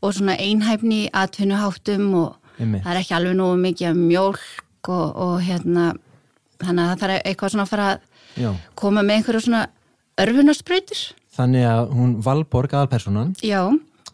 og 0.02 0.12
svona 0.14 0.36
einhæfni 0.36 1.08
atvinnuháttum 1.12 2.14
og 2.14 2.36
Einmitt. 2.60 2.84
það 2.84 2.90
er 2.94 3.00
ekki 3.00 3.14
alveg 3.16 3.36
nógu 3.36 3.56
mikið 3.60 3.88
af 3.90 3.96
mjólk 3.96 4.88
og, 4.88 5.16
og 5.16 5.40
hérna 5.42 5.94
þannig 6.60 6.84
að 6.84 6.90
það 6.90 7.00
þarf 7.02 7.22
eitthvað 7.24 7.50
svona 7.50 7.62
að 7.64 7.68
fara 7.72 7.88
að 7.94 8.00
Já. 8.42 8.54
koma 8.74 9.02
með 9.02 9.16
einhverju 9.16 9.40
svona 9.46 9.66
örfunarspröytur 10.20 11.12
Þannig 11.34 11.64
að 11.66 11.88
hún 11.98 12.10
Valborg 12.22 12.70
aðalpersonan, 12.70 13.32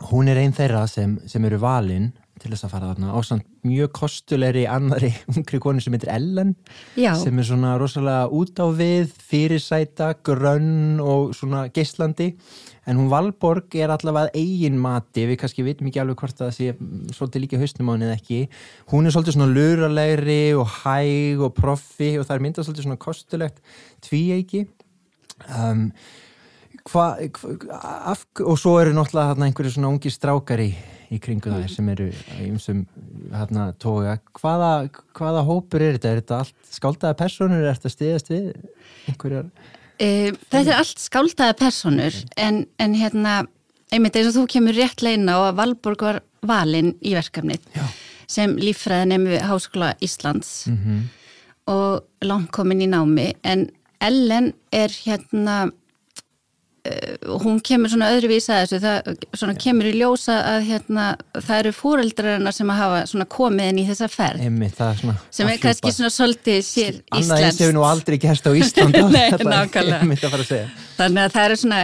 hún 0.09 0.29
er 0.33 0.39
einn 0.41 0.55
þeirra 0.57 0.87
sem, 0.89 1.19
sem 1.29 1.45
eru 1.45 1.59
valin 1.61 2.13
til 2.41 2.51
þess 2.53 2.67
að 2.67 2.73
fara 2.75 2.91
þarna 2.93 3.15
ásamt 3.19 3.47
mjög 3.69 3.93
kostulegri 3.99 4.65
annari 4.71 5.11
ungri 5.35 5.61
konu 5.63 5.83
sem 5.85 5.95
heitir 5.97 6.13
Ellen 6.15 6.55
já, 6.97 7.13
sem 7.21 7.37
er 7.39 7.47
svona 7.47 7.77
rosalega 7.81 8.31
út 8.33 8.61
á 8.61 8.67
við 8.77 9.13
fyrirsæta, 9.31 10.15
grönn 10.25 11.01
og 11.05 11.35
svona 11.37 11.67
geislandi. 11.75 12.33
En 12.89 12.97
hún 12.97 13.11
Valborg 13.13 13.77
er 13.77 13.93
allavega 13.93 14.31
að 14.31 14.39
eigin 14.41 14.79
mati 14.81 15.27
við 15.29 15.39
kannski 15.43 15.63
vitum 15.67 15.91
ekki 15.91 16.01
alveg 16.03 16.23
hvort 16.23 16.39
það 16.41 16.55
sé 16.57 16.71
mm, 16.73 17.13
svolítið 17.15 17.45
líka 17.45 17.61
henni 17.61 18.09
eða 18.09 18.17
ekki. 18.17 18.41
Hún 18.91 19.07
er 19.07 19.15
svolítið 19.15 19.37
svona 19.37 19.53
luralegri 19.53 20.41
og 20.59 20.73
hæg 20.81 21.45
og 21.45 21.55
proffi 21.55 22.15
og 22.19 22.27
það 22.27 22.35
er 22.37 22.45
myndað 22.47 22.67
svolítið 22.67 22.89
svona 22.89 23.05
kostulegt 23.05 23.61
tvíeiki. 24.09 24.65
Um, 25.55 25.91
hva, 26.89 27.05
hva, 27.21 27.81
af, 28.13 28.25
og 28.41 28.59
svo 28.59 28.79
eru 28.81 28.95
náttúrulega 28.97 29.37
einhverju 29.47 29.75
svona 29.77 29.93
ungi 29.93 30.13
strákar 30.13 30.63
í, 30.65 30.71
í 31.11 31.19
kringu 31.23 31.53
þær 31.53 31.73
sem 31.73 31.91
eru 31.93 32.09
í 32.13 32.49
umsum 32.49 32.85
hérna 33.35 33.71
tóga 33.83 34.19
hvaða, 34.39 34.73
hvaða 35.17 35.45
hópur 35.49 35.85
er 35.85 35.99
þetta? 35.99 36.13
Er 36.13 36.23
þetta 36.23 36.41
allt 36.45 36.73
skáldaða 36.75 37.19
personur? 37.23 37.63
Er 37.65 37.79
þetta 37.79 37.95
stiðast 37.95 38.33
við 38.33 38.51
einhverjar? 39.11 39.49
e, 39.99 40.11
þetta 40.49 40.67
er 40.67 40.77
allt 40.79 41.03
skáldaða 41.03 41.57
personur 41.61 42.21
en, 42.41 42.65
en 42.81 42.99
hérna 42.99 43.41
einmitt 43.91 44.17
eins 44.17 44.31
og 44.31 44.39
þú 44.41 44.47
kemur 44.55 44.79
rétt 44.79 45.03
leina 45.05 45.41
og 45.41 45.49
að 45.51 45.63
Valborg 45.63 46.07
var 46.07 46.21
valinn 46.47 46.95
í 47.05 47.17
verkefnið 47.19 47.65
Já. 47.75 47.87
sem 48.31 48.55
líffræðinemi 48.61 49.35
við 49.35 49.49
Háskóla 49.51 49.95
Íslands 50.05 50.69
Mm 50.71 51.09
og 51.71 52.27
langt 52.27 52.51
komin 52.55 52.83
í 52.83 52.89
námi 52.91 53.31
en 53.47 53.69
Ellen 54.01 54.55
er 54.73 54.93
hérna 55.05 55.71
uh, 56.89 57.37
hún 57.43 57.61
kemur 57.65 57.93
svona 57.93 58.11
öðruvísa 58.15 58.57
að 58.61 58.73
þessu, 58.73 58.81
það 58.85 59.39
svona 59.43 59.57
kemur 59.61 59.91
í 59.91 59.95
ljósa 59.99 60.39
að 60.55 60.67
hérna 60.71 61.07
það 61.37 61.55
eru 61.59 61.75
fóreldrarna 61.77 62.55
sem 62.57 62.73
að 62.73 62.83
hafa 62.85 63.05
svona 63.13 63.29
komið 63.37 63.71
inn 63.73 63.83
í 63.83 63.87
þessa 63.91 64.11
ferð. 64.13 64.45
Einmitt, 64.49 64.81
er 64.81 65.01
svona 65.03 65.17
sem 65.31 65.53
er 65.53 65.63
kannski 65.63 65.95
svona 65.97 66.13
svolítið 66.15 66.61
sér 66.67 67.01
Annað 67.17 67.47
eins 67.47 67.63
hefur 67.65 67.77
nú 67.77 67.87
aldrei 67.87 68.19
gerst 68.23 68.47
á 68.47 68.53
Íslanda 68.53 69.07
Nei, 69.15 69.25
nákvæmlega. 69.37 70.21
að 70.31 70.77
þannig 70.99 71.25
að 71.25 71.35
það 71.37 71.49
eru 71.49 71.63
svona 71.65 71.81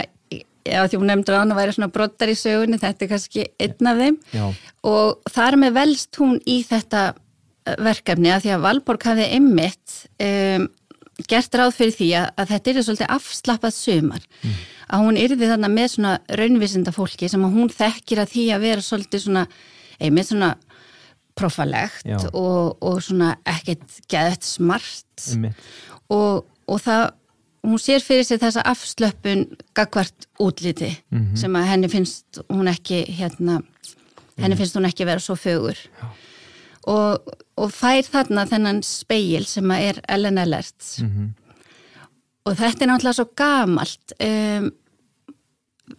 já 0.67 0.81
því 0.87 0.99
hún 0.99 1.11
nefndur 1.11 1.37
að 1.37 1.53
væri 1.57 1.75
svona 1.75 1.93
brottar 1.93 2.31
í 2.31 2.35
sögunni 2.37 2.79
þetta 2.81 3.05
er 3.05 3.11
kannski 3.13 3.45
einn 3.63 3.91
af 3.91 4.01
þeim. 4.01 4.17
Já, 4.35 4.45
og 4.91 5.31
þar 5.33 5.59
með 5.61 5.77
velst 5.77 6.19
hún 6.21 6.35
í 6.43 6.57
þetta 6.67 7.03
eh, 7.13 7.77
verkefni 7.87 8.33
að 8.33 8.45
því 8.45 8.53
að 8.55 8.65
Valborg 8.67 9.07
hafði 9.07 9.29
einmitt 9.37 9.97
um, 10.27 10.67
gert 11.25 11.57
ráð 11.57 11.73
fyrir 11.79 11.95
því 11.97 12.09
að, 12.19 12.27
að 12.37 12.51
þetta 12.53 12.71
er 12.71 12.85
svolítið 12.85 13.13
afslappað 13.17 13.75
sumar. 13.77 14.27
Að 14.87 15.03
hún 15.03 15.19
yrði 15.19 15.49
þarna 15.49 15.69
með 15.73 15.89
svona 15.95 16.13
raunvísinda 16.39 16.93
fólki 16.95 17.29
sem 17.31 17.43
að 17.43 17.57
hún 17.57 17.73
þekkir 17.73 18.23
að 18.23 18.33
því 18.35 18.45
að 18.53 18.65
vera 18.67 18.85
svolítið 18.85 19.23
svona 19.25 19.45
einmitt 19.97 20.29
svona 20.29 20.51
profalegt 21.37 22.05
Já. 22.07 22.17
og, 22.33 22.77
og 22.81 23.01
svona 23.05 23.35
ekkert 23.45 23.99
geðett 24.09 24.45
smart. 24.45 25.25
Og, 26.13 26.45
og 26.69 26.83
það 26.85 27.09
hún 27.67 27.81
sér 27.81 28.03
fyrir 28.05 28.23
sig 28.23 28.39
þessa 28.41 28.63
afslöppun 28.69 29.47
gagvart 29.75 30.27
útliti 30.39 30.93
sem 31.35 31.57
að 31.57 31.67
henni 31.71 31.89
finnst 31.91 32.39
hún 32.47 32.69
ekki 32.71 33.03
hérna, 33.17 33.59
henni 34.37 34.57
finnst 34.59 34.77
hún 34.77 34.87
ekki 34.87 35.07
vera 35.09 35.23
svo 35.23 35.35
fögur 35.35 35.77
og, 36.85 37.33
og 37.57 37.71
fær 37.73 38.03
þarna 38.07 38.45
þennan 38.49 38.83
speil 38.85 39.45
sem 39.49 39.71
er 39.71 40.01
Ellen 40.07 40.37
Ellert 40.37 40.97
Mhm. 41.01 41.33
og 42.45 42.55
þetta 42.55 42.83
er 42.85 42.87
náttúrulega 42.93 43.17
svo 43.17 43.29
gamalt 43.35 44.13
um, 44.23 44.69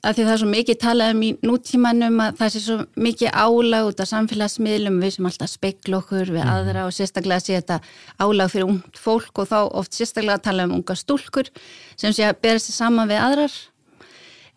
að 0.05 0.15
því 0.19 0.25
það 0.25 0.33
er 0.33 0.41
svo 0.43 0.49
mikið 0.53 0.77
talað 0.83 1.11
um 1.15 1.23
í 1.25 1.29
nútímanum 1.49 2.19
að 2.21 2.37
það 2.39 2.51
sé 2.53 2.61
svo 2.61 2.77
mikið 3.01 3.31
álag 3.33 3.87
út 3.89 4.01
af 4.05 4.09
samfélagsmiðlum. 4.11 4.99
Við 5.01 5.15
sem 5.17 5.27
alltaf 5.31 5.49
speikla 5.51 5.97
okkur 6.03 6.29
við 6.35 6.45
aðra 6.45 6.85
og 6.87 6.93
sérstaklega 6.93 7.41
sé 7.41 7.57
þetta 7.57 7.79
álag 8.21 8.51
fyrir 8.53 8.69
ungt 8.69 9.01
fólk 9.01 9.41
og 9.41 9.49
þá 9.49 9.59
oft 9.81 9.93
sérstaklega 9.97 10.43
tala 10.45 10.65
um 10.69 10.75
unga 10.77 10.95
stúlkur 10.95 11.49
sem 11.97 12.13
sé 12.13 12.29
að 12.29 12.37
bera 12.45 12.59
sér 12.61 12.77
saman 12.77 13.09
við 13.09 13.23
aðrar. 13.25 13.55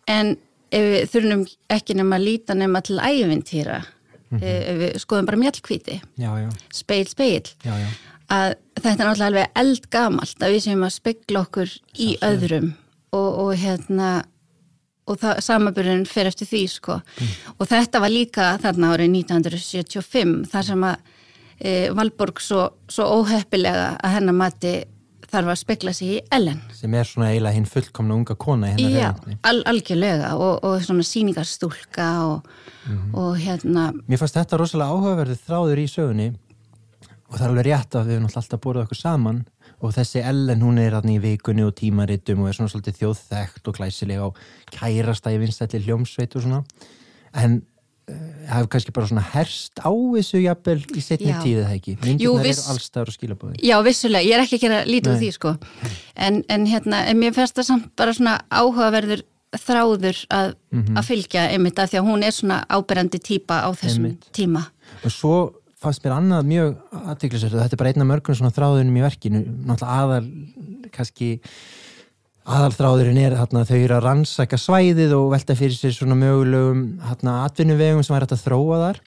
En 0.06 0.36
ef 0.72 0.84
við 0.92 1.10
þurfum 1.14 1.46
ekki 1.78 1.94
nema 1.96 2.16
að 2.20 2.24
líta 2.28 2.54
nema 2.54 2.80
til 2.84 2.98
ævintýra 3.00 3.80
ef 4.40 4.80
við 4.80 4.98
skoðum 5.02 5.28
bara 5.28 5.40
mjallkvíti 5.42 6.00
Já, 6.16 6.30
já, 6.40 6.48
speil, 6.72 7.06
speil. 7.10 7.52
Já, 7.66 7.74
já. 7.76 7.88
Að 8.32 8.54
þetta 8.80 8.92
er 8.92 9.08
náttúrulega 9.08 9.28
alveg 9.28 9.58
eldgamalt 9.60 10.44
að 10.44 10.54
við 10.54 10.62
séum 10.64 10.84
að 10.86 10.94
spekla 10.94 11.42
okkur 11.42 11.72
í 12.00 12.12
öðrum 12.24 12.70
og, 13.12 13.30
og 13.44 13.50
hérna 13.60 14.12
og 15.10 15.18
það, 15.20 15.40
samaburðin 15.44 16.06
fer 16.08 16.30
eftir 16.30 16.48
því 16.48 16.62
sko. 16.70 16.98
Og 17.58 17.68
þetta 17.68 18.00
var 18.02 18.12
líka 18.12 18.52
þarna 18.62 18.92
árið 18.94 19.16
1975 19.18 20.34
þar 20.52 20.68
sem 20.68 20.86
að 20.88 20.96
e, 21.58 21.72
Valborg 21.96 22.40
svo, 22.42 22.68
svo 22.90 23.08
óheppilega 23.18 23.96
að 23.98 24.16
hennar 24.16 24.38
mati 24.38 24.74
þarf 25.32 25.52
að 25.52 25.58
spekla 25.62 25.94
sig 25.96 26.12
í 26.16 26.20
Ellen. 26.34 26.60
Sem 26.76 26.94
er 26.94 27.08
svona 27.08 27.30
eiginlega 27.32 27.56
hinn 27.56 27.68
fullkomna 27.68 28.16
unga 28.18 28.36
kona 28.40 28.72
hennar 28.74 28.92
Já, 28.92 29.10
al, 29.48 29.62
algjörlega 29.70 30.34
og, 30.36 30.60
og 30.66 30.84
svona 30.84 31.06
síningarstúlka 31.06 32.08
og, 32.28 32.52
og 33.16 33.34
hérna 33.40 33.90
Mér 34.04 34.20
fannst 34.20 34.36
þetta 34.36 34.60
rosalega 34.60 34.92
áhugaverðið 34.92 35.46
þráður 35.48 35.82
í 35.82 35.88
sögunni 35.90 36.28
og 37.32 37.38
það 37.38 37.46
er 37.46 37.50
alveg 37.50 37.68
rétt 37.70 37.96
að 37.96 38.08
við 38.10 38.18
erum 38.18 38.30
alltaf 38.30 38.62
borðið 38.62 38.86
okkur 38.86 39.00
saman 39.00 39.42
og 39.82 39.94
þessi 39.96 40.22
Ellen 40.22 40.62
hún 40.62 40.78
er 40.78 40.98
hann 40.98 41.10
í 41.10 41.18
vikunni 41.22 41.64
og 41.66 41.74
tímaritum 41.80 42.44
og 42.44 42.50
er 42.50 42.58
svona 42.58 42.70
svolítið 42.70 43.00
þjóðþekkt 43.00 43.70
og 43.70 43.78
glæsilega 43.78 44.28
og 44.28 44.40
kærasta 44.70 45.32
í 45.32 45.40
vinstætli 45.42 45.80
hljómsveit 45.86 46.36
og 46.38 46.44
svona. 46.44 46.60
En 47.32 47.62
hafði 48.50 48.68
kannski 48.74 48.92
bara 48.96 49.08
svona 49.10 49.24
herst 49.32 49.80
á 49.82 49.90
þessu 49.92 50.40
jafnvel 50.42 50.78
í 50.96 51.02
setni 51.04 51.30
Já. 51.32 51.38
tíðið 51.42 51.64
það 51.66 51.74
ekki? 51.76 51.92
Jú, 51.94 52.06
myndirnar 52.06 52.46
viss- 52.46 52.62
eru 52.64 52.72
allstaður 52.74 53.12
og 53.12 53.16
skilabóði 53.16 53.60
Já, 53.68 53.76
vissulega, 53.86 54.26
ég 54.26 54.34
er 54.38 54.44
ekki 54.46 54.58
að 54.58 54.64
gera 54.66 54.80
lítið 54.88 55.12
úr 55.12 55.20
því 55.22 55.30
sko. 55.36 55.52
En, 56.16 56.42
en 56.48 56.66
hérna, 56.66 57.02
en 57.10 57.20
mér 57.20 57.34
fannst 57.36 57.56
það 57.58 57.68
samt 57.70 57.88
bara 57.96 58.14
svona 58.16 58.36
áhugaverður 58.50 59.22
þráður 59.52 60.20
að, 60.32 60.54
að 60.96 61.04
fylgja 61.10 61.42
einmitt 61.52 61.78
að 61.82 61.90
því 61.92 61.98
að 62.00 62.06
hún 62.08 62.22
er 62.24 62.32
svona 62.32 62.62
áberandi 62.72 63.18
típa 63.20 63.60
á 63.62 63.68
þessum 63.76 64.06
Einmitt. 64.08 64.30
tíma. 64.32 64.62
Og 65.04 65.12
svo 65.12 65.34
fannst 65.82 66.00
mér 66.06 66.14
annað 66.16 66.46
mjög 66.48 66.76
aðtiklisverð 67.12 67.58
þetta 67.60 67.76
er 67.76 67.80
bara 67.82 67.92
einn 67.92 68.04
af 68.04 68.08
mörgum 68.12 68.38
svona 68.38 68.54
þráðunum 68.54 68.96
í 68.96 69.02
verkinu 69.04 69.42
náttúrulega 69.66 69.98
aðal 70.06 70.28
kannski 70.94 71.34
aðalþráðurinn 72.42 73.20
er 73.22 73.36
þarna, 73.38 73.64
þau 73.68 73.76
eru 73.78 73.96
að 73.96 74.06
rannsaka 74.06 74.58
svæðið 74.58 75.14
og 75.14 75.28
velta 75.32 75.54
fyrir 75.58 75.76
sér 75.78 75.94
svona 75.94 76.18
mögulegum 76.18 76.86
atvinnuvegum 77.06 78.02
sem 78.02 78.16
er 78.18 78.26
að 78.26 78.42
þróa 78.42 78.80
þar. 78.86 79.02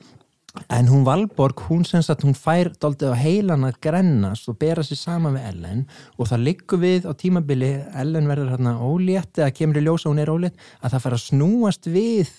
En 0.72 0.88
hún 0.88 1.04
Valborg, 1.04 1.66
hún 1.68 1.84
sem 1.84 2.00
sagt 2.06 2.24
hún 2.24 2.38
fær 2.38 2.70
daldið 2.80 3.12
á 3.12 3.20
heilan 3.20 3.68
að 3.68 3.80
grennast 3.84 4.48
og 4.48 4.56
bera 4.62 4.86
sér 4.88 5.02
saman 5.02 5.36
við 5.36 5.50
Ellen. 5.50 5.84
Og 6.16 6.32
það 6.32 6.46
liggur 6.48 6.80
við 6.80 7.10
á 7.10 7.12
tímabili 7.12 7.74
Ellen 7.92 8.32
verður 8.32 8.54
hérna 8.56 8.78
ólétt 8.80 9.44
eða 9.44 9.52
kemur 9.52 9.82
í 9.82 9.84
ljósa 9.84 10.08
hún 10.08 10.24
er 10.24 10.32
ólétt 10.32 10.56
að 10.80 10.96
það 10.96 11.04
fær 11.04 11.20
að 11.20 11.24
snúast 11.26 11.92
við 11.92 12.34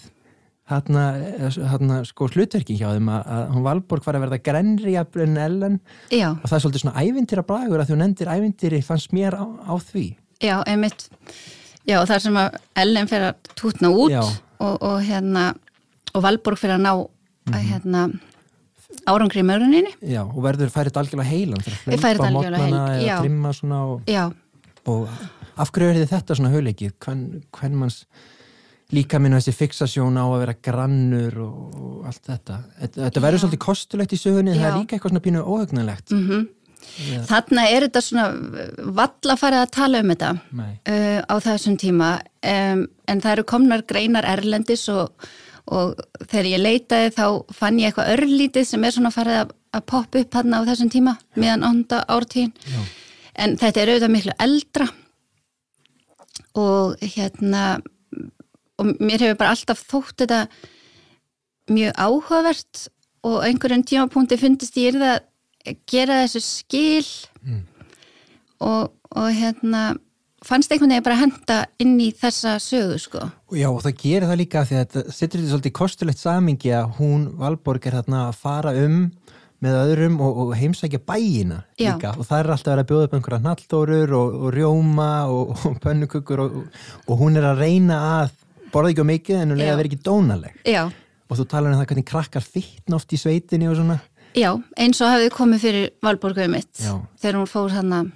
hérna, 0.73 1.07
hérna 1.45 2.03
sko 2.09 2.33
hlutverkin 2.33 2.81
hjá 2.81 2.89
þeim 2.97 3.13
að, 3.13 3.33
að 3.37 3.49
hún 3.53 3.69
Valborg 3.69 4.09
var 4.09 4.17
að 4.17 4.31
verða 4.31 4.45
grenri 4.49 4.97
jafnir 4.97 5.29
en 5.29 5.43
Ellen. 5.45 5.81
Já, 6.09 6.31
og 6.33 6.47
það 6.49 6.57
er 6.57 6.65
svolítið 6.65 6.87
svona 6.87 7.05
ævintýra 7.05 7.51
bragur 7.53 7.85
að 7.85 7.93
þú 7.93 8.01
nefndir 8.01 8.33
ævintýri 8.33 8.87
fannst 8.87 9.13
mér 9.13 9.37
á, 9.37 9.45
á 9.45 9.77
því 9.77 10.15
já, 10.43 10.57
einmitt. 10.67 11.09
Já, 11.87 12.01
þar 12.09 12.23
sem 12.25 12.39
að 12.41 12.57
Ellen 12.83 13.11
fer 13.11 13.29
að 13.29 13.51
tútna 13.59 13.91
út 13.95 14.11
Já. 14.11 14.23
og, 14.59 14.75
og 14.83 14.97
hérna 15.07 15.53
og 16.17 16.25
Valborg 16.25 16.59
fer 16.59 16.75
að 16.75 16.83
ná 16.83 16.93
að 16.97 17.61
hérna 17.63 18.07
árangri 19.07 19.43
í 19.43 19.47
mörguninni 19.47 19.93
Já, 20.03 20.25
og 20.25 20.41
verður 20.45 20.73
færið 20.75 20.99
algjörlega 21.03 21.31
heilan 21.31 21.63
fyrir 21.63 21.79
að 21.87 22.07
algjörlega 22.09 22.33
mótnana 22.35 22.81
eða 22.97 23.05
já. 23.07 23.17
trimma 23.23 23.53
svona 23.55 23.83
og, 23.93 24.11
Já, 24.11 24.25
og 24.91 25.07
af 25.57 25.71
hverju 25.75 25.93
er 25.93 26.11
þetta 26.11 26.39
svona 26.39 26.51
hugleikið? 26.55 26.97
Hvern, 27.05 27.23
hvern 27.55 27.79
manns 27.85 28.01
líka 28.95 29.19
minna 29.23 29.39
þessi 29.39 29.55
fixasjón 29.61 30.19
á 30.19 30.27
að 30.27 30.41
vera 30.43 30.57
grannur 30.69 31.41
og, 31.47 31.79
og 31.79 32.11
allt 32.11 32.23
þetta? 32.33 32.61
Þetta, 32.81 33.01
þetta 33.05 33.25
verður 33.29 33.45
svolítið 33.45 33.65
kostulegt 33.67 34.15
í 34.15 34.21
sögunni 34.21 34.59
það 34.59 34.67
er 34.67 34.75
Já. 34.75 34.79
líka 34.81 34.99
eitthvað 34.99 35.15
svona 35.15 35.27
pínu 35.29 35.47
óhugnulegt 35.47 36.15
mm 36.15 36.47
þarna 37.29 37.67
er 37.71 37.87
þetta 37.87 38.03
svona 38.05 38.27
valla 38.99 39.37
farið 39.41 39.63
að 39.63 39.73
tala 39.77 40.03
um 40.03 40.13
þetta 40.13 40.31
uh, 40.35 41.21
á 41.27 41.35
þessum 41.45 41.79
tíma. 41.81 42.13
Um, 42.47 42.87
en 43.11 43.23
það 43.25 43.37
eru 43.37 43.47
komnar 43.53 43.85
greinar 43.89 44.29
erlendis 44.29 44.87
og, 44.93 45.27
og 45.67 45.97
þegar 46.27 46.51
ég 46.53 46.63
leitaði 46.63 47.15
þá 47.17 47.27
fann 47.59 47.81
ég 47.81 47.91
eitthvað 47.91 48.13
örlítið 48.17 48.69
sem 48.69 48.87
er 48.87 48.95
svona 48.97 49.15
farið 49.15 49.41
að, 49.43 49.57
að 49.77 49.89
poppa 49.93 50.23
upp 50.23 50.39
hann 50.39 50.55
á 50.57 50.61
þessum 50.69 50.93
tíma 50.95 51.17
meðan 51.35 51.67
ánda 51.67 52.05
ártíðin 52.13 52.55
en 53.37 53.59
þetta 53.61 53.83
er 53.83 53.93
auðvitað 53.93 54.15
miklu 54.15 54.37
eldra 54.47 54.89
og 56.57 56.97
hérna 57.03 57.65
og 58.77 58.97
mér 59.01 59.25
hefur 59.25 59.39
bara 59.41 59.55
alltaf 59.55 59.83
þótt 59.89 60.25
þetta 60.25 60.41
mjög 61.73 61.97
áhugavert 61.99 62.87
og 63.27 63.41
einhverjum 63.47 63.85
tímapunkti 63.87 64.39
fundist 64.41 64.77
ég 64.79 64.95
er 64.95 65.01
það 65.01 65.15
að 65.17 65.25
gera 65.91 66.23
þessu 66.25 66.43
skil 66.45 67.09
mm. 67.43 67.63
og, 68.67 68.93
og 69.17 69.31
hérna 69.35 69.85
fannst 70.47 70.71
einhvern 70.71 70.93
veginn 70.93 71.07
bara 71.07 71.19
henda 71.19 71.59
inn 71.83 71.97
í 72.03 72.11
þessa 72.15 72.57
sögu 72.63 72.99
sko. 73.03 73.27
Já 73.57 73.69
og 73.71 73.83
það 73.85 74.01
gerir 74.03 74.29
það 74.31 74.41
líka 74.43 74.65
því 74.69 74.77
að 74.79 74.83
þetta 74.85 75.17
setur 75.17 75.41
þetta 75.41 75.53
svolítið 75.53 75.77
kostulegt 75.81 76.23
samingi 76.23 76.75
að 76.77 76.99
hún 77.01 77.31
Valborg 77.41 77.89
er 77.89 77.99
þarna 78.01 78.27
að 78.29 78.43
fara 78.43 78.75
um 78.85 78.99
með 79.65 79.79
öðrum 79.81 80.19
og, 80.21 80.41
og 80.43 80.51
heimsækja 80.59 81.01
bæina 81.01 81.63
líka 81.81 82.11
Já. 82.11 82.13
og 82.13 82.27
það 82.29 82.39
er 82.39 82.51
alltaf 82.53 82.67
að 82.67 82.73
vera 82.75 82.83
að 82.85 82.91
bjóða 82.91 83.07
upp 83.07 83.15
einhverja 83.17 83.45
naldórur 83.47 84.13
og, 84.19 84.35
og 84.37 84.51
rjóma 84.53 85.13
og, 85.33 85.55
og 85.71 85.79
pönnukökur 85.85 86.43
og 86.45 87.15
hún 87.23 87.41
er 87.41 87.49
að 87.49 87.63
reyna 87.65 88.01
að 88.19 88.35
borða 88.75 88.93
ekki 88.93 89.07
á 89.07 89.13
mikið 89.13 89.41
en 89.41 89.55
hún 89.55 89.63
er 89.63 89.73
að 89.73 89.81
vera 89.81 89.91
ekki 89.91 90.03
dónaleg 90.05 90.69
Já. 90.69 90.83
og 90.93 91.41
þú 91.41 91.49
talar 91.49 91.73
um 91.73 91.81
það 91.81 91.89
hvernig 91.93 92.09
krakkar 92.11 92.45
þittn 92.45 92.99
oft 92.99 93.17
í 93.17 93.21
sveitinni 93.21 93.71
og 93.71 93.79
svona 93.81 93.99
Já, 94.37 94.51
eins 94.77 95.01
og 95.01 95.13
hafið 95.15 95.31
komið 95.33 95.63
fyrir 95.65 95.93
Valborgauð 96.05 96.51
mitt 96.53 96.81
Já. 96.83 96.93
þegar 97.23 97.39
hún 97.41 97.49
fór 97.51 97.73
hann 97.73 98.11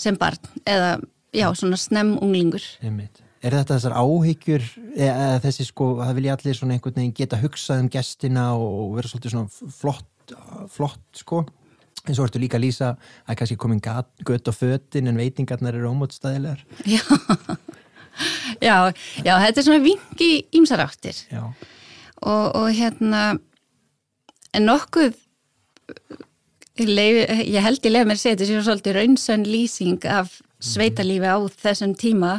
sem 0.00 0.16
barn 0.18 0.40
eða 0.66 0.96
já, 1.34 1.46
svona 1.54 1.78
snem 1.78 2.16
unglingur 2.18 2.64
Einmitt. 2.82 3.22
Er 3.44 3.52
þetta 3.52 3.76
þessar 3.76 3.94
áhyggjur 4.00 4.64
eða 4.96 5.40
þessi 5.44 5.66
sko, 5.68 5.90
það 6.00 6.18
vilja 6.18 6.36
allir 6.38 6.58
svona 6.58 6.76
einhvern 6.78 6.96
veginn 6.96 7.16
geta 7.18 7.38
hugsað 7.42 7.84
um 7.84 7.90
gestina 7.92 8.46
og 8.56 8.96
vera 8.96 9.10
svolítið 9.10 9.34
svona 9.36 9.72
flott 9.78 10.34
flott 10.72 11.20
sko 11.20 11.44
eins 12.04 12.18
og 12.18 12.26
ertu 12.26 12.40
líka 12.40 12.58
að 12.58 12.66
lýsa 12.66 12.92
að 13.24 13.38
kannski 13.40 13.58
komin 13.60 13.82
gött 13.84 14.50
og 14.50 14.56
föttin 14.56 15.08
en 15.08 15.20
veitingarnar 15.20 15.76
eru 15.76 15.92
ómótstæðilegar 15.92 16.64
já. 16.88 17.02
já, 18.60 18.76
já, 19.22 19.34
þetta 19.44 19.60
er 19.60 19.66
svona 19.66 19.84
vingi 19.84 20.30
ímsaráttir 20.56 21.20
og, 21.38 22.46
og 22.56 22.68
hérna 22.74 23.36
en 24.54 24.68
nokkuð 24.68 25.20
Leif, 26.74 27.30
ég 27.46 27.62
held 27.62 27.84
ég 27.86 27.92
lef 27.92 28.06
mér 28.06 28.18
að 28.18 28.22
segja 28.22 28.36
þetta 28.36 28.46
séu 28.50 28.62
svolítið 28.66 28.96
raunsönn 28.98 29.44
lýsing 29.46 30.06
af 30.10 30.40
sveitalífi 30.64 31.28
á 31.30 31.38
þessum 31.62 31.94
tíma. 31.98 32.32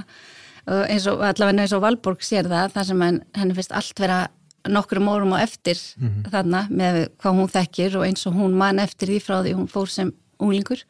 Eins 0.65 1.05
og 1.07 1.21
allavega 1.23 1.63
eins 1.63 1.75
og 1.77 1.83
Valborg 1.85 2.25
sér 2.25 2.49
það 2.49 2.73
þar 2.73 2.87
sem 2.89 3.03
henni 3.05 3.55
finnst 3.55 3.75
allt 3.77 4.01
vera 4.01 4.25
nokkrum 4.65 5.07
órum 5.07 5.35
og 5.37 5.43
eftir 5.43 5.77
mm 5.77 6.07
-hmm. 6.07 6.29
þarna 6.33 6.61
með 6.69 6.95
hvað 7.21 7.35
hún 7.39 7.51
þekkir 7.53 7.97
og 7.97 8.05
eins 8.05 8.25
og 8.27 8.33
hún 8.33 8.57
man 8.57 8.79
eftir 8.79 9.07
því 9.07 9.19
frá 9.21 9.43
því 9.43 9.53
hún 9.53 9.67
fór 9.69 9.89
sem 9.89 10.13
unglingur. 10.39 10.83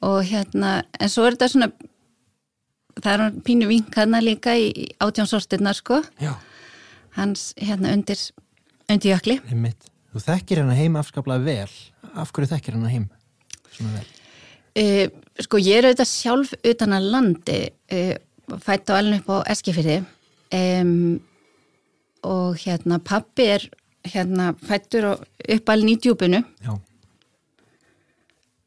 Og 0.00 0.24
hérna 0.24 0.82
en 1.00 1.08
svo 1.08 1.26
er 1.26 1.32
þetta 1.32 1.48
svona 1.48 1.72
það 3.02 3.20
er 3.20 3.32
pínu 3.44 3.66
vink 3.66 3.94
hann 3.94 4.24
líka 4.24 4.56
í 4.56 4.88
átjónsortinnar 5.00 5.74
sko. 5.74 6.02
Já. 6.20 6.34
hans 7.10 7.54
hérna 7.58 7.92
undir 7.92 8.18
undir 8.88 9.16
jökli 9.16 9.40
Þú 10.10 10.22
þekkir 10.24 10.62
hennar 10.62 10.78
heim 10.78 10.98
afskaplega 10.98 11.44
vel 11.44 11.74
af 12.18 12.32
hverju 12.34 12.50
þekkir 12.50 12.76
hennar 12.76 12.94
heim 12.94 13.06
svona 13.70 13.94
vel? 13.98 14.08
Uh, 14.80 15.06
sko 15.42 15.60
ég 15.62 15.80
er 15.80 15.90
auðvitað 15.90 16.10
sjálf 16.10 16.54
utan 16.72 16.94
að 16.96 17.08
landi 17.14 17.60
uh, 17.94 18.14
fætt 18.62 18.90
á 18.90 18.98
alveg 18.98 19.22
upp 19.22 19.32
á 19.34 19.50
Eskifyrði 19.54 19.98
um, 20.56 20.94
og 22.26 22.60
hérna 22.62 23.00
pappi 23.02 23.48
er 23.56 23.66
hérna 24.06 24.52
fættur 24.66 25.12
upp 25.14 25.74
alveg 25.74 25.96
í 25.96 26.00
djúbunu 26.06 26.44
Já 26.64 26.72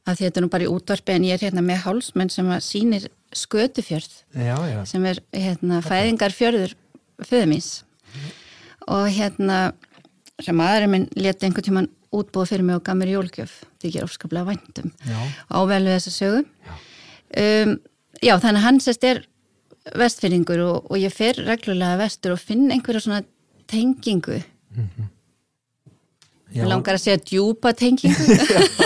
að 0.10 0.24
þetta 0.24 0.40
er 0.40 0.46
nú 0.46 0.52
bara 0.52 0.66
í 0.66 0.72
útvarpi 0.72 1.16
en 1.16 1.26
ég 1.28 1.38
er 1.38 1.48
hérna 1.48 1.64
með 1.66 1.84
hálsmenn 1.86 2.32
sem 2.34 2.50
að 2.52 2.64
sínir 2.66 3.08
skötufjörð 3.34 4.16
já, 4.36 4.56
já. 4.68 4.80
sem 4.90 5.06
er 5.10 5.22
hérna 5.32 5.80
fæðingarfjörður 5.86 6.76
föðumís 7.24 7.70
mm. 8.12 8.32
og 8.96 9.08
hérna 9.16 9.60
sem 10.46 10.64
aðra 10.64 10.90
minn 10.92 11.08
leti 11.16 11.48
einhvern 11.48 11.68
tíman 11.68 11.90
útbúið 12.14 12.54
fyrir 12.54 12.68
mig 12.68 12.78
og 12.78 12.86
gaf 12.86 12.98
mér 13.00 13.14
jólgjöf 13.16 13.54
því 13.82 13.92
ég 13.92 14.00
er 14.02 14.08
ofskaplega 14.08 14.50
væntum 14.52 14.92
ável 15.50 15.82
við 15.88 15.96
þessa 15.98 16.14
sögu. 16.14 16.44
Um, 17.34 17.78
já 18.22 18.36
þannig 18.42 18.66
hans 18.68 18.90
er 18.94 19.24
vestfyrringur 20.00 20.62
og, 20.64 20.92
og 20.92 21.02
ég 21.02 21.14
fer 21.14 21.40
reglulega 21.44 22.00
vestur 22.00 22.36
og 22.36 22.42
finn 22.42 22.70
einhverja 22.72 23.04
svona 23.04 23.24
tengingu. 23.68 24.40
Mm 24.74 24.90
-hmm. 24.90 25.08
ég 26.56 26.68
langar 26.68 26.96
að 26.96 27.04
segja 27.04 27.18
djúpa 27.18 27.74
tengingu. 27.74 28.24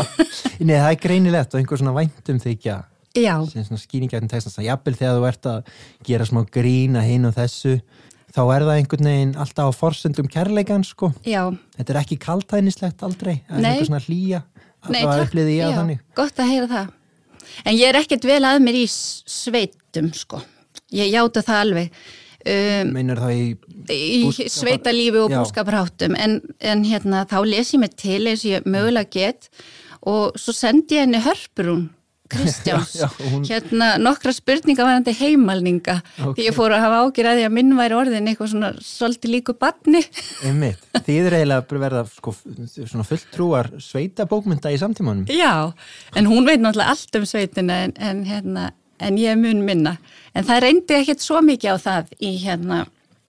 Nei 0.68 0.76
það 0.76 0.92
er 0.92 1.02
greinilegt 1.02 1.54
og 1.54 1.60
einhver 1.60 1.78
svona 1.78 1.94
væntum 1.94 2.40
þykja. 2.40 2.84
Sem 3.18 3.64
svona 3.66 3.82
skýningarinn 3.82 4.30
tekst 4.30 4.60
að 4.60 4.68
jafnvel 4.70 4.96
þegar 4.96 5.16
þú 5.18 5.28
ert 5.28 5.46
að 5.46 5.64
gera 6.06 6.26
smá 6.26 6.46
grína 6.46 7.02
hinn 7.02 7.26
og 7.26 7.34
þessu 7.34 7.80
þá 8.36 8.42
er 8.44 8.66
það 8.68 8.74
einhvern 8.76 9.10
veginn 9.10 9.34
alltaf 9.40 9.72
á 9.72 9.80
forsendum 9.80 10.30
kærleikan 10.32 10.86
sko. 10.88 11.12
Já. 11.28 11.44
Þetta 11.78 11.94
er 11.94 12.02
ekki 12.02 12.20
kaltænislegt 12.22 13.04
aldrei, 13.08 13.40
það 13.48 13.58
er 13.60 13.70
einhver 13.72 13.90
svona 13.90 14.04
hlýja 14.06 14.44
Nei, 14.88 15.02
að 15.04 15.24
uppliði 15.26 15.58
ég 15.58 15.68
að 15.68 15.80
þannig. 15.82 16.06
Gott 16.18 16.40
að 16.44 16.54
heyra 16.54 16.70
það. 16.74 16.94
En 17.64 17.76
ég 17.78 17.90
er 17.90 18.00
ekkert 18.02 18.28
vel 18.28 18.44
að 18.46 18.62
mér 18.64 18.78
í 18.78 18.86
sveitum 18.92 20.12
sko. 20.16 20.42
Ég 20.96 21.12
játa 21.12 21.44
það 21.44 21.64
alveg. 21.66 22.00
Um, 22.48 22.94
Meinar 22.96 23.20
það 23.20 23.34
í, 23.36 23.48
í 23.92 24.50
sveitalífi 24.54 25.20
og 25.20 25.34
búskaparháttum 25.34 26.14
en, 26.16 26.38
en 26.64 26.84
hérna 26.88 27.26
þá 27.28 27.42
les 27.44 27.74
ég 27.74 27.82
mig 27.82 27.98
til 28.00 28.22
eins 28.30 28.46
og 28.46 28.54
ég 28.54 28.70
mögulega 28.70 29.10
get 29.12 29.50
og 30.08 30.38
svo 30.40 30.54
sendi 30.56 30.96
ég 30.96 31.04
henni 31.04 31.20
hörpurún 31.26 31.88
Kristjáns, 32.32 32.96
já, 33.02 33.08
já, 33.08 33.30
hún... 33.32 33.46
hérna 33.48 33.90
nokkra 34.02 34.34
spurninga 34.36 34.86
varandi 34.86 35.14
heimalninga 35.16 35.98
okay. 36.20 36.34
því 36.38 36.48
ég 36.50 36.58
fór 36.58 36.76
að 36.76 36.84
hafa 36.86 37.00
ágjur 37.06 37.30
að 37.32 37.40
því 37.40 37.46
að 37.48 37.56
minn 37.58 37.78
væri 37.78 37.98
orðin 37.98 38.32
eitthvað 38.32 38.52
svona 38.54 38.72
svolítið 38.84 39.34
líku 39.36 39.56
barni. 39.60 40.04
Þið 41.08 41.30
er 41.30 41.38
eiginlega 41.40 41.82
verða 41.86 42.04
sko, 42.12 42.34
svona 42.80 43.08
fulltrúar 43.08 43.72
sveita 43.84 44.28
bókmynda 44.30 44.74
í 44.74 44.82
samtímanum. 44.82 45.30
Já, 45.32 45.72
en 46.18 46.30
hún 46.30 46.48
veit 46.48 46.62
náttúrulega 46.64 46.96
allt 46.96 47.20
um 47.22 47.26
sveitina 47.30 47.82
en, 47.86 47.96
en, 48.02 48.22
hérna, 48.28 48.68
en 49.04 49.22
ég 49.22 49.40
mun 49.40 49.64
minna. 49.68 49.98
En 50.36 50.48
það 50.48 50.64
reyndi 50.68 51.00
ekkert 51.02 51.24
svo 51.24 51.42
mikið 51.46 51.76
á 51.76 51.78
það 51.88 52.14
í 52.20 52.36
hérna 52.44 52.86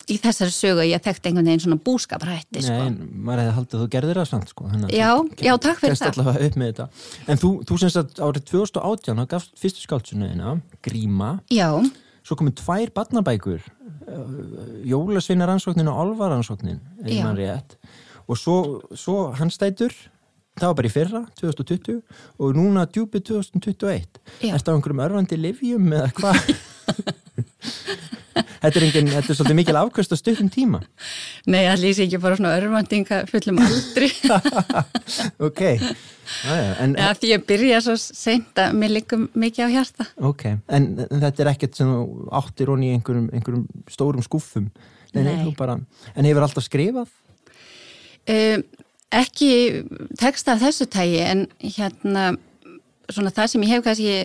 í 0.09 0.17
þessari 0.23 0.55
sögu 0.55 0.83
að 0.83 0.91
ég 0.91 1.05
þekkt 1.05 1.29
einhvern 1.29 1.49
veginn 1.51 1.63
svona 1.65 1.79
búskaprætti 1.85 2.63
sko. 2.65 2.75
Nei, 2.75 3.09
maður 3.13 3.43
hefði 3.43 3.55
haldið 3.59 3.79
að 3.79 3.83
þú 3.85 3.89
gerðir 3.95 4.21
það 4.21 4.29
samt 4.33 4.53
sko 4.53 4.69
Já, 4.93 5.11
já, 5.45 5.53
takk 5.65 5.81
fyrir 5.83 6.75
það. 6.79 7.01
En 7.29 7.41
þú, 7.41 7.53
þú 7.69 7.79
semst 7.83 8.01
að 8.01 8.21
árið 8.27 8.47
2018 8.53 9.23
þá 9.23 9.25
gafst 9.35 9.57
fyrstu 9.63 9.85
skáltsunuðina 9.85 10.55
Gríma. 10.85 11.31
Já. 11.53 11.71
Svo 12.27 12.37
komið 12.41 12.59
tvær 12.61 12.93
barnabækur 12.97 13.65
uh, 13.65 14.37
Jólasveinaransóknin 14.89 15.91
og 15.93 16.03
Olvaransóknin 16.05 16.83
og 18.29 18.37
svo, 18.37 18.57
svo 18.93 19.31
hans 19.39 19.57
stætur 19.57 19.95
það 20.59 20.67
var 20.67 20.79
bara 20.81 20.91
í 20.91 20.93
fyrra, 20.93 21.23
2020 21.39 22.01
og 22.43 22.57
núna 22.59 22.85
djúpið 22.91 23.29
2021 23.31 24.21
Er 24.43 24.59
þetta 24.59 24.75
á 24.75 24.77
einhverjum 24.77 25.05
örfandi 25.07 25.41
livjum 25.41 25.93
eða 25.97 26.11
hvað? 26.19 26.53
þetta 28.63 28.81
er, 28.81 28.87
engin, 28.89 29.11
þetta 29.15 29.33
er 29.33 29.39
svolítið 29.39 29.59
mikil 29.61 29.79
afkvæmst 29.81 30.15
á 30.15 30.17
stundum 30.19 30.51
tíma. 30.53 30.83
Nei, 31.47 31.63
það 31.65 31.85
lýsi 31.85 32.05
ekki 32.07 32.21
bara 32.23 32.39
svona 32.39 32.55
örfandinga 32.59 33.23
fullum 33.31 33.63
aldri. 33.65 34.13
Ok. 35.49 35.63
Æja, 36.45 36.75
en, 36.85 36.93
ja, 36.99 37.13
Því 37.17 37.31
ég 37.33 37.45
byrja 37.49 37.79
svo 37.87 37.95
seint 37.97 38.59
að 38.61 38.75
mér 38.77 38.93
likum 38.99 39.29
mikið 39.39 39.65
á 39.65 39.75
hjarta. 39.79 40.07
Ok, 40.29 40.45
en, 40.53 40.89
en 41.07 41.23
þetta 41.25 41.45
er 41.45 41.51
ekkert 41.55 41.79
sem 41.81 41.93
áttir 42.37 42.69
honni 42.69 42.91
í 42.91 42.99
einhverjum, 42.99 43.31
einhverjum 43.33 43.65
stórum 43.89 44.25
skúfum 44.27 44.69
Nei, 45.15 45.23
Nei. 45.25 45.55
Bara, 45.57 45.79
En 46.15 46.29
hefur 46.29 46.45
alltaf 46.45 46.67
skrifað? 46.67 47.09
Um, 48.29 48.65
ekki 49.15 49.51
texta 50.21 50.53
af 50.55 50.61
þessu 50.67 50.89
tægi 50.93 51.23
en 51.25 51.47
hérna 51.65 52.35
svona 53.09 53.33
það 53.33 53.53
sem 53.55 53.65
ég 53.65 53.73
hef 53.73 53.87
kannski 53.87 54.17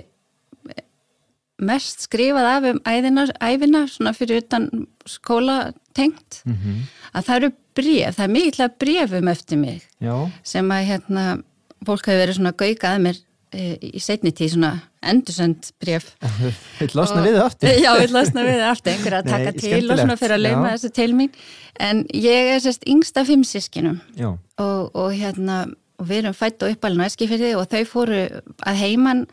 mest 1.61 2.07
skrifað 2.07 2.49
af 2.49 2.69
um 2.71 2.79
æðina, 2.89 3.27
æfina 3.41 3.83
svona 3.91 4.13
fyrir 4.17 4.41
utan 4.41 4.87
skóla 5.05 5.73
tengt. 5.93 6.41
Mm 6.45 6.53
-hmm. 6.53 6.79
að 7.13 7.25
það 7.25 7.35
eru 7.35 7.51
bref, 7.75 8.15
það 8.17 8.23
er 8.23 8.33
mikilvægt 8.33 8.79
brefum 8.79 9.27
eftir 9.27 9.57
mig 9.57 9.81
Já. 10.01 10.31
sem 10.43 10.71
að 10.71 10.87
hérna 10.87 11.43
fólk 11.85 12.07
hefur 12.07 12.21
verið 12.21 12.37
svona 12.37 12.51
gaugað 12.51 12.99
mér 13.03 13.19
e, 13.53 13.77
í 13.97 13.99
setni 13.99 14.31
tíð 14.31 14.55
svona 14.55 14.71
endursend 15.03 15.71
bref 15.79 16.13
Vil 16.79 16.91
losna 16.93 17.21
við 17.21 17.37
það 17.37 17.45
aftur? 17.45 17.69
Já, 17.69 17.91
vil 17.99 18.13
losna 18.13 18.43
við 18.47 18.59
það 18.59 18.71
aftur, 18.71 18.91
einhver 18.93 19.17
að 19.19 19.29
taka 19.29 19.51
Nei, 19.51 19.59
til 19.59 19.91
og 19.91 20.01
svona 20.01 20.17
fyrir 20.17 20.35
að 20.37 20.45
lauma 20.47 20.73
þessu 20.73 20.93
til 20.93 21.15
mín. 21.17 21.31
En 21.79 22.03
ég 22.13 22.51
er 22.55 22.61
sérst 22.63 22.85
yngsta 22.89 23.25
fimm 23.25 23.43
sískinum 23.47 23.99
og, 24.23 24.93
og 24.95 25.09
hérna 25.13 25.65
og 25.99 26.07
við 26.09 26.23
erum 26.23 26.37
fætt 26.37 26.63
og 26.65 26.73
uppalinn 26.73 27.03
á 27.05 27.07
Eskifjörði 27.09 27.53
og 27.57 27.67
þau 27.71 27.83
fóru 27.89 28.21
að 28.65 28.79
heiman 28.81 29.27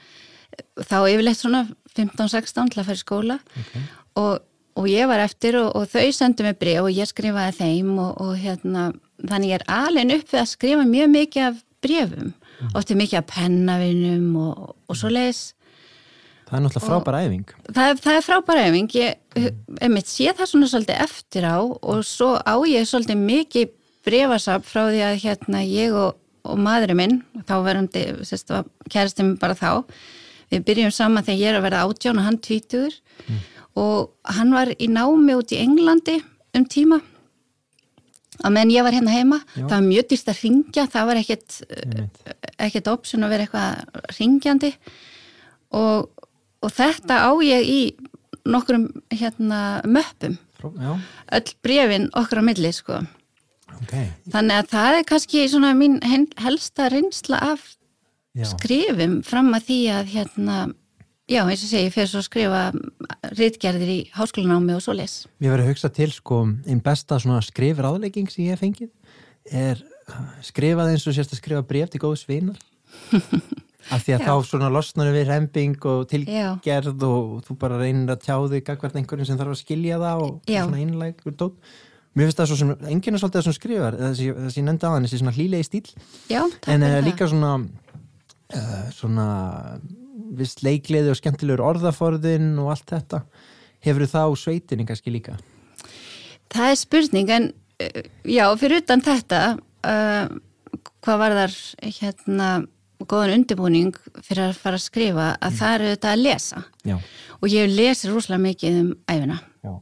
þá 0.81 0.97
yfirleitt 1.11 1.41
svona 1.41 1.65
15-16 1.97 2.73
til 2.73 2.81
að 2.81 2.89
fara 2.89 2.99
í 2.99 3.03
skóla 3.03 3.39
okay. 3.61 3.85
og, 4.21 4.43
og 4.79 4.91
ég 4.91 5.09
var 5.11 5.23
eftir 5.25 5.59
og, 5.61 5.71
og 5.77 5.89
þau 5.91 6.11
sendu 6.15 6.47
mig 6.47 6.59
bref 6.61 6.85
og 6.85 6.93
ég 6.95 7.11
skrifaði 7.11 7.57
þeim 7.59 7.95
og, 7.99 8.13
og 8.23 8.35
hérna, 8.41 8.91
þannig 9.23 9.55
ég 9.55 9.61
er 9.61 9.67
alveg 9.75 10.15
upp 10.19 10.35
við 10.35 10.43
að 10.43 10.53
skrifa 10.53 10.87
mjög 10.89 11.15
mikið 11.17 11.49
af 11.49 11.65
brefum 11.85 12.29
mm. 12.29 12.75
ofti 12.75 12.99
mikið 12.99 13.23
af 13.23 13.33
pennavinum 13.33 14.29
og, 14.41 14.77
og 14.87 15.01
svo 15.01 15.13
leiðis 15.13 15.51
Það 16.51 16.57
er 16.59 16.63
náttúrulega 16.65 16.89
frábæra 16.91 17.19
æfing 17.27 17.51
það, 17.71 18.01
það 18.03 18.17
er 18.17 18.25
frábæra 18.27 18.63
æfing 18.71 18.95
ég 18.99 19.45
mm. 19.87 20.01
sé 20.03 20.33
það 20.35 20.51
svona 20.51 20.71
svolítið 20.71 21.05
eftir 21.07 21.47
á 21.47 21.59
og 21.63 22.01
svo 22.07 22.33
á 22.39 22.55
ég 22.67 22.89
svolítið 22.91 23.23
mikið 23.23 23.77
brefasap 24.07 24.65
frá 24.67 24.87
því 24.89 25.05
að 25.07 25.21
hérna 25.25 25.61
ég 25.67 25.95
og, 25.95 26.17
og 26.49 26.59
maðurinn 26.59 26.99
minn 26.99 27.21
þá 27.47 27.55
verðandi, 27.67 28.07
kæristum 28.91 29.37
bara 29.41 29.59
þá 29.59 29.85
við 30.51 30.67
byrjum 30.67 30.93
saman 30.95 31.27
þegar 31.27 31.41
ég 31.41 31.51
er 31.51 31.59
að 31.59 31.67
verða 31.69 31.87
átján 31.87 32.21
og 32.21 32.27
hann 32.27 32.39
tvítur 32.43 32.95
mm. 33.27 33.41
Og 33.79 34.11
hann 34.27 34.51
var 34.55 34.73
í 34.75 34.89
námi 34.91 35.37
út 35.39 35.53
í 35.55 35.61
Englandi 35.63 36.17
um 36.59 36.67
tíma. 36.67 36.99
Að 38.41 38.55
menn 38.57 38.73
ég 38.73 38.85
var 38.85 38.95
hérna 38.97 39.13
heima 39.15 39.39
Já. 39.53 39.67
það 39.69 39.75
var 39.77 39.87
mjög 39.87 40.07
dýrst 40.11 40.31
að 40.33 40.43
ringja 40.45 40.87
það 40.91 41.09
var 41.11 41.21
ekkert 41.21 41.57
ekkert 42.57 42.89
option 42.89 43.27
að 43.27 43.35
vera 43.35 43.47
eitthvað 43.47 44.15
ringjandi 44.17 44.71
og, 45.77 46.09
og 46.65 46.73
þetta 46.73 47.19
á 47.21 47.31
ég 47.45 47.69
í 47.69 47.81
nokkrum 48.49 48.89
hérna 49.13 49.83
möppum. 49.85 50.39
Já. 50.61 50.93
öll 51.37 51.53
brefin 51.65 52.09
okkur 52.17 52.41
á 52.41 52.45
milli 52.45 52.73
sko. 52.73 53.03
Okay. 53.81 54.11
þannig 54.29 54.57
að 54.61 54.71
það 54.73 54.97
er 54.97 55.07
kannski 55.09 55.45
svona 55.49 55.71
mín 55.79 56.01
helsta 56.41 56.89
reynsla 56.93 57.39
af 57.53 57.63
Já. 58.43 58.51
skrifum 58.57 59.19
fram 59.27 59.51
að 59.57 59.67
því 59.71 59.81
að 59.97 60.15
hérna 60.17 60.61
Já, 61.31 61.45
eins 61.47 61.61
og 61.63 61.69
segi, 61.71 61.87
ég 61.87 61.93
fyrir 61.95 62.09
svo 62.11 62.19
að 62.19 62.25
skrifa 62.27 62.61
rítgerðir 63.39 63.91
í 63.93 63.99
háskólanámi 64.17 64.75
og 64.75 64.81
svo 64.83 64.97
les. 64.99 65.13
Mér 65.39 65.53
verður 65.53 65.63
að 65.63 65.69
hugsa 65.71 65.91
til, 65.95 66.09
sko, 66.11 66.41
einn 66.67 66.81
besta 66.83 67.21
skrifir 67.23 67.87
aðlegging 67.87 68.27
sem 68.33 68.49
ég 68.49 68.57
hef 68.57 68.65
fengið 68.65 68.91
er 69.47 69.81
skrifað 70.45 70.93
eins 70.93 71.07
og 71.07 71.17
sérst 71.17 71.35
að 71.35 71.41
skrifa 71.43 71.67
bref 71.67 71.91
til 71.93 72.01
góðu 72.03 72.21
svinar. 72.21 72.59
Af 73.95 74.05
því 74.05 74.15
að 74.15 74.25
þá 74.27 74.35
svona 74.47 74.71
losnar 74.71 75.09
við 75.15 75.31
remping 75.31 75.87
og 75.89 76.03
tilgerð 76.11 76.91
Já. 77.01 77.07
og 77.07 77.45
þú 77.47 77.57
bara 77.59 77.79
reynir 77.81 78.13
að 78.13 78.27
tjá 78.27 78.35
þig 78.53 78.67
hvert 78.69 78.99
einhverjum 79.01 79.29
sem 79.31 79.39
þarf 79.41 79.55
að 79.55 79.63
skilja 79.63 80.01
það 80.03 80.25
og 80.27 80.51
Já. 80.51 80.61
svona 80.67 80.83
einleg 80.83 81.25
og 81.25 81.39
dótt. 81.41 81.73
Mér 82.19 82.27
finnst 82.29 82.41
það 82.43 82.51
svo 82.51 82.59
sem, 82.59 82.71
enginn 82.91 83.17
er 83.17 83.23
svolítið 83.23 83.39
það 83.39 83.47
sem 83.47 83.57
skrifar, 83.57 83.97
þess 84.01 84.23
að 84.35 84.59
ég 84.59 84.67
nefndi 84.67 84.87
á 84.87 84.91
hann, 84.91 85.05
þessi 85.07 85.21
svona 85.21 85.35
hlýlegi 85.37 85.67
stíl. 85.69 85.91
Já, 86.27 86.41
en 86.75 86.87
líka 87.07 87.29
svona, 87.31 87.53
uh, 88.57 88.91
svona 88.95 89.29
vist 90.39 90.63
leikliði 90.67 91.13
og 91.13 91.19
skemmtilegur 91.19 91.63
orðaforðin 91.73 92.53
og 92.63 92.75
allt 92.75 92.93
þetta 92.93 93.25
hefur 93.85 94.07
þá 94.11 94.23
sveitinni 94.39 94.87
kannski 94.89 95.13
líka? 95.15 95.39
Það 96.51 96.73
er 96.73 96.79
spurning 96.79 97.33
en 97.35 97.49
eh, 97.83 98.05
já, 98.27 98.45
fyrir 98.61 98.83
utan 98.83 99.03
þetta 99.05 99.41
uh, 99.57 100.31
hvað 101.01 101.23
var 101.23 101.37
þar 101.39 101.57
hérna 102.01 102.51
góðan 103.09 103.39
undirbúning 103.39 103.95
fyrir 104.21 104.51
að 104.51 104.59
fara 104.61 104.79
að 104.79 104.85
skrifa 104.85 105.29
að 105.33 105.53
mm. 105.53 105.59
það 105.61 105.77
eru 105.77 105.93
þetta 105.95 106.11
að 106.11 106.25
lesa 106.25 106.65
já. 106.85 106.97
og 107.41 107.47
ég 107.49 107.71
lesi 107.73 108.11
rúslega 108.11 108.45
mikið 108.45 108.81
um 108.83 108.91
æfina 109.09 109.39
já. 109.65 109.73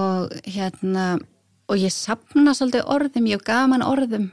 og 0.00 0.34
hérna 0.46 1.04
og 1.70 1.78
ég 1.78 1.94
sapna 1.94 2.54
svolítið 2.56 2.88
orðum, 2.90 3.28
ég 3.30 3.38
hef 3.38 3.46
gaman 3.46 3.86
orðum 3.86 4.26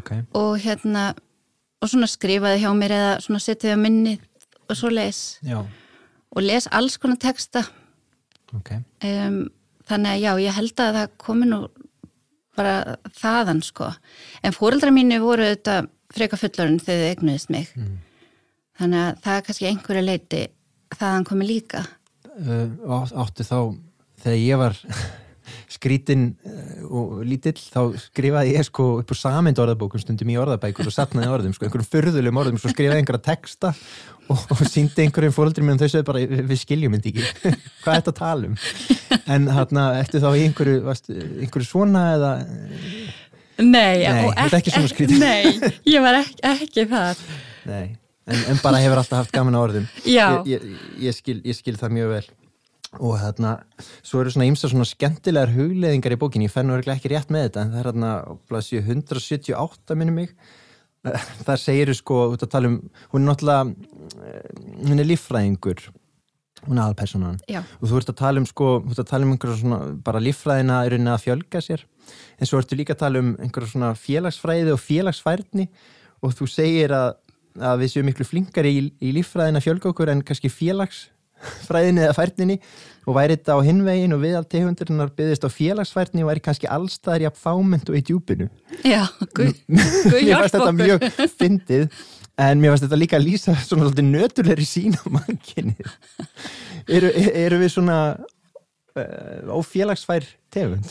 okay. 0.00 0.24
og 0.32 0.56
hérna 0.62 1.10
og 1.82 1.90
svona 1.90 2.08
skrifaði 2.10 2.62
hjá 2.62 2.70
mér 2.78 2.96
eða 2.96 3.14
svona 3.24 3.42
setjaði 3.42 3.74
á 3.74 3.82
minnið 3.82 4.26
og 4.70 4.78
svo 4.78 4.92
les 4.92 5.22
já. 5.44 5.58
og 6.32 6.44
les 6.44 6.68
alls 6.70 6.98
konar 7.02 7.20
texta 7.22 7.64
okay. 8.56 8.82
um, 9.04 9.44
þannig 9.88 10.14
að 10.14 10.22
já, 10.22 10.32
ég 10.46 10.58
held 10.58 10.84
að 10.84 10.98
það 11.00 11.16
komi 11.26 11.48
nú 11.50 11.62
bara 12.56 12.96
þaðan 13.16 13.62
sko 13.64 13.88
en 14.44 14.54
fóreldra 14.54 14.92
mínu 14.94 15.18
voru 15.22 15.48
þetta 15.54 15.82
freka 16.12 16.38
fullorinn 16.40 16.82
þegar 16.82 17.02
þið 17.02 17.14
egnuðist 17.14 17.52
mig 17.52 17.70
mm. 17.78 17.96
þannig 18.80 19.06
að 19.06 19.22
það 19.24 19.38
er 19.38 19.46
kannski 19.48 19.70
einhverju 19.70 20.04
leiti 20.04 20.42
þaðan 20.92 21.28
komi 21.28 21.48
líka 21.48 21.82
uh, 22.44 23.08
Áttu 23.24 23.46
þá 23.48 23.58
þegar 24.22 24.38
ég 24.38 24.60
var 24.60 24.78
skrítinn 25.72 26.24
uh, 26.46 26.82
og 26.88 27.20
lítill 27.26 27.56
þá 27.58 27.96
skrifaði 28.00 28.56
ég 28.56 28.66
sko 28.68 28.88
upp 29.00 29.12
á 29.12 29.16
samind 29.18 29.60
orðabókum 29.62 30.02
stundum 30.02 30.32
í 30.32 30.38
orðabækur 30.40 30.90
og 30.90 30.94
sapnaði 30.94 31.30
orðum 31.32 31.54
sko, 31.56 31.66
einhverjum 31.66 31.90
förðulegum 31.92 32.40
orðum, 32.42 32.60
svo 32.60 32.72
skrifaði 32.72 33.02
einhverja 33.02 33.24
texta 33.26 33.72
og, 34.28 34.44
og 34.52 34.62
síndi 34.68 35.06
einhverjum 35.06 35.34
fólkdur 35.36 35.66
mér 35.66 35.80
þau 35.80 35.88
sögðu 35.88 36.08
bara, 36.10 36.24
við 36.52 36.60
skiljum 36.60 36.96
þetta 36.96 37.10
ekki. 37.12 37.54
Hvað 37.82 37.94
er 37.94 38.02
þetta 38.02 38.12
að 38.12 38.20
tala 38.20 38.50
um? 38.50 38.58
En 39.36 39.48
hérna, 39.56 39.86
eftir 40.02 40.24
þá 40.24 40.28
einhverju, 40.32 40.82
varst, 40.86 41.10
einhverju 41.12 41.68
svona 41.68 42.04
eða? 42.16 42.34
Nei, 43.62 44.02
nei 44.02 44.28
ekki 44.58 44.76
skrítið. 44.90 45.18
Nei, 45.26 45.72
ég 45.88 46.04
var 46.04 46.22
ekki, 46.22 46.40
ekki 46.48 46.86
það 46.90 47.26
Nei, 47.68 47.96
en, 48.26 48.46
en 48.54 48.62
bara 48.62 48.80
hefur 48.82 49.02
alltaf 49.02 49.22
haft 49.22 49.34
gaman 49.34 49.54
á 49.54 49.60
orðum. 49.60 49.90
Ég, 50.08 50.48
ég, 50.50 50.70
ég, 51.04 51.16
skil, 51.16 51.38
ég 51.46 51.58
skil 51.58 51.76
það 51.78 51.98
mjög 52.00 52.16
vel 52.16 52.24
og 53.00 53.14
hérna, 53.20 53.54
svo 54.04 54.20
eru 54.20 54.32
svona 54.32 54.48
ímsa 54.50 54.68
svona 54.68 54.84
skemmtilegar 54.88 55.54
hugleðingar 55.54 56.12
í 56.12 56.18
bókinni, 56.20 56.48
ég 56.48 56.52
fennu 56.52 56.76
ekki 56.76 57.12
rétt 57.12 57.32
með 57.32 57.46
þetta, 57.46 57.62
en 57.62 57.72
það 57.72 57.80
er 57.80 57.88
hérna 57.88 58.10
178 58.92 59.96
minnum 59.96 60.20
mig. 60.20 60.34
Það 61.46 61.56
segir 61.58 61.90
sko, 61.98 62.28
út 62.30 62.44
að 62.44 62.52
tala 62.52 62.68
um 62.70 62.76
hún 63.10 63.24
er 63.24 63.32
náttúrulega 63.32 63.72
hún 64.86 65.02
er 65.02 65.08
líffræðingur. 65.08 65.80
Hún 66.62 66.78
er 66.78 66.84
aðalpersonan 66.84 67.40
og 67.50 67.88
þú 67.90 67.96
ert 67.98 68.12
að 68.12 68.18
tala 68.20 68.38
um 68.38 68.46
sko, 68.46 68.68
þú 68.84 68.92
ert 68.94 69.00
að 69.02 69.08
tala 69.10 69.26
um 69.26 69.32
einhverja 69.34 69.56
svona 69.58 69.78
bara 70.06 70.20
líffræðina 70.22 70.76
er 70.86 70.94
einnig 70.94 71.10
að 71.10 71.24
fjölga 71.24 71.62
sér. 71.64 71.82
En 72.38 72.46
svo 72.46 72.60
ertu 72.62 72.78
líka 72.78 72.94
að 72.94 73.00
tala 73.00 73.22
um 73.24 73.32
einhverja 73.42 73.72
svona 73.72 73.90
félagsfræði 73.98 74.76
og 74.76 74.78
félagsfærni. 74.78 75.66
Og 76.22 76.36
þú 76.38 76.46
segir 76.52 76.94
að, 76.94 77.16
að 77.58 77.82
við 77.82 77.92
séum 77.96 78.06
miklu 78.06 78.28
flinkari 78.28 78.76
í, 78.78 78.84
í 79.02 79.10
líffræðina 79.16 79.64
fjölga 79.64 79.90
okkur 79.90 80.14
en 80.14 80.22
kannski 80.28 80.52
félags 80.54 81.08
fræðinni 81.66 82.06
eða 82.06 82.16
færninni 82.16 82.58
og 83.02 83.16
væri 83.16 83.36
þetta 83.36 83.56
á 83.58 83.66
hinvegin 83.66 84.14
og 84.14 84.22
við 84.22 84.38
allt 84.38 84.50
tegundurinnar 84.52 85.12
byggðist 85.16 85.46
á 85.46 85.50
félagsfærni 85.50 86.22
og 86.22 86.30
væri 86.30 86.42
kannski 86.44 86.68
allstaðar 86.70 87.26
jafn 87.26 87.40
fámynd 87.42 87.90
og 87.90 87.98
í 87.98 88.02
djúpinu 88.08 88.48
Já, 88.86 89.06
guð, 89.34 89.56
guð 90.10 90.20
Mér 90.20 90.42
fannst 90.42 90.58
þetta 90.58 90.74
mjög 90.78 91.08
fyndið 91.40 91.88
en 92.42 92.62
mér 92.62 92.74
fannst 92.74 92.86
þetta 92.86 93.00
líka 93.00 93.18
að 93.18 93.26
lýsa 93.26 93.56
svona 93.58 93.88
svolítið 93.88 94.12
nöturleiri 94.12 94.68
sín 94.68 94.94
á 94.94 95.04
manginni 95.10 95.74
eru, 96.86 97.10
eru 97.10 97.58
við 97.64 97.74
svona 97.74 97.98
uh, 98.14 99.58
ófélagsfær 99.58 100.28
tegund? 100.52 100.86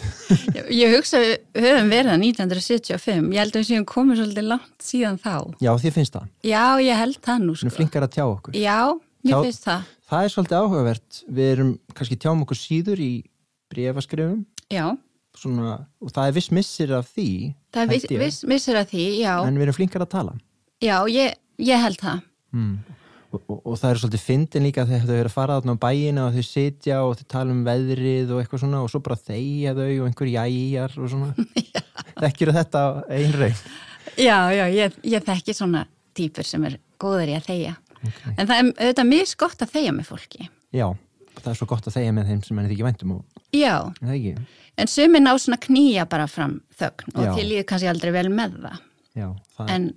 Ég 0.68 0.98
hugsa 0.98 1.22
við 1.22 1.64
höfum 1.64 1.94
verið 1.94 2.12
að 2.16 2.26
1975 2.28 3.32
ég 3.32 3.44
held 3.44 3.56
að 3.56 3.62
við 3.62 3.70
séum 3.70 3.88
komið 3.88 4.22
svolítið 4.22 4.50
langt 4.52 4.86
síðan 4.86 5.22
þá 5.22 5.36
Já, 5.64 5.72
þið 5.86 5.98
finnst 6.00 6.18
það? 6.18 6.28
Já, 6.52 6.66
ég 6.84 7.02
held 7.06 7.24
það 7.24 7.48
nú 7.48 7.58
sko. 7.58 7.74
Flinkar 7.78 8.08
að 8.08 8.14
tjá 8.18 8.24
okkur? 8.26 8.58
Já, 8.58 8.80
mér 9.24 9.46
finnst 9.48 9.68
það 9.70 9.90
það 10.12 10.26
er 10.26 10.34
svolítið 10.34 10.60
áhugavert. 10.60 11.22
Við 11.32 11.52
erum 11.56 11.72
kannski 11.98 12.20
tjáum 12.20 12.44
okkur 12.46 12.60
síður 12.60 13.02
í 13.04 13.12
brefaskrifum 13.72 14.44
Svona, 15.32 15.78
og 16.04 16.12
það 16.12 16.28
er 16.28 16.34
viss 16.36 16.52
missir 16.52 16.90
af 16.92 17.06
því 17.16 17.28
það 17.72 17.82
er 17.82 17.92
viss, 17.94 18.08
viss 18.20 18.48
missir 18.52 18.76
af 18.76 18.90
því, 18.92 19.06
já. 19.24 19.36
En 19.48 19.56
við 19.56 19.64
erum 19.64 19.78
flinkar 19.78 20.04
að 20.04 20.10
tala. 20.12 20.34
Já, 20.84 20.98
ég, 21.08 21.38
ég 21.64 21.80
held 21.80 22.02
það. 22.02 22.26
Mm. 22.52 22.74
og, 23.32 23.46
og, 23.46 23.62
og 23.62 23.78
það 23.80 23.94
er 23.94 24.02
svolítið 24.02 24.24
fyndin 24.26 24.66
líka 24.68 24.84
þegar 24.90 25.06
þau 25.08 25.16
eru 25.16 25.32
að 25.32 25.38
fara 25.38 25.56
átna 25.62 25.76
á 25.80 25.84
bæina 25.86 26.26
og 26.26 26.36
þau 26.36 26.44
sitja 26.44 26.98
og 27.08 27.14
þau 27.16 27.30
tala 27.32 27.56
um 27.56 27.62
veðrið 27.64 28.34
og 28.36 28.42
eitthvað 28.42 28.64
svona 28.66 28.82
og 28.84 28.92
svo 28.92 29.00
bara 29.06 29.20
þeia 29.22 29.72
þau 29.78 29.88
og 29.88 30.10
einhver 30.10 30.34
jæjar 30.34 30.98
og 31.00 31.14
svona. 31.14 31.32
Þekkir 32.26 32.52
þetta 32.60 32.84
einrein 33.08 33.56
já, 34.18 34.52
já, 34.54 34.66
ég, 34.72 34.98
ég 35.04 35.24
þekki 35.26 35.56
svona 35.56 35.86
týpur 36.18 36.48
sem 36.48 36.64
er 36.68 36.78
góður 37.02 37.32
í 37.32 37.38
að 37.38 37.48
þeia 37.48 37.76
okay. 38.02 38.34
en 38.36 38.50
það 38.50 38.56
er 38.58 38.68
auðvitað 38.72 39.10
mjög 39.12 39.34
gott 39.44 39.64
að 39.66 39.74
þeia 39.76 39.96
með 39.96 40.10
fólki. 40.12 40.50
Já, 40.76 40.88
það 41.40 41.50
er 41.54 41.60
svo 41.60 41.70
gott 41.72 41.88
að 41.90 41.98
þeia 41.98 42.16
með 42.18 42.32
þeim 42.32 42.44
sem 42.48 42.62
henni 42.62 42.74
þykir 42.74 42.90
vendum 42.90 43.16
og... 43.18 43.42
Já, 43.56 43.76
en 44.82 44.92
sumin 44.92 45.32
á 45.32 45.34
svona 45.36 45.60
knýja 45.62 46.06
bara 46.10 46.28
fram 46.32 46.60
þögn 46.80 47.16
og 47.16 47.34
til 47.36 47.48
líður 47.50 47.68
kannski 47.72 47.92
aldrei 47.92 48.14
vel 48.16 48.30
með 48.34 48.62
það, 48.64 48.86
Já, 49.12 49.28
það 49.58 49.74
en, 49.76 49.90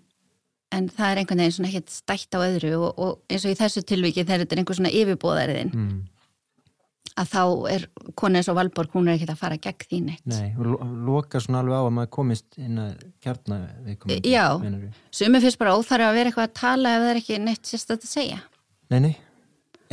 en 0.74 0.88
það 0.90 1.10
er 1.10 1.20
einhvern 1.20 1.44
veginn 1.44 1.54
svona 1.58 1.70
ekkert 1.70 1.94
stætt 1.94 2.34
á 2.34 2.38
öðru 2.42 2.72
og, 2.80 2.88
og 2.98 3.12
eins 3.30 3.46
og 3.46 3.54
í 3.54 3.58
þessu 3.60 3.84
tilviki 3.86 4.24
þegar 4.24 4.42
þetta 4.42 4.56
er 4.56 4.62
einhver 4.62 4.80
svona 4.80 4.94
yfirbóðariðin 4.98 5.70
mm 5.70 6.02
að 7.20 7.30
þá 7.30 7.42
er 7.70 7.84
konu 8.18 8.38
eins 8.40 8.48
og 8.50 8.56
Valborg, 8.58 8.94
hún 8.94 9.08
er 9.08 9.18
ekki 9.18 9.28
að 9.30 9.40
fara 9.40 9.58
gegn 9.62 9.86
þín 9.90 10.08
eitt. 10.14 10.24
Nei, 10.30 10.48
og 10.58 10.80
loka 11.06 11.40
svona 11.42 11.60
alveg 11.62 11.78
á 11.78 11.82
að 11.84 11.92
maður 11.98 12.12
komist 12.16 12.58
inn 12.58 12.80
að 12.82 13.04
kjarna 13.22 13.58
viðkomandi. 13.86 14.32
Já, 14.34 14.46
sumi 15.14 15.42
fyrst 15.44 15.60
bara 15.60 15.76
óþarf 15.78 16.08
að 16.08 16.18
vera 16.18 16.32
eitthvað 16.32 16.48
að 16.48 16.56
tala 16.58 16.94
ef 16.96 17.04
það 17.04 17.12
er 17.12 17.20
ekki 17.22 17.40
neitt 17.44 17.70
sérstætt 17.70 18.08
að 18.08 18.10
segja. 18.10 18.40
Nei, 18.90 18.98
nei, 19.06 19.14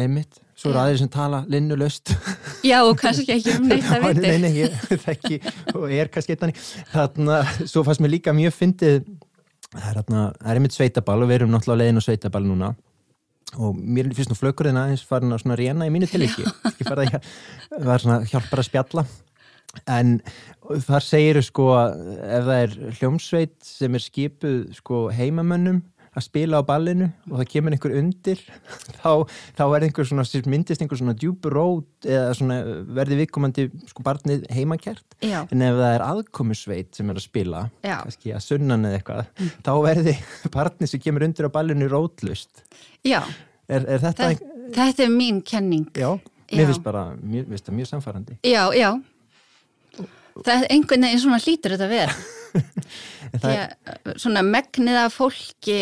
einmitt. 0.01 0.41
Svo 0.61 0.69
eru 0.69 0.81
aðeins 0.83 1.01
sem 1.01 1.09
tala 1.13 1.41
linnulöst. 1.49 2.13
Já, 2.65 2.79
og 2.83 2.93
kannski 3.01 3.33
ekki 3.37 3.55
um 3.57 3.69
neitt 3.69 3.87
að 3.89 4.03
viti. 4.09 4.27
Nei, 4.27 4.37
nei, 4.43 4.51
ég 4.59 5.01
þekki 5.05 5.41
og 5.77 5.89
er 5.89 6.11
kannski 6.13 6.35
eitthvað 6.35 6.51
nýtt. 6.53 6.69
Þannig 6.93 7.35
að 7.37 7.65
svo 7.71 7.85
fannst 7.85 8.03
mér 8.03 8.15
líka 8.17 8.33
mjög 8.37 8.57
fyndið, 8.57 9.01
það 9.73 10.01
er, 10.01 10.05
er 10.21 10.57
einmitt 10.57 10.77
sveitabal 10.77 11.21
og 11.21 11.29
við 11.29 11.39
erum 11.39 11.53
náttúrulega 11.53 11.85
leiðin 11.85 12.01
á 12.01 12.05
sveitabal 12.05 12.43
núna 12.45 12.75
og 13.59 13.75
mér 13.75 14.11
finnst 14.15 14.31
nú 14.31 14.37
flökurinn 14.39 14.79
aðeins 14.79 15.03
farin 15.07 15.33
að 15.55 15.63
reyna 15.63 15.87
í 15.87 15.93
mínu 15.93 16.07
að 17.17 17.17
það 17.75 17.93
svona 18.03 18.19
hjálpar 18.31 18.61
að 18.63 18.67
spjalla. 18.69 19.05
En 19.87 20.17
þar 20.83 21.05
segir 21.05 21.39
sko 21.45 21.67
ef 21.79 22.47
það 22.47 22.57
er 22.57 22.77
hljómsveit 22.99 23.55
sem 23.63 23.95
er 23.95 24.03
skipuð 24.03 24.57
sko 24.75 25.05
heimamönnum 25.15 25.81
að 26.11 26.25
spila 26.25 26.59
á 26.59 26.63
ballinu 26.67 27.07
og 27.29 27.37
það 27.39 27.49
kemur 27.53 27.75
einhver 27.75 27.93
undir 27.95 28.39
þá, 28.99 29.27
þá 29.55 29.63
er 29.65 29.85
einhver 29.87 30.07
svona 30.09 30.25
myndist 30.51 30.83
einhver 30.83 30.99
svona 30.99 31.15
djúpur 31.17 31.55
rót 31.55 32.07
eða 32.07 32.33
svona 32.35 32.57
verði 32.97 33.21
viðkomandi 33.21 33.67
sko 33.91 34.03
barnið 34.05 34.43
heimakert 34.51 35.15
Já. 35.23 35.45
en 35.45 35.63
ef 35.67 35.79
það 35.79 35.95
er 35.95 36.05
aðkomusveit 36.07 36.99
sem 36.99 37.13
er 37.13 37.21
að 37.21 37.27
spila 37.27 37.63
Já. 37.79 37.95
kannski 38.03 38.35
að 38.35 38.43
sunnan 38.47 38.89
eða 38.89 38.99
eitthvað 38.99 39.23
mm. 39.29 39.53
þá 39.67 39.71
verði 39.87 40.17
barnið 40.57 40.91
sem 40.91 41.05
kemur 41.05 41.27
undir 41.29 41.47
á 41.47 41.55
ballinu 41.55 41.87
rótlust 41.91 42.65
er, 43.07 43.31
er 43.79 44.03
þetta 44.03 44.33
ein... 44.33 44.43
þetta 44.75 45.07
er 45.07 45.15
mín 45.15 45.39
kenning. 45.47 45.87
Já, 45.95 46.11
mér 46.51 46.73
finnst 46.73 46.83
bara 46.83 47.07
það 47.15 47.71
mjög 47.79 47.91
samfærandi 47.93 48.41
Já, 48.43 48.65
já 48.75 48.91
Það 50.37 50.53
er 50.55 50.67
einhvern 50.75 51.07
veginn 51.07 51.23
svona 51.23 51.41
hlýtur 51.43 51.75
þetta 51.75 51.87
að 51.87 51.95
vera 51.95 52.15
að 53.51 54.15
svona 54.19 54.43
megnið 54.45 54.99
af 55.05 55.15
fólki 55.15 55.79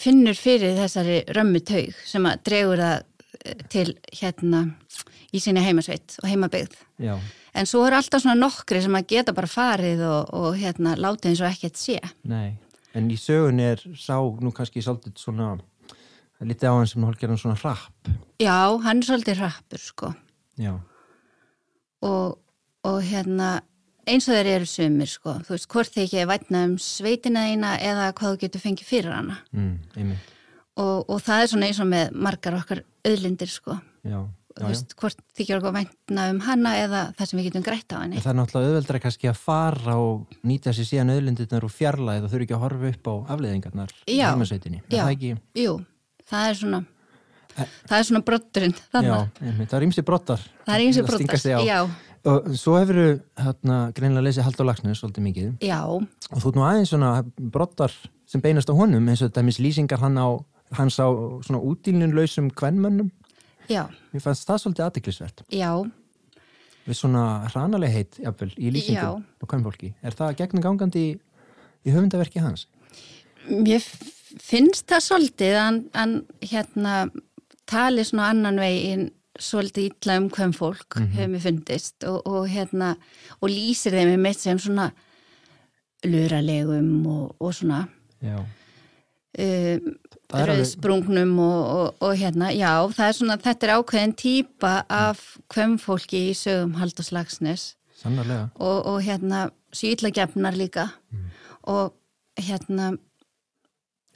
finnur 0.00 0.38
fyrir 0.38 0.76
þessari 0.78 1.22
römmu 1.36 1.62
taug 1.66 1.98
sem 2.08 2.26
að 2.28 2.42
dregur 2.48 2.82
það 2.82 2.96
eh, 3.44 3.62
til 3.72 3.86
hérna 4.18 4.64
í 5.32 5.40
sína 5.40 5.62
heimasveit 5.64 6.18
og 6.20 6.28
heimabyggð. 6.28 6.74
Já. 7.02 7.14
En 7.56 7.68
svo 7.68 7.82
er 7.86 7.96
alltaf 7.96 8.22
svona 8.24 8.38
nokkri 8.38 8.80
sem 8.84 8.94
að 8.96 9.08
geta 9.12 9.34
bara 9.36 9.50
farið 9.50 10.04
og, 10.08 10.32
og 10.36 10.56
hérna 10.60 10.94
látið 10.96 11.32
eins 11.32 11.42
og 11.42 11.50
ekkert 11.50 11.80
sé. 11.80 11.98
Nei, 12.28 12.54
en 12.96 13.10
í 13.12 13.18
sögun 13.20 13.60
er 13.62 13.82
sá 14.00 14.16
nú 14.16 14.52
kannski 14.56 14.84
svolítið 14.84 15.20
svona 15.20 15.54
litið 16.42 16.72
á 16.72 16.74
hann 16.74 16.88
sem 16.90 17.04
hálf 17.06 17.20
gerðan 17.20 17.40
svona 17.40 17.58
rapp. 17.60 18.12
Já, 18.42 18.56
hann 18.84 19.02
er 19.02 19.08
svolítið 19.08 19.42
rappur 19.42 19.82
sko. 19.82 20.12
Já. 20.60 20.72
Og, 22.02 22.40
og 22.88 22.98
hérna 23.06 23.60
eins 24.12 24.28
og 24.28 24.36
þeir 24.36 24.50
eru 24.56 24.68
sumir 24.68 25.10
sko, 25.10 25.38
þú 25.46 25.54
veist, 25.54 25.68
hvort 25.72 25.94
þeir 25.94 26.04
ekki 26.04 26.28
vætna 26.30 26.66
um 26.68 26.76
sveitina 26.82 27.46
eina 27.50 27.72
eða 27.80 28.10
hvað 28.18 28.36
þú 28.36 28.42
getur 28.44 28.62
fengið 28.62 28.90
fyrir 28.90 29.14
hana. 29.14 29.38
Mm, 29.56 30.12
og, 30.82 31.08
og 31.08 31.18
það 31.24 31.42
er 31.42 31.50
svona 31.54 31.70
eins 31.70 31.82
og 31.82 31.90
með 31.90 32.14
margar 32.28 32.58
okkar 32.60 32.84
öðlindir 33.08 33.52
sko. 33.52 33.78
Já, 34.02 34.18
já, 34.18 34.60
þú 34.60 34.68
veist, 34.68 34.94
hvort 35.00 35.20
þið 35.32 35.44
ekki 35.44 35.56
okkur 35.58 35.76
vætna 35.78 36.28
um 36.34 36.40
hana 36.46 36.74
eða 36.82 37.02
það 37.18 37.30
sem 37.30 37.40
við 37.40 37.48
getum 37.50 37.66
grætt 37.66 37.96
á 37.96 37.98
henni. 38.02 38.22
Það 38.22 38.32
er 38.34 38.38
náttúrulega 38.40 38.72
auðveldra 38.72 39.02
kannski 39.06 39.32
að 39.32 39.42
fara 39.42 39.98
og 40.02 40.38
nýta 40.46 40.76
sér 40.76 40.90
síðan 40.90 41.14
öðlindirnar 41.16 41.68
og 41.68 41.74
fjarlæð 41.74 42.28
og 42.28 42.34
þurfi 42.34 42.48
ekki 42.48 42.58
að 42.58 42.64
horfa 42.66 42.92
upp 42.92 43.12
á 43.12 43.14
afleðingarnar 43.36 43.94
í 44.06 44.18
heimasveitinni, 44.20 44.82
já, 44.88 45.02
það 45.02 45.14
ekki? 45.16 45.36
Jú, 45.62 45.76
það 46.28 46.48
er 46.48 46.60
svona 46.62 46.84
það 47.52 47.98
er 47.98 48.06
svona 48.08 48.22
brotturinn 48.24 48.72
Já, 48.72 49.16
einmitt, 49.42 49.68
það 49.68 49.76
er 49.76 49.84
ímsi 49.84 50.04
brottar 50.08 50.44
Það 50.64 50.74
er 50.74 50.84
ímsi 50.86 51.02
brottar, 51.04 51.42
já 51.68 51.80
Og 52.22 52.52
svo 52.54 52.76
hefur 52.78 52.98
hérna, 53.40 53.76
greinlega 53.96 54.28
lesið 54.28 54.46
Haldur 54.46 54.68
Lagsnes 54.68 55.00
svolítið 55.02 55.24
mikið. 55.26 55.48
Já. 55.66 55.80
Og 55.90 56.38
þú 56.38 56.52
er 56.52 56.58
nú 56.58 56.66
aðeins 56.66 56.92
svona 56.92 57.10
brottar 57.54 57.94
sem 58.30 58.42
beinast 58.44 58.70
á 58.70 58.74
honum 58.78 59.08
eins 59.10 59.24
og 59.24 59.30
þetta 59.30 59.42
mis 59.46 59.58
lýsingar 59.58 60.02
hann 60.04 60.20
á, 60.20 60.38
hans 60.78 61.00
á 61.02 61.10
svona 61.42 61.58
útílnunlausum 61.58 62.52
kvennmönnum. 62.54 63.10
Já. 63.66 63.88
Mér 64.14 64.22
fannst 64.22 64.46
það 64.46 64.62
svolítið 64.62 64.86
aðdeklisvert. 64.86 65.42
Já. 65.50 65.72
Við 66.86 66.98
svona 66.98 67.24
hranaleg 67.50 67.94
heit 67.94 68.20
jafnvel, 68.22 68.52
í 68.54 68.70
lýsingum 68.74 69.22
á 69.26 69.44
kvennfólki. 69.50 69.92
Er 70.02 70.14
það 70.18 70.38
gegnum 70.40 70.64
gangandi 70.64 71.02
í, 71.02 71.12
í 71.86 71.94
höfundaverki 71.94 72.42
hans? 72.42 72.68
Mér 73.50 73.82
finnst 74.42 74.86
það 74.90 75.06
svolítið 75.08 75.58
að 75.58 75.82
hann 75.98 76.16
hérna 76.38 76.94
tali 77.66 78.06
svona 78.06 78.30
annan 78.30 78.62
veginn 78.62 79.10
svolítið 79.40 79.90
illa 79.90 80.18
um 80.20 80.28
hvem 80.30 80.52
fólk 80.52 80.96
mm 80.96 81.02
-hmm. 81.02 81.12
hefur 81.16 81.32
mér 81.32 81.40
fundist 81.40 82.04
og, 82.04 82.26
og 82.26 82.48
hérna 82.48 82.96
og 83.40 83.48
lýsir 83.48 83.92
þeim 83.92 84.20
með 84.20 84.36
sem 84.38 84.58
svona 84.58 84.90
luralegum 86.04 87.06
og, 87.06 87.36
og 87.40 87.54
svona 87.54 87.86
um, 89.38 89.96
rauðsprungnum 90.32 91.38
og, 91.38 91.66
og, 91.66 91.94
og 92.00 92.16
hérna, 92.16 92.50
já, 92.52 92.92
það 92.92 93.08
er 93.08 93.12
svona 93.12 93.36
þetta 93.36 93.66
er 93.66 93.74
ákveðin 93.76 94.14
típa 94.16 94.84
af 94.88 95.38
hvem 95.54 95.78
fólki 95.78 96.30
í 96.30 96.34
sögum 96.34 96.76
Haldur 96.80 97.04
Slagsnes 97.04 97.76
og, 98.04 98.86
og 98.86 99.02
hérna 99.02 99.50
síðlagefnar 99.72 100.56
líka 100.58 100.88
mm. 101.10 101.26
og 101.62 101.94
hérna 102.40 102.96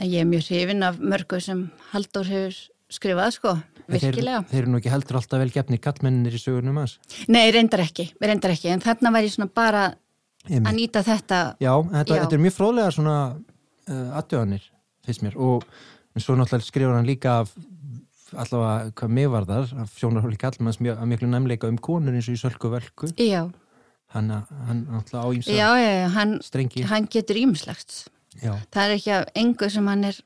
ég 0.03 0.21
er 0.21 0.29
mjög 0.29 0.49
hrifin 0.51 0.83
af 0.83 0.99
mörgu 1.01 1.41
sem 1.41 1.71
Haldur 1.93 2.25
hefur 2.29 2.57
skrifað 2.93 3.35
sko 3.37 3.55
virkilega. 3.87 4.43
Þeir, 4.43 4.51
þeir 4.51 4.63
eru 4.63 4.73
nú 4.73 4.81
ekki 4.81 4.93
heldur 4.93 5.19
alltaf 5.21 5.43
vel 5.43 5.53
gefni 5.55 5.79
kallmennir 5.83 6.35
í 6.37 6.41
sögurnum 6.41 6.81
hans? 6.83 6.97
Nei, 7.31 7.45
reyndar 7.55 7.83
ekki, 7.85 8.09
reyndar 8.23 8.55
ekki, 8.55 8.71
en 8.75 8.83
þarna 8.85 9.13
ég 9.23 9.35
svona 9.35 9.51
bara 9.53 9.85
Einmitt. 10.47 10.71
að 10.71 10.79
nýta 10.79 11.03
þetta. 11.07 11.41
Já, 11.63 11.73
þetta, 11.93 12.17
Já. 12.17 12.23
þetta 12.25 12.39
er 12.39 12.45
mjög 12.47 12.57
fróðlega 12.57 12.97
svona 12.97 13.17
uh, 13.37 14.19
aðdöðanir, 14.21 14.67
finnst 15.07 15.25
mér, 15.27 15.39
og 15.39 15.67
svo 16.17 16.39
náttúrulega 16.39 16.67
skrifur 16.67 16.97
hann 16.97 17.09
líka 17.09 17.41
af 17.43 17.55
allavega 18.37 18.91
hvað 18.99 19.15
mig 19.19 19.29
var 19.31 19.47
þar, 19.47 19.71
af 19.85 19.95
sjónarhóli 20.01 20.39
kallmanns 20.41 20.81
mjög, 20.83 20.99
að 20.99 21.11
miklu 21.13 21.31
nefnleika 21.31 21.71
um 21.71 21.79
konur 21.79 22.17
eins 22.17 22.27
og 22.31 22.35
í 22.35 22.41
Sölku 22.41 22.71
Völku. 22.73 23.11
Já. 23.23 23.45
Hann, 24.15 24.33
hann 24.67 24.83
náttúrulega 24.91 25.23
á 25.23 25.29
ímsa 25.35 25.55
strengi. 26.47 26.87
Hann 26.91 27.07
getur 27.11 27.39
ímslegt. 27.39 28.07
Já. 28.43 28.57
Það 28.75 28.83
er 28.83 28.97
ekki 28.97 29.13
af 29.15 29.31
engu 29.43 29.69
sem 29.73 29.87
hann 29.91 30.05
er 30.11 30.19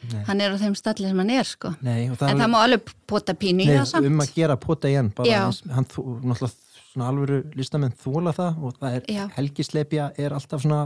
Nei. 0.00 0.22
hann 0.26 0.40
er 0.40 0.54
á 0.54 0.56
þeim 0.60 0.74
stalli 0.78 1.10
sem 1.10 1.18
hann 1.20 1.32
er 1.34 1.48
sko. 1.48 1.74
Nei, 1.84 2.08
það 2.08 2.22
en 2.24 2.30
alveg... 2.30 2.40
það 2.40 2.52
má 2.52 2.58
alveg 2.64 2.92
pota 3.10 3.34
pínu 3.36 3.64
í 3.66 3.68
það 3.68 3.86
samt. 3.90 4.08
um 4.08 4.22
að 4.24 4.32
gera 4.36 4.56
pota 4.60 4.90
í 4.90 4.96
hann 4.96 5.10
hann 5.12 5.88
náttúrulega 5.90 7.08
alvöru 7.10 7.40
listamenn 7.58 7.92
þóla 8.00 8.32
það 8.36 8.62
og 8.64 8.78
það 8.80 8.96
er 8.96 9.34
helgisleipja 9.36 10.08
er 10.18 10.34
alltaf 10.34 10.64
svona 10.64 10.80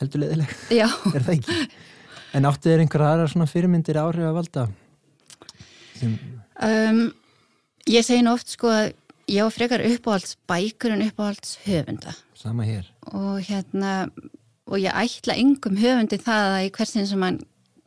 heldur 0.00 0.24
leðileg 0.24 0.54
er 0.80 1.26
það 1.26 1.34
ekki? 1.36 1.58
En 2.36 2.48
áttu 2.48 2.72
þér 2.72 2.82
einhverja 2.84 3.12
aðra 3.14 3.28
svona 3.32 3.48
fyrirmyndir 3.48 4.00
áhrif 4.00 4.28
að 4.28 4.38
valda? 4.40 4.64
Sem... 5.96 6.16
um, 6.66 7.02
ég 7.88 8.04
segi 8.04 8.24
nú 8.24 8.34
oft 8.36 8.50
sko 8.52 8.72
að 8.72 8.90
ég 9.30 9.46
á 9.46 9.48
frekar 9.52 9.84
uppáhalds 9.86 10.36
bækur 10.48 10.94
en 10.96 11.04
uppáhalds 11.06 11.56
höfunda. 11.64 12.12
Sama 12.36 12.66
hér. 12.66 12.88
Og 13.12 13.40
hérna 13.46 14.08
og 14.66 14.82
ég 14.82 14.94
ætla 14.94 15.38
yngum 15.38 15.78
höfundi 15.80 16.18
það 16.22 16.56
að 16.56 16.64
í 16.66 16.72
hversin 16.76 17.08
sem 17.08 17.22
hann 17.22 17.40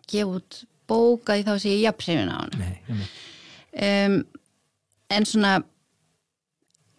gefa 0.10 0.40
út 0.40 0.62
bóka 0.90 1.38
í 1.38 1.46
þá 1.46 1.54
sem 1.58 1.76
ég 1.76 1.86
jafnsefin 1.88 2.32
á 2.34 2.38
hann 2.42 2.54
um, 3.74 4.16
en 5.10 5.28
svona 5.30 5.54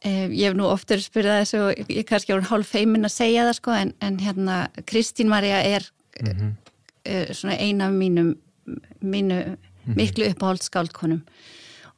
um, 0.05 0.31
ég 0.33 0.47
hef 0.49 0.57
nú 0.59 0.69
oftur 0.71 1.03
spyrðað 1.03 1.43
þessu 1.43 1.63
og 1.67 1.93
ég 1.93 2.07
kannski 2.09 2.35
árið 2.35 2.51
hálf 2.53 2.75
feimin 2.75 3.09
að 3.09 3.17
segja 3.17 3.47
það 3.49 3.59
sko 3.61 3.77
en, 3.77 3.95
en 4.05 4.21
hérna 4.23 4.61
Kristín 4.91 5.33
Marja 5.33 5.63
er 5.63 5.91
mm 6.21 6.31
-hmm. 6.31 6.55
uh, 7.11 7.35
svona 7.35 7.59
eina 7.59 7.87
af 7.87 7.93
mínum 7.93 8.37
mínu 9.03 9.39
mm 9.45 9.57
-hmm. 9.87 9.97
miklu 9.97 10.25
uppáhald 10.31 10.63
skáldkonum. 10.63 11.23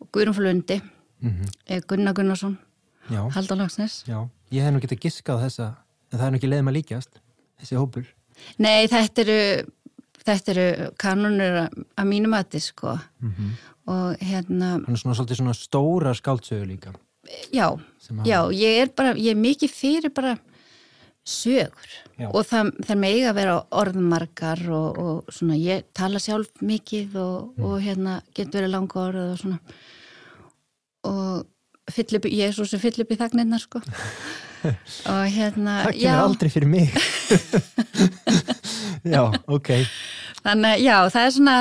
Og 0.01 0.09
Guðrún 0.13 0.35
Flundi 0.35 0.81
mm 1.21 1.31
-hmm. 1.31 1.81
Gunnar 1.87 2.15
Gunnarsson 2.15 2.59
Haldur 3.09 3.57
Lagsnes 3.57 4.05
ég 4.53 4.63
hef 4.63 4.73
nú 4.75 4.81
getið 4.81 4.99
giskað 4.99 5.43
þessa 5.45 5.75
en 6.13 6.19
það 6.19 6.27
er 6.27 6.31
nú 6.31 6.37
ekki 6.37 6.49
leiðum 6.49 6.69
að 6.69 6.77
líkjast 6.77 7.21
þessi 7.61 7.77
hópur. 7.77 8.07
Nei, 8.59 8.87
þetta 8.87 9.23
eru 9.23 9.67
þetta 10.27 10.55
eru 10.55 10.91
kanunur 11.01 11.59
að 11.63 12.09
mínum 12.09 12.37
að 12.37 12.49
þið 12.55 12.65
sko 12.67 12.95
mm 12.99 13.33
-hmm. 13.33 13.51
og 13.95 14.23
hérna 14.23 14.71
hann 14.79 14.95
er 14.95 15.03
svona 15.03 15.19
svolítið 15.19 15.41
svona 15.43 15.55
stóra 15.59 16.15
skáldsögur 16.15 16.67
líka 16.67 16.95
já, 17.53 17.79
já, 18.25 18.51
ég 18.53 18.83
er 18.83 18.89
bara 18.97 19.15
ég 19.15 19.31
er 19.31 19.37
mikið 19.37 19.71
fyrir 19.71 20.11
bara 20.15 20.39
sögur 21.25 21.91
já. 22.19 22.29
og 22.33 22.45
það, 22.47 22.73
það 22.87 22.99
megi 22.99 23.25
að 23.25 23.35
vera 23.35 23.57
orðmarkar 23.71 24.63
og, 24.71 24.99
og 24.99 25.33
svona 25.33 25.57
ég 25.57 25.85
tala 25.95 26.19
sjálf 26.19 26.51
mikið 26.61 27.17
og, 27.17 27.53
mm. 27.57 27.65
og 27.65 27.81
hérna 27.81 28.23
getur 28.35 28.61
verið 28.61 28.75
langa 28.75 29.01
orð 29.01 29.33
og 29.33 29.39
svona 29.39 29.59
og 31.03 31.47
upp, 32.17 32.27
ég 32.27 32.49
er 32.49 32.53
svo 32.53 32.65
sem 32.67 32.81
fyll 32.81 33.03
upp 33.03 33.11
í 33.11 33.19
þagnirna 33.19 33.59
sko 33.59 33.83
og 34.65 35.25
hérna 35.37 35.79
það 35.87 35.99
kemur 36.01 36.23
aldrei 36.27 36.53
fyrir 36.53 36.69
mig 36.69 36.93
já, 39.15 39.23
ok 39.47 39.73
þannig 40.43 40.85
já, 40.85 40.97
það 41.11 41.25
er 41.25 41.35
svona 41.37 41.57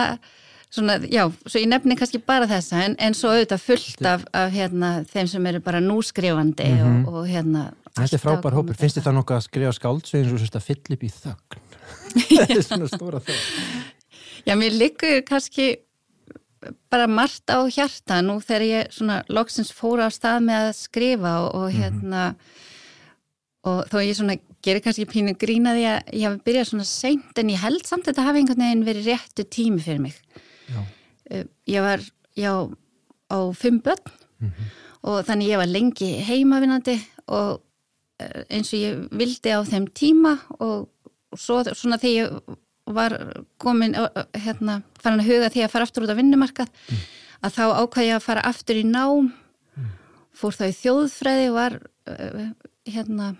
svona, 0.72 0.97
já, 1.12 1.26
svo 1.45 1.62
ég 1.62 1.70
nefni 1.70 1.97
kannski 1.99 2.22
bara 2.24 2.47
þessa 2.49 2.86
en, 2.86 2.95
en 2.99 3.16
svo 3.18 3.34
auðvitað 3.34 3.64
fullt 3.66 4.08
af, 4.08 4.26
af 4.38 4.56
hérna, 4.56 4.91
þeim 5.12 5.30
sem 5.34 5.52
eru 5.52 5.62
bara 5.64 5.84
núskrifandi 5.84 6.70
mm 6.70 6.82
-hmm. 6.82 7.08
og, 7.08 7.22
og 7.22 7.30
hérna 7.30 7.70
Þetta 7.91 8.16
er 8.16 8.22
frábær 8.24 8.56
hópur, 8.56 8.76
finnst 8.80 8.95
þið 8.97 9.04
það 9.04 9.16
nokkuð 9.18 9.36
að 9.36 9.43
skrifa 9.43 9.72
skáldsveginn 9.76 10.30
svo 10.30 10.38
sérst 10.39 10.56
að 10.56 10.68
fyll 10.70 10.95
upp 10.95 11.04
í 11.04 11.10
þögn 11.12 11.60
þetta 12.39 12.56
er 12.56 12.68
svona 12.68 12.88
stóra 12.88 13.20
þögn 13.20 13.89
Já, 14.45 14.56
mér 14.58 14.74
likur 14.74 15.22
kannski 15.28 15.76
bara 16.89 17.08
margt 17.08 17.49
á 17.49 17.60
hjarta 17.68 18.22
nú 18.22 18.39
þegar 18.39 18.64
ég 18.66 18.91
svona 18.93 19.22
loksins 19.30 19.72
fóra 19.74 20.08
á 20.08 20.10
stað 20.14 20.45
með 20.45 20.68
að 20.70 20.76
skrifa 20.78 21.34
og, 21.41 21.56
og 21.56 21.68
mhm. 21.70 21.78
hérna 21.82 22.24
mm 22.30 22.36
-hmm. 22.36 22.61
Og 23.68 23.82
þó 23.91 23.97
ég 24.01 24.16
svona 24.18 24.38
gerir 24.66 24.82
kannski 24.82 25.05
pínu 25.09 25.36
grína 25.39 25.76
því 25.78 25.84
að 25.89 25.99
ég 26.18 26.26
hafi 26.26 26.41
byrjað 26.47 26.70
svona 26.72 26.88
seint 26.89 27.41
en 27.41 27.51
ég 27.53 27.62
held 27.62 27.84
samt 27.86 28.07
að 28.07 28.14
þetta 28.14 28.26
hafi 28.28 28.41
einhvern 28.41 28.64
veginn 28.66 28.86
verið 28.88 29.09
réttu 29.12 29.45
tími 29.45 29.82
fyrir 29.86 30.01
mig. 30.01 30.16
Uh, 31.30 31.45
ég 31.70 31.86
var 31.86 32.01
já, 32.38 32.53
á 33.30 33.38
fimm 33.57 33.82
börn. 33.86 34.16
Og 35.05 35.22
þannig 35.26 35.51
ég 35.53 35.62
var 35.62 35.70
lengi 35.70 36.09
heimavinnandi 36.26 36.97
og 37.28 37.62
uh, 37.62 38.41
eins 38.49 38.74
og 38.74 38.82
ég 38.82 39.03
vildi 39.18 39.53
á 39.53 39.62
þeim 39.66 39.88
tíma 39.93 40.39
og, 40.59 40.89
svo 41.38 41.62
svona 41.64 41.99
þegar 42.01 42.18
ég 42.18 42.57
var 42.91 43.16
komin 43.62 43.93
uh, 43.95 44.09
hérna, 44.34 44.82
farin 44.99 45.22
að 45.22 45.30
huga 45.30 45.51
því 45.53 45.66
að 45.66 45.74
fara 45.76 45.88
aftur 45.88 46.07
út 46.07 46.12
á 46.12 46.18
vinnumarkað 46.18 46.74
að 47.41 47.55
þá 47.55 47.64
ákvað 47.78 48.09
ég 48.09 48.18
að 48.18 48.26
fara 48.26 48.47
aftur 48.49 48.82
í 48.82 48.84
nám. 48.89 49.32
Fór 50.34 50.57
þá 50.57 50.66
í 50.66 50.76
þjóðfræði 50.82 51.47
var 51.53 51.78
hérna 52.89 53.32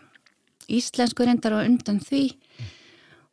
íslensku 0.78 1.28
reyndar 1.28 1.58
og 1.58 1.68
undan 1.68 2.00
því 2.04 2.24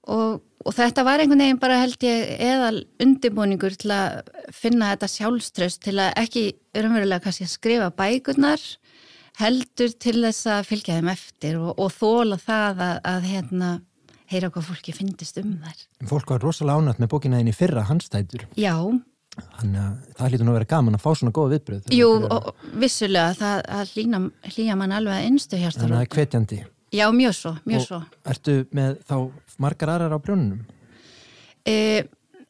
og, 0.09 0.41
og 0.65 0.75
þetta 0.77 1.05
var 1.07 1.23
einhvern 1.23 1.45
veginn 1.45 1.61
bara 1.61 1.81
held 1.83 2.05
ég 2.07 2.31
eðal 2.49 2.83
undibúningur 3.03 3.77
til 3.79 3.93
að 3.95 4.31
finna 4.55 4.93
þetta 4.95 5.11
sjálfströst 5.15 5.83
til 5.85 5.99
að 6.01 6.15
ekki 6.25 6.45
raunverulega 6.77 7.25
kannski 7.27 7.47
að 7.49 7.55
skrifa 7.55 7.91
bækurnar 7.99 8.65
heldur 9.39 9.93
til 10.01 10.17
þess 10.23 10.49
að 10.51 10.65
fylgja 10.73 10.97
þeim 10.99 11.13
eftir 11.13 11.61
og, 11.61 11.77
og 11.79 11.93
þóla 11.95 12.41
það 12.43 12.83
að, 12.89 12.97
að 13.13 13.29
hérna 13.29 13.75
heyra 14.29 14.51
hvað 14.53 14.73
fólki 14.73 14.95
finnist 14.97 15.39
um 15.41 15.55
þær. 15.63 15.85
Fólk 16.11 16.33
var 16.35 16.43
rosalega 16.45 16.83
ánætt 16.83 16.99
með 17.03 17.13
bókina 17.15 17.39
þín 17.41 17.53
í 17.53 17.55
fyrra 17.57 17.85
handstætur. 17.89 18.45
Já. 18.61 18.75
Þannig 19.39 19.79
að 19.85 20.17
það 20.19 20.33
hlýtur 20.33 20.45
nú 20.45 20.53
að 20.53 20.59
vera 20.59 20.71
gaman 20.73 20.99
að 20.99 21.05
fá 21.05 21.11
svona 21.15 21.35
góða 21.37 21.53
viðbröð. 21.55 21.93
Jú, 21.95 22.09
og 22.27 22.49
vissulega 22.83 23.37
það, 23.39 23.61
það 23.69 23.93
hlýna, 23.95 24.21
hlýja 24.51 24.77
mann 24.81 24.97
alveg 24.99 25.15
að 25.15 25.29
einstu 25.29 25.61
hjartar. 25.61 25.85
Þannig 25.85 25.95
að 25.95 26.03
það 26.03 26.09
er 26.09 26.19
hvetjandi. 26.19 26.61
Já, 26.95 27.09
mjög 27.13 27.35
svo, 27.37 27.55
mjög 27.69 27.83
og 27.83 27.87
svo. 27.87 27.99
Ertu 28.33 28.55
með 28.77 29.01
þá 29.09 29.17
margar 29.61 29.93
aðrar 29.95 30.17
á 30.17 30.25
brjónunum? 30.25 30.63
Eh, 31.69 32.07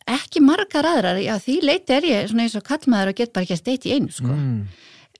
ekki 0.09 0.43
margar 0.45 0.86
aðrar, 0.86 1.18
já 1.22 1.34
því 1.43 1.57
leiti 1.64 1.97
er 1.97 2.07
ég 2.07 2.28
svona 2.30 2.47
eins 2.47 2.57
og 2.59 2.66
kallmaður 2.66 3.12
og 3.12 3.18
get 3.18 3.32
bara 3.34 3.49
ekki 3.49 3.57
að 3.57 3.62
steiti 3.62 3.91
í 3.91 3.97
einu 3.99 4.14
sko. 4.14 4.34
Mm. 4.34 4.61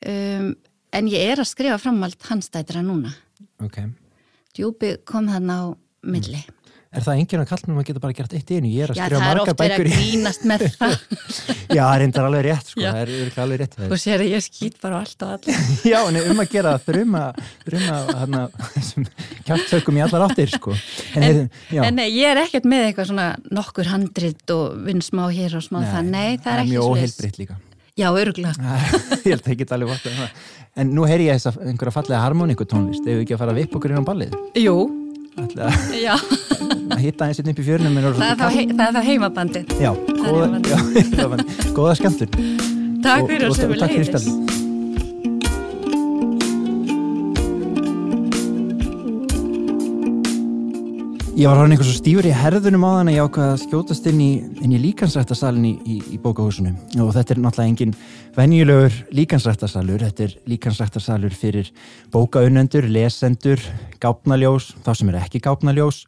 Um, 0.09 0.53
en 0.95 1.11
ég 1.11 1.33
er 1.33 1.43
að 1.43 1.51
skrifa 1.51 1.81
framvald 1.83 2.21
handstætira 2.29 2.85
núna. 2.87 3.11
Ok. 3.65 3.81
Djúpi 4.55 4.95
kom 5.09 5.27
þarna 5.31 5.59
á 5.59 5.65
milli. 6.07 6.39
Mm. 6.39 6.58
Er 6.89 7.05
það 7.05 7.19
enginn 7.21 7.43
að 7.43 7.51
kallmenn 7.51 7.79
að 7.83 7.85
geta 7.91 8.01
bara 8.01 8.15
gert 8.17 8.33
eitt 8.33 8.49
einu? 8.49 8.69
Ég 8.73 8.87
er 8.87 8.93
að 8.95 8.97
Já, 8.97 9.03
skrifa 9.05 9.19
það 9.21 9.27
er 9.29 9.39
margar 9.39 9.43
oft 9.43 9.61
verið 9.61 9.73
bækur 9.75 9.89
að 9.89 9.99
grínast 9.99 10.47
með 10.49 10.63
það. 10.79 10.95
Já, 11.69 11.83
það 11.83 11.91
er 11.91 12.01
reyndar 12.03 12.29
alveg 12.29 12.45
rétt, 12.47 12.71
sko. 12.71 12.81
Já. 12.81 12.89
Það 12.89 13.01
er 13.01 13.13
örugglega 13.19 13.45
alveg 13.45 13.61
rétt. 13.61 13.77
Þú 13.91 13.99
sér 14.01 14.25
að 14.25 14.31
ég 14.33 14.45
skýt 14.47 14.79
bara 14.81 15.01
allt 15.03 15.27
og 15.27 15.35
allir. 15.35 15.59
Já, 15.93 15.99
en 16.01 16.19
um 16.23 16.41
að 16.41 16.55
gera 16.55 16.73
þrjuma, 16.87 17.23
þrjuma, 17.67 17.99
hérna, 18.23 18.43
kjátttökum 19.51 20.01
í 20.01 20.05
allar 20.07 20.25
áttir, 20.31 20.55
sko. 20.55 20.77
En, 21.13 21.27
heyrðu, 21.27 21.45
já. 21.77 21.83
en 21.85 21.99
nei, 22.01 22.07
ég 22.09 22.33
er 22.33 22.41
ekkert 22.47 22.69
með 22.73 22.87
eitthvað 22.87 23.11
svona 23.13 23.27
nokkur 23.61 23.91
handrit 23.93 24.55
og 24.57 24.81
vinn 24.89 25.05
smá 25.05 25.27
hér 25.29 25.59
og 25.61 25.67
smá 25.69 25.83
það. 25.85 26.09
Nei, 26.09 26.39
það 26.41 26.55
er 26.55 26.63
ekki 26.65 26.73
mjög 26.73 26.95
óheilbritt 26.95 27.43
líka. 27.43 27.59
Já, 27.99 28.09
örgulega. 28.15 28.79
ég 29.27 29.35
held 29.35 29.45
að 29.45 29.61
get 29.61 29.77
alveg 29.77 29.93
vart 29.93 30.09
að 30.09 30.19
það. 30.23 30.49
En 30.79 30.93
nú 30.95 31.05
heyri 31.11 31.27
ég 31.27 31.47
að 31.51 31.61
einhverja 31.67 31.95
fallega 31.97 32.23
harmoníku 32.23 32.65
tónlist, 32.71 33.03
ef 33.03 33.19
við 33.19 33.25
ekki 33.25 33.35
að 33.35 33.41
fara 33.43 33.55
að 33.57 33.61
vipp 33.65 33.75
okkur 33.75 33.95
inn 33.95 34.05
á 34.07 34.07
ballið. 34.07 34.37
Jú, 34.63 34.77
að 35.39 36.23
að 36.93 37.03
hitta 37.05 37.29
eins 37.29 37.41
og 37.41 37.51
upp 37.53 37.63
í 37.63 37.67
fjörnum 37.67 37.99
það 38.19 38.29
er 38.29 38.39
þá, 38.41 38.47
hei, 38.55 38.65
það 38.73 38.87
þá 38.99 39.09
heimabandið. 39.09 39.75
Já, 39.83 39.91
góða, 41.77 41.97
skemmtun. 42.01 42.41
Takk 43.05 43.29
fyrir 43.31 43.53
sömu 43.59 43.79
takk 43.79 43.95
fyrir 43.95 44.17
leiðis. 44.19 44.68
Ég 51.39 51.47
var 51.47 51.61
hann 51.61 51.71
eitthvað 51.71 51.87
svo 51.87 52.01
stífur 52.01 52.27
í 52.27 52.31
herðunum 52.35 52.83
á 52.83 52.91
þann 52.99 53.09
að 53.13 53.15
ég 53.15 53.27
ákvaða 53.29 53.51
að 53.53 53.61
skjótast 53.63 54.07
inn 54.11 54.23
í, 54.25 54.31
í 54.59 54.79
líkansrættasalinn 54.83 55.69
í, 55.69 55.71
í, 55.87 55.99
í 56.17 56.19
bókahúsinu. 56.19 56.73
Og 57.05 57.13
þetta 57.15 57.37
er 57.37 57.41
náttúrulega 57.45 57.71
engin 57.71 57.93
venjulegur 58.35 58.97
líkansrættasalur, 59.15 60.03
þetta 60.03 60.27
er 60.27 60.35
líkansrættasalur 60.51 61.39
fyrir 61.39 61.71
bókaunendur, 62.11 62.91
lesendur, 62.91 63.63
gápnaljós, 64.03 64.73
þá 64.83 64.91
sem 64.99 65.13
er 65.13 65.21
ekki 65.21 65.45
gápnaljós 65.47 66.03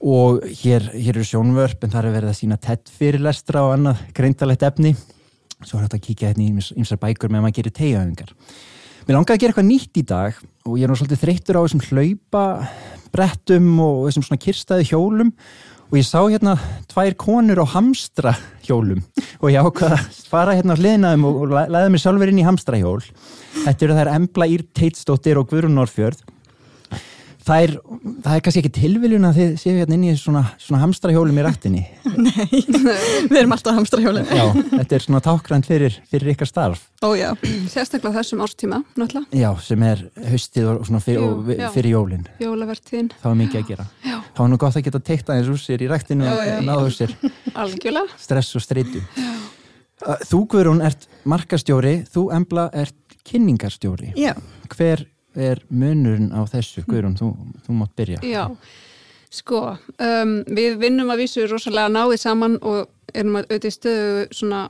og 0.00 0.40
hér, 0.62 0.88
hér 0.96 1.18
eru 1.18 1.28
sjónvörp 1.28 1.84
en 1.84 1.92
það 1.92 2.08
er 2.08 2.16
verið 2.16 2.32
að 2.32 2.40
sína 2.40 2.62
tett 2.64 2.96
fyrirlestra 2.96 3.66
og 3.68 3.74
annað 3.76 4.06
greintalegt 4.16 4.64
efni. 4.72 4.96
Svo 5.60 5.82
er 5.82 5.84
þetta 5.84 6.00
að 6.00 6.06
kíkja 6.08 6.32
hérna 6.32 6.48
í 6.48 6.70
ymsar 6.80 7.04
bækur 7.04 7.28
með 7.28 7.42
að 7.42 7.50
maður 7.50 7.60
gerir 7.60 7.76
tegjaðingar 7.76 8.38
Mér 9.02 9.16
langaði 9.16 9.34
að 9.34 9.42
gera 9.42 9.52
eitthvað 9.52 9.66
nýtt 9.66 9.98
í 9.98 10.02
dag 10.06 10.36
og 10.66 10.78
ég 10.78 10.86
er 10.86 10.92
nú 10.92 10.96
svolítið 10.98 11.22
þreyttur 11.24 11.58
á 11.58 11.64
þessum 11.64 11.84
hlaupa 11.88 12.46
brettum 13.12 13.68
og 13.82 14.06
þessum 14.06 14.26
svona 14.26 14.42
kirstaði 14.42 14.88
hjólum. 14.92 15.32
Og 15.92 15.98
ég 16.00 16.06
sá 16.08 16.22
hérna 16.22 16.54
tvær 16.88 17.12
konur 17.20 17.60
á 17.60 17.66
hamstra 17.68 18.32
hjólum 18.64 19.02
og 19.42 19.50
ég 19.52 19.60
ákvaða 19.60 19.98
að 19.98 20.20
fara 20.30 20.54
hérna 20.56 20.72
á 20.72 20.80
hliðinaðum 20.80 21.26
og, 21.28 21.40
og 21.42 21.52
læða 21.52 21.90
mér 21.92 22.00
sjálfur 22.00 22.32
inn 22.32 22.40
í 22.40 22.46
hamstra 22.46 22.78
hjól 22.80 23.02
Þetta 23.58 23.84
eru 23.84 23.96
þær 23.98 24.10
Embla 24.14 24.48
Ír 24.48 24.64
Teitsdóttir 24.72 25.36
og 25.36 25.50
Guðrún 25.50 25.76
Norrfjörð 25.76 26.22
Það 27.42 27.64
er, 27.64 27.70
það 28.22 28.34
er 28.36 28.42
kannski 28.46 28.60
ekki 28.62 28.70
tilviljun 28.76 29.24
að 29.26 29.38
þið 29.40 29.54
séu 29.58 29.72
hérna 29.80 29.96
inn 29.96 30.04
í 30.06 30.12
svona, 30.18 30.42
svona 30.62 30.78
hamstra 30.84 31.10
hjólum 31.10 31.40
í 31.40 31.42
rættinni 31.42 31.80
Við 33.32 33.38
erum 33.40 33.54
alltaf 33.56 33.74
hamstra 33.74 33.98
hjólinn. 34.04 34.28
Já, 34.30 34.44
þetta 34.70 34.96
er 34.98 35.04
svona 35.06 35.20
tákgrænt 35.24 35.66
fyrir, 35.66 35.96
fyrir 36.10 36.32
ykkar 36.36 36.50
starf. 36.50 36.84
Ó 37.02 37.10
já, 37.18 37.32
sérstaklega 37.72 38.20
þessum 38.20 38.44
árstíma, 38.46 38.78
náttúrulega, 38.94 39.26
Já, 39.42 39.50
sem 39.66 39.82
er 39.88 40.04
haustið 40.30 40.70
og, 40.70 40.92
Jú, 41.10 41.26
og 41.26 41.50
fyrir 41.74 41.90
jólin. 41.96 42.24
Jólavertíðin, 42.42 43.10
Það 43.18 43.28
var 43.32 43.38
mikið 43.42 43.62
að 43.62 43.68
gera. 43.72 43.88
Já. 44.06 44.16
Það 44.32 44.42
var 44.44 44.52
nú 44.52 44.60
gott 44.62 44.78
að 44.78 44.86
geta 44.86 45.02
teikt 45.10 45.32
aðeins 45.34 45.50
úr 45.52 45.60
sér 45.62 45.82
í 45.82 45.90
ræktinu 45.90 46.28
Já, 46.30 46.34
og 46.38 46.66
náðu 46.68 46.92
sér. 46.94 47.16
Algjörlega. 47.58 48.20
stress 48.22 48.54
og 48.58 48.62
streitu. 48.64 49.02
Þú 50.30 50.44
Guðrún 50.50 50.82
ert 50.86 51.08
markastjóri 51.30 52.00
þú 52.10 52.28
Embla 52.38 52.68
ert 52.74 52.96
kynningarstjóri. 53.28 54.12
Já, 54.18 54.32
Hver 54.72 55.04
er 55.36 55.60
munurinn 55.70 56.32
á 56.34 56.40
þessu 56.50 56.84
Guðrún, 56.88 57.16
þú, 57.18 57.32
þú 57.66 57.76
mátt 57.78 57.94
byrja. 57.96 58.20
Já, 58.26 58.44
sko, 59.32 59.78
um, 59.98 60.32
við 60.48 60.78
vinnum 60.82 61.10
að 61.14 61.22
vísu 61.24 61.46
rosalega 61.48 61.88
náið 61.92 62.16
saman 62.20 62.58
og 62.62 62.88
erum 63.14 63.36
að 63.40 63.46
auðvitað 63.50 63.76
stöðu 63.76 64.26
svona, 64.32 64.62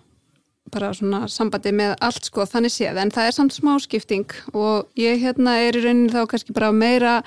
bara 0.72 0.92
svona 0.96 1.24
sambandi 1.28 1.72
með 1.76 1.96
allt 2.00 2.24
sko, 2.30 2.46
þannig 2.48 2.72
séð, 2.72 3.00
en 3.02 3.10
það 3.12 3.26
er 3.28 3.34
samt 3.36 3.52
smá 3.56 3.72
skipting 3.82 4.30
og 4.54 4.86
ég 4.96 5.18
hérna 5.20 5.58
er 5.66 5.76
í 5.76 5.82
rauninni 5.84 6.12
þá 6.14 6.22
kannski 6.30 6.54
bara 6.56 6.70
meira 6.72 7.18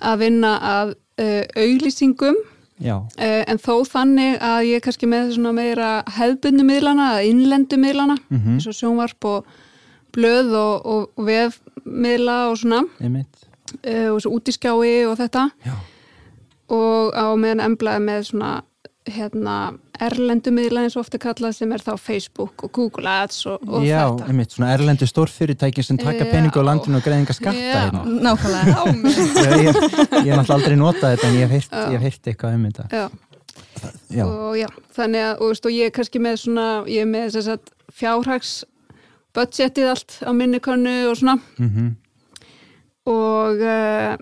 að 0.00 0.18
vinna 0.26 0.52
að 0.60 0.92
uh, 1.20 1.42
auglýsingum. 1.56 2.36
Uh, 2.76 3.40
en 3.48 3.56
þó 3.56 3.80
þannig 3.88 4.34
að 4.44 4.66
ég 4.68 4.76
er 4.76 4.82
kannski 4.84 5.08
með 5.08 5.30
svona 5.38 5.54
meira 5.56 5.90
hefbundu 6.18 6.66
miðlana, 6.68 7.06
innlendu 7.24 7.78
miðlana, 7.80 8.18
Mhm. 8.28 8.58
eins 8.58 8.66
og 8.68 8.76
sjónvarp 8.76 9.24
og 9.24 9.46
blöð 10.16 10.54
og, 10.58 10.86
og, 10.86 11.10
og 11.16 11.28
vefmiðla 11.28 12.38
og 12.50 12.60
svona, 12.62 12.82
uh, 12.86 14.08
og 14.14 14.22
svo 14.24 14.36
útiskjái 14.38 15.04
og 15.10 15.18
þetta 15.20 15.48
Já, 15.66 15.76
og 16.76 17.14
á 17.14 17.26
meðan 17.38 17.66
emblaði 17.68 18.06
með 18.08 18.24
svona 18.32 18.54
hérna 19.06 19.56
erlendu 20.02 20.50
miðla 20.50 20.82
eins 20.84 20.96
og 20.96 21.04
ofta 21.04 21.18
kallað 21.22 21.54
sem 21.60 21.70
er 21.72 21.82
þá 21.84 21.92
Facebook 22.00 22.64
og 22.66 22.72
Google 22.74 23.10
Ads 23.22 23.44
og, 23.46 23.62
og 23.68 23.84
Já 23.86 24.00
þetta. 24.02 24.26
einmitt, 24.32 24.56
svona 24.56 24.72
erlendu 24.74 25.06
stórfyrirtæki 25.08 25.84
sem 25.86 26.00
taka 26.00 26.24
Já. 26.24 26.30
peningu 26.32 26.58
á 26.60 26.64
landinu 26.66 26.98
og 26.98 27.06
greiðinga 27.06 27.36
skatta 27.36 27.60
Já. 27.60 27.84
hérna. 27.86 28.02
Nákvæmlega. 28.26 28.74
Já, 28.74 29.60
ég, 29.62 29.70
ég 29.70 30.32
hef 30.32 30.40
náttúrulega 30.40 30.56
aldrei 30.58 30.76
notað 30.80 31.14
þetta 31.14 31.30
en 31.30 31.38
ég 31.38 31.46
hef 31.46 31.54
heyrt, 31.54 32.02
heyrt 32.06 32.30
eitthvað 32.32 32.58
um 32.58 32.66
þetta 32.66 32.88
Já. 32.90 33.06
Já, 34.10 34.24
og 34.24 34.56
já, 34.58 34.66
þannig 34.96 35.22
að 35.22 35.32
og, 35.40 35.50
veist, 35.52 35.66
og 35.68 35.74
ég 35.74 35.88
er 35.90 35.94
kannski 35.94 36.20
með 36.22 36.40
svona, 36.42 36.66
ég 36.90 37.04
er 37.04 37.10
með 37.10 37.36
þess 37.36 37.52
að 37.54 37.72
fjárhags 37.96 38.52
budgetið 39.36 39.92
allt 39.92 40.18
á 40.24 40.30
minni 40.34 40.62
könnu 40.64 40.98
og 41.10 41.20
svona 41.20 41.38
mhm 41.60 41.94
og 43.06 43.62
uh, 43.62 44.16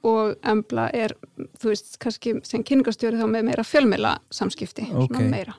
og 0.00 0.30
Embla 0.48 0.86
er, 0.96 1.12
þú 1.60 1.74
veist, 1.74 1.98
kannski 2.00 2.38
sem 2.48 2.62
kynningastjóri 2.64 3.18
þá 3.20 3.26
með 3.28 3.42
meira 3.50 3.64
fjölmela 3.68 4.14
samskipti, 4.32 4.86
Ok. 4.96 5.10
svona 5.12 5.26
meira 5.28 5.56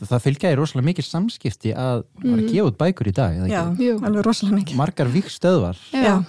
Það 0.00 0.22
fylgja 0.24 0.52
í 0.54 0.56
rosalega 0.56 0.86
mikil 0.86 1.04
samskipti 1.04 1.74
að 1.76 2.06
mm. 2.22 2.30
að 2.32 2.46
gefa 2.48 2.70
út 2.70 2.78
bækur 2.80 3.10
í 3.10 3.14
dag, 3.18 3.36
Já? 3.50 3.60
Jú. 3.76 3.98
alveg 4.00 4.24
rosalega 4.24 4.62
mikið. 4.62 4.78
Margar 4.80 5.12
vikstöðvar, 5.12 5.82
Já, 5.92 6.22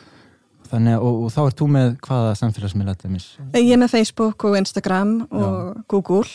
þannig 0.74 1.06
og, 1.08 1.22
og 1.24 1.32
þá 1.38 1.40
ert 1.46 1.62
þú 1.62 1.70
með 1.78 1.96
hvaða 2.10 2.34
samfélagsmiðla 2.42 2.98
þetta 2.98 3.14
mis? 3.16 3.30
Ég 3.56 3.72
er 3.78 3.80
með 3.86 3.96
Facebook 3.96 4.48
og 4.50 4.60
Instagram 4.60 5.16
og 5.32 5.88
Google 5.88 6.28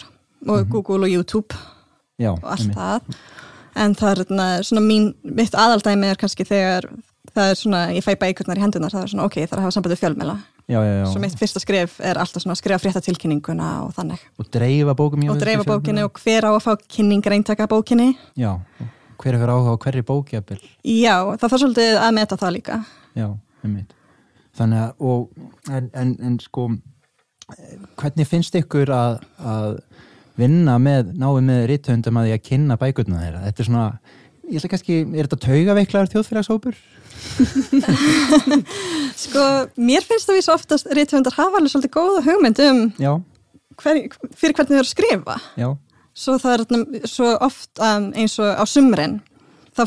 og 0.49 0.73
Google 0.73 1.11
og 1.11 1.13
YouTube 1.13 1.61
Já, 2.17 2.33
og 2.33 2.49
allt 2.57 2.73
það. 2.73 3.13
En 3.79 3.95
það 3.99 4.25
er 4.25 4.67
svona, 4.67 4.83
mín, 4.85 5.13
mitt 5.23 5.55
aðaldæmi 5.55 6.11
er 6.11 6.21
kannski 6.21 6.47
þegar 6.49 6.89
það 7.35 7.51
er 7.53 7.59
svona, 7.59 7.81
ég 7.95 8.05
fæ 8.05 8.15
bækurnar 8.19 8.59
í 8.59 8.63
hendunar, 8.65 8.93
það 8.95 9.05
er 9.05 9.13
svona, 9.13 9.27
ok, 9.29 9.37
það 9.45 9.53
er 9.53 9.61
að 9.61 9.67
hafa 9.67 9.77
sambandið 9.77 10.01
fjölmela. 10.03 10.37
Já, 10.69 10.83
já, 10.85 10.93
já. 10.99 11.05
Svo 11.09 11.21
mitt 11.23 11.37
fyrsta 11.41 11.61
skrif 11.63 11.95
er 12.05 12.19
alltaf 12.21 12.45
svona 12.45 12.53
að 12.53 12.61
skrifa 12.61 12.81
fréttatilkynninguna 12.83 13.69
og 13.87 13.95
þannig. 13.97 14.25
Og 14.37 14.49
dreifa 14.53 14.95
bókum 14.99 15.23
í 15.25 15.31
Og 15.33 15.39
dreifa 15.41 15.65
bókinni 15.65 16.05
og 16.05 16.21
hver 16.21 16.45
á 16.45 16.51
að 16.53 16.65
fá 16.67 16.75
kynningar 16.97 17.37
eintaka 17.39 17.69
bókinni. 17.71 18.11
Já, 18.37 18.51
og 18.59 19.23
hver 19.25 19.39
hefur 19.39 19.55
áhuga 19.55 19.73
á 19.73 19.83
hverri 19.87 20.03
bókjafil? 20.11 20.59
Já, 20.85 21.15
það 21.41 21.47
þarf 21.47 21.63
svolítið 21.65 22.01
að 22.03 22.13
meta 22.19 22.41
það 22.43 22.55
líka. 22.59 22.79
Já, 23.17 23.29
einmitt. 23.65 23.97
Þannig 24.59 24.85
að, 24.85 25.09
og, 25.09 25.49
en, 25.71 25.89
en, 26.03 26.13
en 26.29 26.37
sko, 26.43 26.69
eh, 27.55 27.75
hvernig 28.03 28.29
finnst 28.29 28.61
ykkur 28.61 28.93
að, 28.93 29.21
að 29.41 29.81
vinna 30.39 30.79
með, 30.83 31.13
náðu 31.19 31.43
með 31.49 31.65
rittöndum 31.73 32.21
að 32.21 32.29
því 32.29 32.37
að 32.37 32.47
kynna 32.49 32.79
bækurna 32.81 33.23
þeirra 33.25 33.45
þetta 33.47 33.63
er 33.63 33.69
svona, 33.69 33.87
ég 34.49 34.61
ætla 34.61 34.73
kannski 34.75 34.99
er 35.03 35.29
þetta 35.29 35.41
taugaveiklaður 35.47 36.13
þjóðfélagshópur? 36.15 36.79
Sko, 39.25 39.45
mér 39.83 40.07
finnst 40.07 40.29
það 40.29 40.39
við 40.39 40.45
svo 40.47 40.55
oftast 40.55 40.93
rittöndar 40.95 41.35
hafa 41.35 41.59
alveg 41.59 41.73
svolítið 41.73 41.95
góða 41.97 42.23
hugmynd 42.29 42.63
um 42.69 42.85
hver, 43.83 44.01
fyrir 44.39 44.55
hvernig 44.55 44.71
þau 44.71 44.79
eru 44.79 44.85
að 44.85 44.93
skrifa 44.93 45.39
Já. 45.59 45.69
svo 46.15 46.37
það 46.43 46.65
er 46.65 47.11
svo 47.11 47.33
oft 47.45 47.83
um, 47.83 48.11
eins 48.15 48.39
og 48.43 48.55
á 48.55 48.65
sumrin 48.71 49.19
þá 49.79 49.85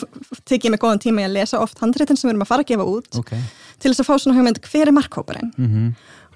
tek 0.47 0.68
ég 0.68 0.74
mig 0.74 0.82
góðan 0.84 1.02
tíma 1.04 1.24
í 1.24 1.28
að 1.28 1.38
lesa 1.39 1.60
oft 1.64 1.80
handreitin 1.84 2.20
sem 2.20 2.30
við 2.30 2.36
erum 2.36 2.45
að 2.45 2.52
fara 2.52 2.66
að 2.66 2.72
gefa 2.72 2.88
út 2.88 3.20
okay. 3.20 3.41
til 3.80 3.91
þess 3.91 4.04
að 4.04 4.10
fá 4.12 4.14
svona 4.18 4.38
hugmynd 4.38 4.62
hver 4.68 4.88
er 4.88 4.95
markhóparinn 4.95 5.52
mm 5.56 5.68
-hmm. 5.72 5.89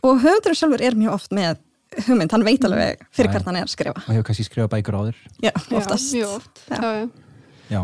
og 0.08 0.24
höfundurinn 0.24 0.60
sjálfur 0.60 0.84
er 0.84 1.00
mjög 1.00 1.20
oft 1.20 1.32
með 1.36 1.60
hugmynd, 2.08 2.32
hann 2.32 2.46
veit 2.46 2.66
alveg 2.68 3.06
fyrir 3.16 3.32
hvern 3.32 3.48
hann 3.50 3.60
er 3.62 3.68
að 3.68 3.74
skrifa 3.74 4.02
og 4.02 4.12
hefur 4.12 4.28
kannski 4.30 4.48
skrifað 4.48 4.74
bækur 4.76 5.00
áður 5.00 5.22
já, 5.44 5.52
oftast 5.72 6.14
já, 6.16 6.28
oft. 6.28 6.62
já. 6.70 7.10
já, 7.70 7.82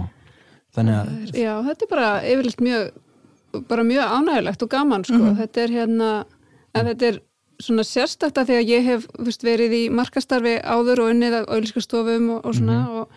þannig 0.75 0.99
að 0.99 1.39
já, 1.39 1.53
þetta 1.69 1.87
er 1.87 1.91
bara 1.95 2.11
yfirleitt 2.33 2.63
mjög 2.67 2.91
bara 3.67 3.83
mjög 3.83 4.15
ánægilegt 4.15 4.63
og 4.63 4.69
gaman 4.69 5.03
sko. 5.03 5.17
mm 5.17 5.27
-hmm. 5.27 5.37
þetta 5.41 5.61
er 5.61 5.69
hérna 5.69 6.25
en 6.73 6.85
þetta 6.87 7.05
er 7.05 7.19
svona 7.61 7.83
sérstakta 7.83 8.45
þegar 8.45 8.63
ég 8.69 8.83
hef 8.85 9.07
veist, 9.19 9.43
verið 9.43 9.73
í 9.73 9.83
markastarfi 9.89 10.57
áður 10.63 11.03
og 11.03 11.11
unnið 11.13 11.33
af 11.33 11.49
auðvilskastofum 11.49 12.29
og, 12.29 12.45
og 12.45 12.55
svona 12.55 12.79
mm 12.79 12.87
-hmm. 12.87 12.99
og 13.01 13.09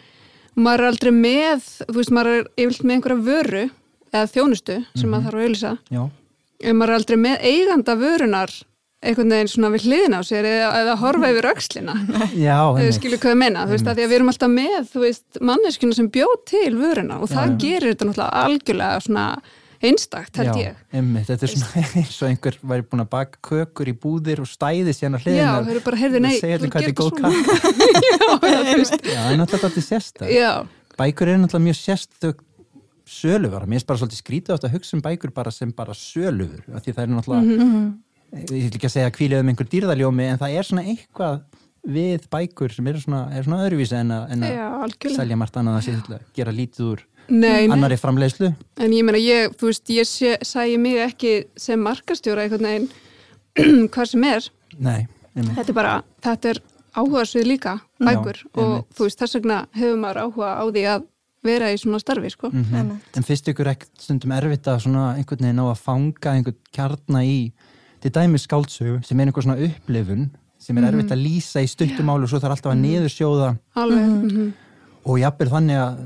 maður 0.54 0.80
er 0.80 0.86
aldrei 0.86 1.12
með 1.12 1.60
þú 1.88 1.96
veist, 1.96 2.10
maður 2.10 2.30
er 2.30 2.44
yfirleitt 2.56 2.84
með 2.84 2.94
einhverja 2.94 3.26
vöru 3.30 3.70
eða 4.12 4.26
þjónustu 4.26 4.74
sem 4.74 4.84
mm 4.84 5.02
-hmm. 5.02 5.10
maður 5.10 5.24
þarf 5.24 5.34
að 5.34 5.42
auðvisa 5.42 5.78
en 6.60 6.76
maður 6.76 6.90
er 6.90 6.94
aldrei 6.94 7.16
með 7.16 7.36
eiganda 7.40 7.94
vörunar 7.94 8.50
einhvern 9.04 9.34
veginn 9.34 9.50
svona 9.52 9.70
við 9.74 9.88
hliðin 9.88 10.16
á 10.16 10.20
sér 10.26 10.48
eða, 10.48 10.68
eða 10.82 10.94
horfa 11.02 11.32
yfir 11.32 11.48
aukslina 11.50 11.96
skilur 12.98 13.20
hvað 13.22 13.34
ég 13.34 13.42
menna, 13.42 13.66
þú 13.66 13.76
veist, 13.76 13.90
að 13.90 13.98
því 13.98 14.06
að 14.06 14.12
við 14.12 14.18
erum 14.18 14.32
alltaf 14.32 14.54
með 14.54 14.78
þú 14.92 15.02
veist, 15.04 15.26
manneskina 15.50 15.98
sem 15.98 16.08
bjóð 16.14 16.38
til 16.50 16.70
vöruna 16.78 17.20
og 17.20 17.30
það 17.32 17.50
já. 17.50 17.58
gerir 17.66 17.92
þetta 17.92 18.08
náttúrulega 18.10 18.44
algjörlega 18.44 19.04
svona 19.04 19.26
einstakt 19.84 20.38
held 20.40 20.54
ég. 20.56 20.78
Já, 20.78 20.96
einmitt, 20.96 21.26
þetta 21.28 21.46
er 21.46 21.52
svona 21.52 21.84
eins 22.00 22.16
og 22.22 22.30
einhver 22.30 22.56
væri 22.72 22.86
búin 22.88 23.04
að 23.04 23.10
baka 23.12 23.42
kökur 23.50 23.90
í 23.90 23.96
búðir 24.04 24.40
og 24.44 24.48
stæði 24.48 24.94
sérna 24.96 25.20
hliðin 25.20 25.42
Já, 25.42 25.50
þau 25.58 25.74
eru 25.74 25.84
bara, 25.84 26.00
heyrðu, 26.00 26.24
nei, 26.24 26.32
þú 26.40 26.70
getur 26.72 27.10
svona 27.10 27.34
Já, 28.08 28.26
það 28.40 28.56
er 28.64 29.38
náttúrulega 29.42 29.68
alltaf 29.68 29.86
sérstak 29.90 30.72
Bækur 30.94 31.28
er 31.28 31.40
náttúrulega 31.42 31.66
mjög 31.68 31.80
sérstök 31.82 32.42
söluvara, 33.04 33.66
mér 33.68 33.82
er 33.82 33.86
bara 33.88 34.00
svolítið 34.00 34.20
skrítið 34.22 34.54
átt 34.54 34.66
að 34.68 34.76
hugsa 34.78 34.96
um 34.96 35.02
bækur 35.04 35.32
bara 35.34 35.52
sem 35.52 35.72
bara 35.76 35.94
söluvur 35.96 36.62
því 36.64 36.94
það 36.94 37.02
er 37.02 37.10
náttúrulega 37.12 37.42
mm 37.42 37.60
-hmm. 37.60 37.90
Ég 38.42 38.50
vil 38.50 38.70
ekki 38.70 38.88
að 38.88 38.96
segja 38.96 39.14
kvílið 39.14 39.42
um 39.42 39.50
einhver 39.52 39.68
dýrðaljómi 39.70 40.28
en 40.30 40.40
það 40.40 40.58
er 40.58 40.68
svona 40.68 40.84
eitthvað 40.90 41.42
við 41.84 42.28
bækur 42.32 42.72
sem 42.72 42.86
er 42.88 43.00
svona, 43.00 43.24
er 43.36 43.44
svona 43.46 43.64
öðruvísi 43.64 43.96
en 43.98 44.12
að, 44.14 44.30
en 44.34 44.46
að 44.48 45.10
selja 45.14 45.36
margt 45.36 45.58
annað 45.60 45.80
að 45.80 45.88
sé, 45.88 46.20
gera 46.36 46.54
lítið 46.54 46.92
úr 46.92 47.04
Nei, 47.32 47.64
annari 47.72 47.96
framleiðslu. 47.96 48.50
En 48.84 48.92
ég 48.92 49.04
meina, 49.06 49.20
ég, 49.20 49.54
þú 49.56 49.70
veist, 49.70 49.88
ég 49.94 50.08
sé, 50.08 50.34
sæi 50.44 50.76
mig 50.80 50.98
ekki 51.00 51.32
sem 51.56 51.80
markastjóra 51.80 52.44
einhvern 52.44 52.68
veginn 52.68 53.88
hvað 53.94 54.10
sem 54.10 54.26
er. 54.28 54.48
Nei, 54.76 55.06
þetta 55.38 55.64
er 55.70 55.78
bara, 55.78 55.94
þetta 56.24 56.52
er 56.52 56.60
áhuga 56.94 57.24
svið 57.30 57.48
líka 57.48 57.78
bækur. 58.02 58.42
Já, 58.44 58.52
og 58.60 58.74
þú 58.92 59.08
veist, 59.08 59.22
þess 59.22 59.38
vegna 59.38 59.62
hefur 59.78 60.00
maður 60.02 60.22
áhuga 60.26 60.52
á 60.60 60.64
því 60.68 60.86
að 60.92 61.08
vera 61.44 61.70
í 61.72 61.78
svona 61.80 62.00
starfi 62.00 62.30
sko. 62.32 62.50
mm 62.52 62.64
-hmm. 62.64 62.98
En 63.16 63.22
finnst 63.22 63.48
ykkur 63.48 63.68
ekkert 63.72 64.00
stundum 64.00 64.32
erfitt 64.32 64.66
að 64.66 64.82
svona 64.84 65.14
einhvern 65.16 65.44
veginn 65.44 65.60
á 65.60 65.66
að 65.72 65.80
fanga 65.80 66.32
einhvern 66.32 66.60
kjarna 66.72 67.24
í 67.24 67.52
til 68.04 68.12
dæmi 68.12 68.40
skáldsögu 68.40 68.98
sem 69.06 69.20
er 69.20 69.30
einhver 69.30 69.46
svona 69.46 69.60
upplifun 69.64 70.26
sem 70.60 70.78
er 70.78 70.90
erfitt 70.90 71.12
að 71.12 71.24
lýsa 71.24 71.62
í 71.64 71.70
stuttumálu 71.70 72.26
og 72.26 72.32
svo 72.32 72.40
þarf 72.42 72.58
alltaf 72.58 72.72
að 72.72 72.76
mhm. 72.78 72.84
niðursjóða 72.88 73.48
Alveg 73.80 74.04
mm 74.04 74.28
-hmm. 74.28 74.52
og 75.04 75.18
jafnvel 75.20 75.50
þannig 75.54 75.80
að 75.80 76.04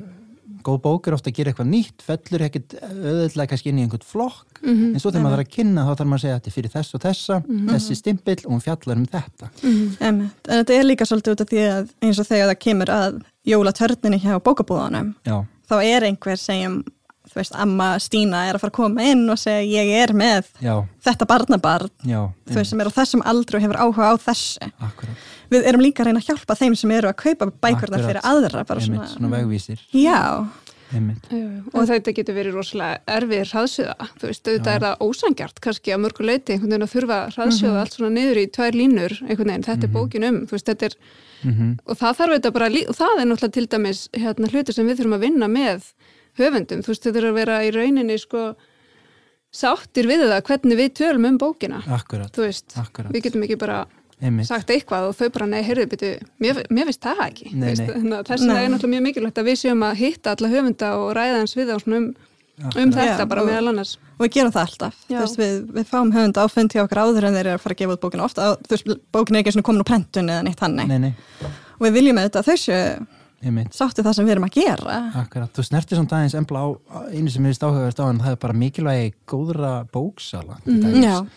góð 0.68 0.78
bók 0.84 1.06
er 1.06 1.14
ofta 1.14 1.30
að 1.30 1.36
gera 1.38 1.52
eitthvað 1.52 1.70
nýtt 1.70 2.04
fellur 2.04 2.44
ekkert 2.44 2.74
öðvöldlega 2.82 3.50
kannski 3.52 3.70
inn 3.70 3.78
í 3.78 3.84
einhvern 3.86 4.04
flokk 4.04 4.60
mm 4.62 4.74
-hmm. 4.74 4.92
en 4.94 5.00
svo 5.00 5.10
þegar 5.10 5.24
maður 5.24 5.36
þarf 5.36 5.46
að 5.46 5.54
kynna 5.56 5.84
þá 5.86 5.92
þarf 5.92 6.08
maður 6.08 6.18
að 6.18 6.24
segja 6.24 6.34
að 6.34 6.40
þetta 6.40 6.50
er 6.50 6.56
fyrir 6.56 6.74
þess 6.74 6.94
og 6.94 7.02
þessa 7.06 7.38
mm 7.38 7.58
-hmm. 7.58 7.70
þessi 7.72 7.94
stimpill 7.94 8.42
og 8.44 8.52
hún 8.52 8.64
fjallar 8.66 8.96
um 8.96 9.06
þetta 9.06 9.46
mm 9.62 9.72
-hmm. 9.72 9.96
En 10.00 10.30
þetta 10.44 10.74
er 10.74 10.84
líka 10.84 11.04
svolítið 11.04 11.32
út 11.32 11.40
af 11.40 11.48
því 11.48 11.62
að 11.78 11.88
eins 12.02 12.18
og 12.18 12.26
þegar 12.26 12.48
það 12.48 12.58
kemur 12.66 12.90
að 12.90 13.22
jólatörninni 13.46 14.18
hjá 14.18 14.34
bókabúðanum 14.38 15.14
Já. 15.24 15.44
þá 15.70 15.76
er 15.82 16.02
einhver 16.04 16.36
segjum 16.36 16.84
þú 17.30 17.40
veist, 17.40 17.56
Amma 17.56 17.88
Stína 18.02 18.44
er 18.48 18.58
að 18.58 18.64
fara 18.64 18.72
að 18.72 18.78
koma 18.78 19.08
inn 19.08 19.24
og 19.30 19.40
segja 19.40 19.82
ég 19.84 19.94
er 20.02 20.14
með 20.16 20.48
Já. 20.64 20.74
þetta 21.04 21.28
barnabarn. 21.30 21.90
Já, 22.02 22.22
þú 22.48 22.60
veist, 22.60 22.70
sem 22.70 22.80
er 22.80 22.90
á 22.90 22.98
þessum 22.98 23.24
aldru 23.32 23.58
og 23.58 23.66
hefur 23.66 23.82
áhuga 23.82 24.12
á 24.12 24.14
þessu. 24.28 24.70
Akkurat. 24.78 25.26
Við 25.48 25.68
erum 25.70 25.84
líka 25.84 26.02
að 26.02 26.10
reyna 26.10 26.20
að 26.20 26.28
hjálpa 26.28 26.56
þeim 26.60 26.74
sem 26.76 26.90
eru 26.92 27.08
að 27.08 27.20
kaupa 27.22 27.50
bækurnar 27.50 28.04
fyrir 28.04 28.24
aðra 28.24 28.64
svona, 28.68 29.06
svona 29.14 29.30
vegvísir. 29.32 29.84
Já. 29.96 30.48
Og 30.88 31.84
þetta 31.88 32.14
getur 32.16 32.36
verið 32.36 32.54
rosalega 32.56 33.00
erfið 33.18 33.42
hraðsjöða, 33.50 34.06
þú 34.20 34.28
veist, 34.30 34.48
auðvitað 34.48 34.74
er 34.74 34.84
það 34.86 35.02
ósangjart 35.04 35.60
kannski 35.64 35.92
að 35.92 36.02
mörgu 36.04 36.24
leiti 36.24 36.54
einhvern 36.54 36.72
veginn 36.72 36.86
að 36.86 36.94
þurfa 36.94 37.18
hraðsjöða 37.34 37.68
mm 37.68 37.74
-hmm. 37.74 37.80
allt 37.82 37.96
svona 37.96 38.12
niður 38.14 38.40
í 38.40 38.46
tvær 38.56 38.78
línur 38.78 39.14
einhvern 39.28 39.50
veginn, 39.52 39.66
þetta 39.68 39.76
mm 39.76 39.80
-hmm. 39.80 39.84
er 39.84 39.88
mhm. 39.88 39.98
bókin 39.98 40.28
um, 40.28 40.38
þú 40.48 40.56
veist, 40.56 40.68
þetta 40.70 40.86
er 40.86 40.94
mm 41.42 41.52
-hmm. 41.52 41.78
og 41.84 41.96
það 41.96 42.16
þarf 42.18 42.32
þetta 42.32 42.50
bara, 42.52 42.66
og 42.88 42.96
það 42.96 43.20
er 43.20 43.26
náttúrulega 43.26 43.52
til 43.52 43.66
dæmis 43.66 44.00
hérna 44.12 44.48
hluti 44.48 44.72
sem 44.72 44.86
við 44.86 44.96
þurfum 44.96 45.16
að 45.18 45.24
vinna 45.26 45.48
með 45.48 45.80
höfundum, 46.44 46.82
þú 46.84 46.92
veist, 46.92 47.06
þetta 47.06 47.20
er 47.20 47.28
að 47.28 47.38
vera 47.38 47.60
í 47.66 47.70
rauninni 47.74 48.18
sko 48.20 48.42
sáttir 49.54 50.08
við 50.08 50.26
það 50.28 50.42
hvernig 50.48 50.78
við 50.78 50.90
tölum 51.00 51.28
um 51.28 51.38
bókina. 51.40 51.80
Akkurat, 51.96 52.32
þú 52.34 52.44
veist, 52.44 52.76
akkurat. 52.78 53.12
við 53.14 53.28
getum 53.28 53.44
ekki 53.46 53.58
bara 53.60 53.78
Einmitt. 54.20 54.48
sagt 54.48 54.70
eitthvað 54.74 55.08
og 55.08 55.16
þau 55.16 55.28
bara, 55.34 55.48
nei, 55.54 55.60
heyrðu, 55.64 55.86
byrju, 55.92 56.14
mér, 56.42 56.62
mér 56.74 56.90
finnst 56.90 57.04
það 57.06 57.22
ekki. 57.28 57.52
Nei, 57.52 57.68
nei. 57.70 57.84
þess 58.26 58.42
vegna 58.42 58.58
er 58.60 58.72
náttúrulega 58.74 58.94
mjög 58.96 59.06
mikilvægt 59.08 59.40
að 59.40 59.50
við 59.50 59.60
séum 59.62 59.84
að 59.86 60.00
hitta 60.02 60.34
alla 60.34 60.50
höfunda 60.52 60.90
og 60.98 61.12
ræða 61.16 61.40
hans 61.40 61.56
við 61.56 61.72
um, 61.78 62.08
um 62.68 62.92
þetta 62.92 63.24
Já, 63.24 63.28
bara 63.30 63.44
og, 63.44 63.48
meðal 63.48 63.72
annars. 63.72 63.94
og 64.18 64.26
við 64.26 64.32
gerum 64.36 64.54
það 64.54 64.64
alltaf, 64.66 65.02
veist, 65.12 65.38
við, 65.38 65.60
við 65.78 65.86
fáum 65.88 66.10
höfunda 66.12 66.44
áfund 66.44 66.74
hjá 66.74 66.82
okkur 66.82 67.02
áður 67.04 67.28
en 67.28 67.38
þeir 67.38 67.46
eru 67.46 67.54
að 67.54 67.62
fara 67.62 67.76
að 67.76 67.82
gefa 67.84 67.94
út 67.94 68.02
bókinu 68.02 68.26
ofta, 68.26 68.48
þú 68.66 68.74
veist, 68.74 68.90
bókinu 69.14 69.38
er 69.38 69.46
ekki 69.46 69.62
komin 69.62 69.84
úr 69.84 69.88
prentun 69.88 70.32
eða 70.34 70.46
neitt 70.48 70.64
hann 70.64 70.82
og 71.78 71.86
við 71.86 71.94
viljum 71.94 72.18
að 72.18 72.26
þetta 72.26 72.42
þessu 72.48 72.78
sáttu 73.70 74.02
það 74.02 74.16
sem 74.16 74.26
við 74.26 74.34
erum 74.34 74.48
að 74.48 74.56
gera. 74.58 74.98
Akkurat, 75.20 75.52
þú 75.54 75.64
snertir 75.66 76.00
samt 76.00 76.14
aðeins 76.16 76.34
embla 76.38 76.64
á 76.64 76.68
einu 77.12 77.30
sem 77.30 77.46
er 77.46 77.54
stáhugast 77.54 78.00
á 78.02 78.04
en 78.08 78.18
það 78.24 78.34
er 78.34 78.40
bara 78.42 78.58
mikilvægi 78.58 79.12
góðra 79.30 79.72
bóksala 79.92 80.58
mm, 80.66 81.28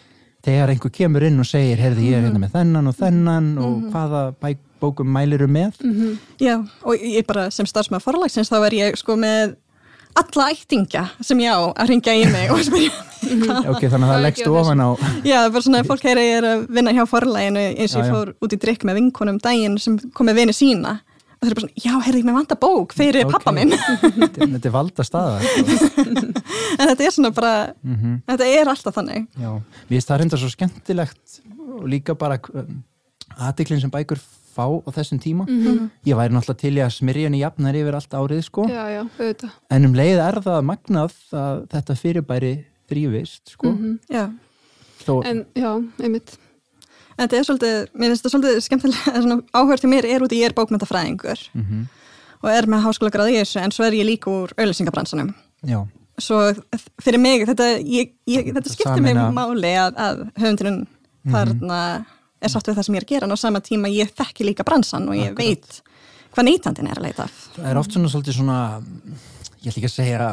þegar 0.42 0.74
einhver 0.74 0.94
kemur 0.96 1.26
inn 1.28 1.40
og 1.42 1.46
segir 1.46 1.82
herði 1.82 2.10
ég 2.10 2.18
er 2.18 2.28
hérna 2.28 2.42
með 2.42 2.56
þennan 2.58 2.90
og 2.90 2.98
þennan 2.98 3.50
mm 3.54 3.62
og 3.62 3.74
mhm. 3.78 3.92
hvaða 3.94 4.56
bókum 4.82 5.12
mæliru 5.14 5.48
með? 5.48 5.78
Mm 5.84 5.92
-hmm. 5.94 6.18
Já, 6.40 6.56
og 6.84 6.96
ég 6.96 7.26
bara 7.28 7.52
sem 7.52 7.66
starfsmæð 7.66 8.02
forlagsins 8.02 8.50
þá 8.50 8.66
er 8.66 8.74
ég 8.74 8.98
sko 8.98 9.16
með 9.16 9.56
alla 10.16 10.50
ættinga 10.52 11.06
sem 11.22 11.40
ég 11.40 11.54
á 11.54 11.62
að 11.72 11.88
ringja 11.88 12.14
í 12.14 12.26
mig 12.26 12.52
og 12.52 12.64
spyrja 12.66 12.92
Ok, 13.72 13.86
þannig 13.86 14.08
að 14.08 14.14
það 14.14 14.24
leggst 14.26 14.48
ofan 14.48 14.82
á 14.82 14.90
Já, 15.24 15.38
það 15.38 15.46
er 15.46 15.52
bara 15.52 15.62
svona 15.62 15.80
að 15.80 15.88
fólk 15.88 16.06
er 16.06 16.44
að 16.44 16.66
vinna 16.70 16.92
hjá 16.92 17.06
forlæginu 17.06 17.64
eins 17.78 17.96
og 17.96 18.04
ég 18.04 18.12
fór 18.12 18.34
út 18.42 18.54
í 18.54 18.58
drikk 18.58 18.84
með 18.84 18.98
vinkonum 19.00 19.40
daginn 19.40 19.78
sem 19.78 20.00
kom 20.14 20.26
með 20.26 20.42
vini 20.42 20.54
sína 20.54 21.00
það 21.42 21.50
er 21.50 21.58
bara 21.58 21.66
svona, 21.66 21.82
já, 21.82 21.94
heyrði, 22.06 22.22
mér 22.28 22.36
vanta 22.38 22.58
bók 22.62 22.94
fyrir 22.94 23.26
okay. 23.26 23.34
pappa 23.34 23.54
minn. 23.56 23.74
Þetta 24.54 24.68
er 24.70 24.74
valda 24.76 25.06
staða 25.06 25.40
En 26.82 26.92
þetta 26.92 27.06
er 27.06 27.16
svona 27.16 27.32
bara 27.36 27.54
mm 27.74 27.96
-hmm. 27.96 28.20
þetta 28.30 28.46
er 28.48 28.70
alltaf 28.72 28.96
þannig. 28.96 29.26
Já, 29.36 29.50
mér 29.54 29.96
finnst 29.96 30.12
það 30.12 30.22
reynda 30.22 30.38
svo 30.38 30.50
skemmtilegt 30.50 31.42
og 31.68 31.88
líka 31.90 32.16
bara 32.16 32.38
um, 32.54 32.84
aðdiklinn 33.38 33.82
sem 33.82 33.92
bækur 33.92 34.22
fá 34.52 34.66
á 34.70 34.90
þessum 34.92 35.20
tíma. 35.20 35.46
Mm 35.48 35.66
-hmm. 35.66 35.90
ég 36.06 36.16
væri 36.16 36.34
náttúrulega 36.34 36.62
til 36.62 36.78
í 36.78 36.82
að 36.86 36.94
smyrja 36.96 37.28
henni 37.28 37.42
jafnar 37.42 37.76
yfir 37.76 37.96
allt 37.96 38.14
árið 38.14 38.42
sko. 38.42 38.68
Já, 38.70 38.84
já, 38.90 39.52
en 39.70 39.86
um 39.86 39.94
leið 39.94 40.20
er 40.20 40.42
það 40.42 40.62
magnað 40.62 41.14
að 41.32 41.68
þetta 41.74 41.96
fyrirbæri 41.96 42.66
þrývist 42.90 43.50
sko. 43.50 43.68
Mm 43.72 43.78
-hmm. 43.78 44.00
Já, 44.10 44.32
Þó... 45.06 45.26
en 45.26 45.46
já, 45.56 45.72
einmitt 46.04 46.38
þetta 47.22 47.38
er 47.38 47.48
svolítið, 47.48 47.78
mér 47.94 48.12
finnst 48.12 48.24
þetta 48.24 48.34
svolítið 48.34 48.60
skemmtilega, 48.66 49.38
áhört 49.58 49.84
til 49.84 49.92
mér 49.92 50.08
er 50.10 50.26
út 50.26 50.36
í 50.36 50.42
ég 50.42 50.50
er 50.50 50.56
bókmyndafræðingur 50.58 51.44
mm 51.54 51.66
-hmm. 51.66 51.84
og 52.42 52.50
er 52.52 52.68
með 52.68 52.86
háskóla 52.86 53.14
gráði 53.14 53.36
í 53.36 53.42
þessu 53.42 53.62
en 53.62 53.76
svo 53.76 53.86
er 53.88 53.98
ég 53.98 54.08
líka 54.08 54.32
úr 54.32 54.54
auðvilsingabransanum. 54.58 55.34
Já. 55.64 55.88
Svo 56.22 56.40
fyrir 57.02 57.20
mig, 57.20 57.46
þetta, 57.48 57.68
ég, 57.80 58.14
ég, 58.28 58.52
þetta 58.54 58.70
skiptir 58.70 59.02
mig 59.02 59.16
máli 59.16 59.76
að, 59.78 59.94
að 59.98 60.26
höfundurinn 60.36 60.82
mm 60.82 60.88
-hmm. 61.24 61.32
þarna 61.32 62.06
er 62.42 62.50
satt 62.50 62.68
við 62.68 62.76
það 62.76 62.86
sem 62.86 62.96
ég 62.96 63.02
er 63.02 63.06
að 63.06 63.14
gera 63.14 63.26
en 63.26 63.34
á 63.34 63.38
sama 63.38 63.60
tíma 63.62 63.88
ég 63.90 64.10
þekki 64.18 64.46
líka 64.46 64.64
bransan 64.64 65.10
og 65.10 65.16
ég 65.16 65.32
Akkurat. 65.32 65.46
veit 65.46 65.82
hvað 66.32 66.48
neytandin 66.48 66.88
er 66.88 66.98
að 66.98 67.06
leita. 67.06 67.28
Það 67.56 67.70
er 67.70 67.78
oft 67.78 67.94
svona 67.94 68.10
svolítið 68.10 68.38
svona, 68.38 68.82
ég 69.62 69.72
ætl 69.72 69.80
ekki 69.80 69.90
að 69.90 69.98
segja 69.98 70.30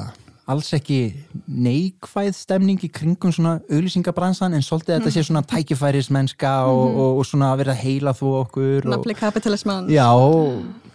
alls 0.48 0.70
ekki 0.76 0.98
neikvæð 1.46 2.32
stemning 2.36 2.80
í 2.84 2.90
kringum 2.92 3.32
svona 3.34 3.58
auglýsingabransan 3.68 4.56
en 4.56 4.64
svolítið 4.64 4.94
mm. 4.94 5.02
þetta 5.02 5.14
sé 5.14 5.24
svona 5.26 5.44
tækifærismennska 5.48 6.52
og, 6.70 6.84
mm. 6.84 7.00
og, 7.04 7.18
og 7.20 7.28
svona 7.28 7.50
að 7.52 7.62
vera 7.62 7.76
heila 7.76 8.14
þú 8.16 8.34
okkur 8.42 8.88
Nafli 8.88 9.16
kapitalisman 9.18 9.90
Já, 9.92 10.08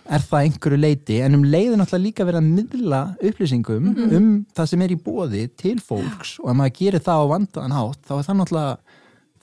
er 0.04 0.26
það 0.26 0.48
einhverju 0.48 0.80
leiti 0.82 1.20
en 1.24 1.38
um 1.38 1.46
leiðin 1.46 1.84
alltaf 1.86 2.02
líka 2.02 2.26
verið 2.28 2.42
að 2.42 2.50
myndla 2.50 3.04
upplýsingum 3.22 3.84
mm 3.84 3.94
-hmm. 3.96 4.16
um 4.18 4.46
það 4.56 4.72
sem 4.72 4.82
er 4.82 4.96
í 4.96 5.04
bóði 5.06 5.44
til 5.58 5.78
fólks 5.80 6.40
og 6.42 6.50
ef 6.50 6.58
maður 6.58 6.78
gerir 6.80 7.06
það 7.06 7.22
á 7.22 7.26
vandaðan 7.34 7.78
hátt 7.78 8.02
þá 8.08 8.14
er 8.18 8.26
það 8.28 8.40
náttúrulega 8.40 8.78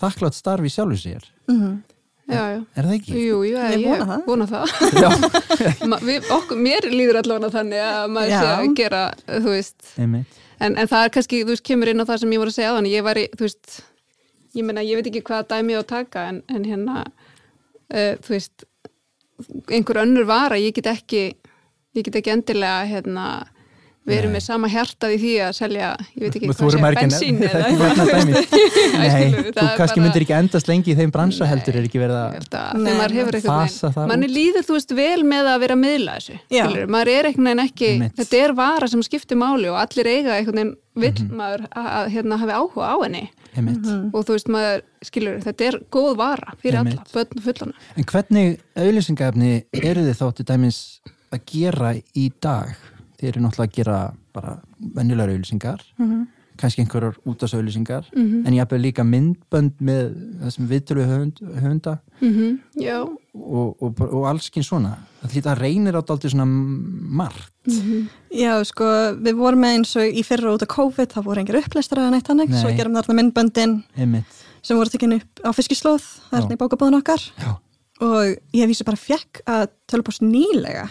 þakklátt 0.00 0.34
starfi 0.34 0.68
sjálfur 0.68 1.00
sér 1.00 1.22
-hmm. 1.48 1.76
Já, 2.30 2.42
já. 2.54 2.60
er 2.76 2.86
það 2.88 2.94
ekki? 2.96 3.14
Jú, 3.14 3.38
jú, 3.46 3.56
Ég 3.60 3.84
ég 3.84 4.04
vona 4.26 4.46
það. 4.50 4.72
það. 4.90 6.00
Við, 6.08 6.30
okkur, 6.36 6.60
mér 6.66 6.88
líður 6.92 7.20
allavega 7.22 7.52
þannig 7.56 7.84
að 7.86 8.14
maður 8.16 8.32
Já. 8.32 8.40
sé 8.40 8.50
að 8.54 8.74
gera, 8.80 9.02
þú 9.26 9.54
veist, 9.54 9.92
en, 10.00 10.16
en 10.70 10.90
það 10.90 11.04
er 11.04 11.14
kannski, 11.16 11.42
þú 11.44 11.54
veist, 11.54 11.66
kemur 11.70 11.92
inn 11.92 12.02
á 12.02 12.08
það 12.08 12.22
sem 12.24 12.34
ég 12.36 12.42
voru 12.42 12.54
að 12.54 12.58
segja 12.58 12.74
þannig, 12.76 12.96
ég 12.96 13.06
var 13.06 13.20
í, 13.20 13.26
þú 13.36 13.46
veist, 13.46 13.76
ég 14.58 14.66
meina, 14.68 14.86
ég 14.86 15.00
veit 15.00 15.10
ekki 15.12 15.24
hvað 15.30 15.48
dæmi 15.54 15.76
ég 15.76 15.80
á 15.80 15.82
að 15.84 15.90
taka, 15.94 16.26
en, 16.32 16.42
en 16.50 16.66
hérna, 16.68 17.04
uh, 17.06 18.12
þú 18.24 18.36
veist, 18.36 18.66
einhver 19.70 20.02
önnur 20.04 20.28
vara, 20.28 20.58
ég 20.60 20.74
get 20.76 20.90
ekki, 20.90 21.24
ég 21.96 22.06
get 22.06 22.20
ekki 22.20 22.34
endilega, 22.34 22.84
hérna, 22.90 23.26
við 24.10 24.18
erum 24.20 24.32
með 24.36 24.42
sama 24.44 24.68
hjartað 24.72 25.14
í 25.14 25.18
því 25.22 25.32
að 25.46 25.52
selja, 25.60 25.88
ég 26.16 26.24
veit 26.26 26.36
ekki 26.40 26.50
hvað 26.50 26.76
að 26.80 26.98
bensín 27.00 27.38
eða 27.46 27.62
þetta 27.70 27.70
er 27.70 27.80
nefna 27.80 28.04
dæmi. 28.10 28.32
Nei, 29.00 29.24
þú 29.30 29.66
kannski 29.78 30.00
bara- 30.00 30.04
myndir 30.04 30.24
ekki 30.26 30.36
endast 30.40 30.70
lengi 30.70 30.92
í 30.92 30.98
þeim 31.00 31.12
bransa 31.14 31.48
heldur 31.50 31.78
er 31.80 31.88
ekki 31.88 32.02
verið 32.02 32.18
að 32.20 32.34
Nei, 32.34 32.44
þegar 32.50 33.00
maður 33.00 33.16
hefur 33.20 33.40
eitthvað 33.40 34.10
manni 34.10 34.30
líður 34.34 34.66
þú 34.68 34.76
veist 34.78 34.94
vel 35.00 35.22
með 35.30 35.50
að 35.54 35.58
vera 35.64 35.78
að 35.78 35.82
miðla 35.86 36.18
þessu 36.20 36.86
maður 36.90 37.12
er 37.16 37.30
einhvern 37.30 37.50
veginn 37.50 37.64
ekki 37.66 37.90
þetta 38.20 38.40
er 38.44 38.56
vara 38.58 38.88
sem 38.90 39.02
skiptir 39.06 39.38
máli 39.40 39.70
og 39.70 39.78
allir 39.80 40.10
eiga 40.10 40.36
einhvern 40.38 40.60
veginn 40.60 40.76
vill 41.00 41.14
Mhm. 41.20 41.36
maður 41.38 41.62
að, 41.70 42.08
hérna, 42.12 42.36
hafi 42.40 42.52
áhuga 42.52 42.88
á 42.90 42.96
henni 43.04 43.22
Einmitt. 43.56 43.86
og 44.12 44.24
þú 44.26 44.34
veist 44.34 44.48
maður 44.52 44.82
skilur, 45.06 45.38
þetta 45.44 45.64
er 45.68 45.76
góð 45.90 46.16
vara 46.18 46.52
fyrir 46.60 46.78
Einmitt. 46.80 46.98
alla, 46.98 47.04
börn 47.14 47.38
og 47.38 47.44
fullana 47.46 47.72
En 47.96 48.04
hvernig 48.10 48.58
auðlýsingafni 48.76 49.52
eru 49.80 50.02
þið 50.08 50.18
þá 50.20 50.26
til 50.40 50.46
dæmis 50.50 50.80
að 51.32 51.40
gera 51.46 51.92
í 52.18 52.26
dag? 52.42 52.74
Þið 53.20 53.28
eru 53.28 53.40
náttúrulega 53.44 53.68
að 53.68 53.74
gera 53.76 53.96
bara 54.32 54.58
venjulegar 54.96 55.28
auðlýsingar, 55.34 55.80
Mhm. 55.98 56.26
kannski 56.60 56.82
einhverjar 56.82 57.14
útasauðlýsingar, 57.24 58.04
en 58.16 58.52
ég 58.52 58.60
hafði 58.60 58.78
líka 58.80 59.04
myndbönd 59.04 59.78
með 59.80 60.10
þessum 60.42 60.66
viðtölu 60.68 61.04
höfund, 61.08 61.38
höfunda 61.56 61.98
mm 62.20 62.58
já, 62.76 63.00
og, 63.34 63.76
og, 63.80 64.00
og 64.00 64.24
allskinn 64.28 64.62
svona. 64.64 64.98
Það 65.22 65.32
hlýta 65.36 65.52
að 65.54 65.60
reynir 65.60 65.96
á 65.96 66.02
dálítið 66.04 66.32
svona 66.34 66.46
margt. 66.46 67.52
Já, 68.32 68.52
sko, 68.64 68.84
við 69.20 69.36
vorum 69.40 69.60
með 69.64 69.74
eins 69.78 69.94
og 69.96 70.04
í 70.20 70.22
fyrra 70.26 70.52
út 70.54 70.62
af 70.64 70.68
COVID, 70.74 71.12
það 71.14 71.24
voru 71.28 71.40
engir 71.42 71.60
upplæstar 71.62 71.98
eða 72.02 72.10
neitt 72.14 72.28
hannig, 72.28 72.48
Nei. 72.52 72.60
svo 72.60 72.72
gerum 72.76 72.94
þarna 72.98 73.16
myndböndin 73.20 73.74
Einmitt. 73.96 74.44
sem 74.62 74.76
voru 74.76 74.90
tekin 74.92 75.16
upp 75.16 75.40
á 75.44 75.50
fiskislóð, 75.56 76.04
þarna 76.30 76.56
í 76.56 76.60
bókabóðun 76.60 77.00
okkar 77.00 77.20
Já. 77.40 77.56
og 78.00 78.36
ég 78.52 78.68
vísi 78.68 78.84
bara 78.84 78.96
fekk 79.00 79.40
að 79.46 79.68
tölupóst 79.88 80.20
nýlega 80.24 80.88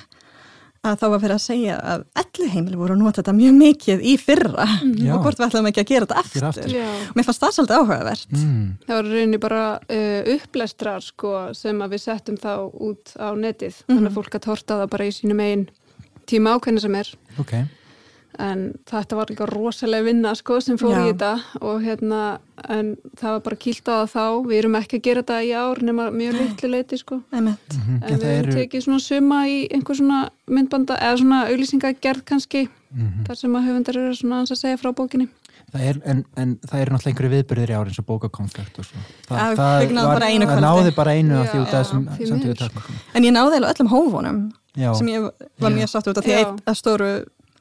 að 0.84 0.96
þá 1.02 1.06
var 1.12 1.20
fyrir 1.20 1.36
að 1.36 1.42
segja 1.44 1.76
að 1.94 2.04
elli 2.22 2.50
heimili 2.54 2.78
voru 2.80 2.94
að 2.96 3.02
nota 3.02 3.20
þetta 3.22 3.34
mjög 3.36 3.56
mikið 3.60 4.04
í 4.08 4.14
fyrra 4.22 4.66
Já. 4.96 5.12
og 5.16 5.24
hvort 5.26 5.40
við 5.42 5.46
ætlum 5.50 5.68
ekki 5.72 5.82
að 5.84 5.90
gera 5.92 6.06
þetta 6.08 6.20
aftur. 6.24 6.46
aftur. 6.50 6.76
Og 7.10 7.18
mér 7.20 7.28
fannst 7.28 7.44
það 7.44 7.56
svolítið 7.58 7.80
áhugavert. 7.82 8.28
Mm. 8.32 8.70
það 8.88 8.96
var 8.96 9.10
rauninni 9.10 9.40
bara 9.44 9.64
uh, 9.80 10.22
upplestrar 10.36 11.02
sko, 11.04 11.34
sem 11.54 11.82
að 11.84 11.96
við 11.98 12.04
settum 12.06 12.38
þá 12.40 12.54
út 12.72 13.14
á 13.20 13.28
netið, 13.36 13.76
Mhm. 13.84 13.98
þannig 13.98 14.10
að 14.14 14.18
fólk 14.22 14.36
að 14.40 14.46
torta 14.48 14.80
það 14.84 14.90
bara 14.96 15.10
í 15.10 15.12
sínum 15.20 15.44
einn 15.44 15.68
tíma 16.30 16.56
ákveðni 16.56 16.82
sem 16.82 16.96
er 16.96 17.08
Ok. 17.40 17.54
En 18.40 18.62
þetta 18.90 19.16
var 19.20 19.30
líka 19.32 19.46
rosalega 19.50 20.06
vinna 20.08 20.32
sko, 20.36 20.60
sem 20.64 20.78
fór 20.80 20.96
í 20.96 21.08
Já. 21.10 21.14
þetta 21.14 21.32
og 21.62 21.82
hérna, 21.84 22.20
en 22.70 22.94
það 23.20 23.32
var 23.36 23.40
bara 23.50 23.56
kýlt 23.66 23.88
á 23.92 23.96
það 24.04 24.14
þá, 24.16 24.24
við 24.50 24.58
erum 24.62 24.78
ekki 24.80 25.00
að 25.00 25.06
gera 25.10 25.24
þetta 25.24 25.40
í 25.44 25.52
ár 25.60 25.82
nema 25.84 26.06
mjög 26.16 26.38
litlu 26.40 26.70
leiti 26.74 26.98
sko 27.02 27.22
Einmitt. 27.32 27.76
Mhm. 27.76 28.00
en 28.04 28.10
við 28.16 28.24
það 28.24 28.30
hefum 28.34 28.50
eru, 28.50 28.58
tekið 28.60 28.86
svona 28.88 29.00
suma 29.04 29.42
í 29.48 29.58
einhver 29.72 29.96
svona 30.00 30.20
myndbanda 30.48 30.98
eða 31.00 31.18
svona 31.24 31.42
auglýsingagerð 31.52 32.24
kannski 32.26 32.68
Mhm. 32.90 33.26
þar 33.28 33.36
sem 33.38 33.54
að 33.54 33.66
höfundar 33.68 33.98
eru 34.02 34.16
svona 34.18 34.42
að 34.42 34.56
segja 34.58 34.78
frá 34.82 34.90
bókinni 34.98 35.28
það 35.70 35.82
er, 35.86 35.98
en, 36.10 36.26
en 36.38 36.56
það 36.66 36.80
eru 36.82 36.92
náttúrulega 36.96 37.12
einhverju 37.14 37.32
viðbyrðir 37.36 37.70
í 37.70 37.76
ár 37.78 37.86
eins 37.92 38.00
og 38.00 38.06
bókakonfekt 38.08 38.80
og 38.80 38.86
svo. 38.88 38.98
Já, 39.30 39.54
við 39.54 39.92
náðum 39.94 40.14
bara 40.16 40.26
einu 40.32 40.46
það 40.48 40.56
kvöldi. 40.56 40.66
náði 40.66 40.96
bara 40.96 41.12
einu 41.14 41.36
af 41.38 41.46
Já, 41.46 41.52
því 41.52 41.60
út 41.62 41.68
af 41.68 41.86
þessum 41.86 42.08
samtíðu 42.32 42.56
takmörkum. 42.58 42.96
En 43.14 43.24
ég 43.28 43.32
náði 43.36 43.60
alveg 43.60 43.76
öllum 43.76 43.92
hófunum 43.94 44.40
sem 44.98 45.08
ég 45.14 45.30
var 45.60 45.70
mjög 45.76 45.90
sátt 45.94 46.08
út 46.10 46.18
af 46.18 46.26
því 46.26 46.34
að 46.40 46.60
af 46.66 46.78
stóru 46.80 47.12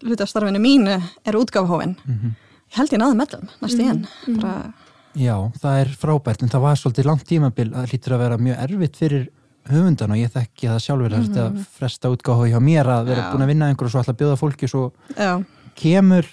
hluti 0.02 0.22
af 0.22 0.28
starfinu 0.28 0.60
mínu 0.62 0.98
er 1.24 1.38
útgáfhófin. 1.38 1.96
Mhm. 2.04 2.36
Ég 2.68 2.76
held 2.76 2.92
ég 2.92 3.00
náði 3.00 3.16
með 3.16 3.32
öllum, 3.32 3.48
næst 3.62 3.80
í 3.80 3.88
enn. 3.88 4.06
Bara, 4.42 4.72
Já, 5.18 5.34
það 5.58 5.80
er 5.80 5.90
frábært 5.98 6.42
en 6.44 6.52
það 6.52 6.64
var 6.66 6.78
svolítið 6.78 7.08
langt 7.08 7.26
tímabil 7.26 7.68
að 7.72 7.90
hlýtur 7.90 8.14
að 8.14 8.22
vera 8.22 8.38
mjög 8.38 8.58
erfitt 8.66 8.98
fyrir 9.00 9.28
höfundan 9.68 10.14
og 10.14 10.20
ég 10.20 10.32
þekki 10.32 10.68
það 10.68 10.82
sjálfur 10.84 11.14
mm 11.14 11.24
-hmm. 11.24 11.38
að 11.44 11.64
fresta 11.78 12.10
útgáfa 12.12 12.48
hjá 12.48 12.60
mér 12.60 12.86
að 12.86 13.06
vera 13.10 13.22
Já. 13.22 13.30
búin 13.32 13.42
að 13.42 13.50
vinna 13.52 13.68
einhver 13.68 13.86
og 13.86 13.90
svo 13.90 13.98
alltaf 13.98 14.16
bjóða 14.16 14.36
fólki 14.36 14.68
svo 14.68 14.92
já, 15.16 15.44
kemur 15.74 16.24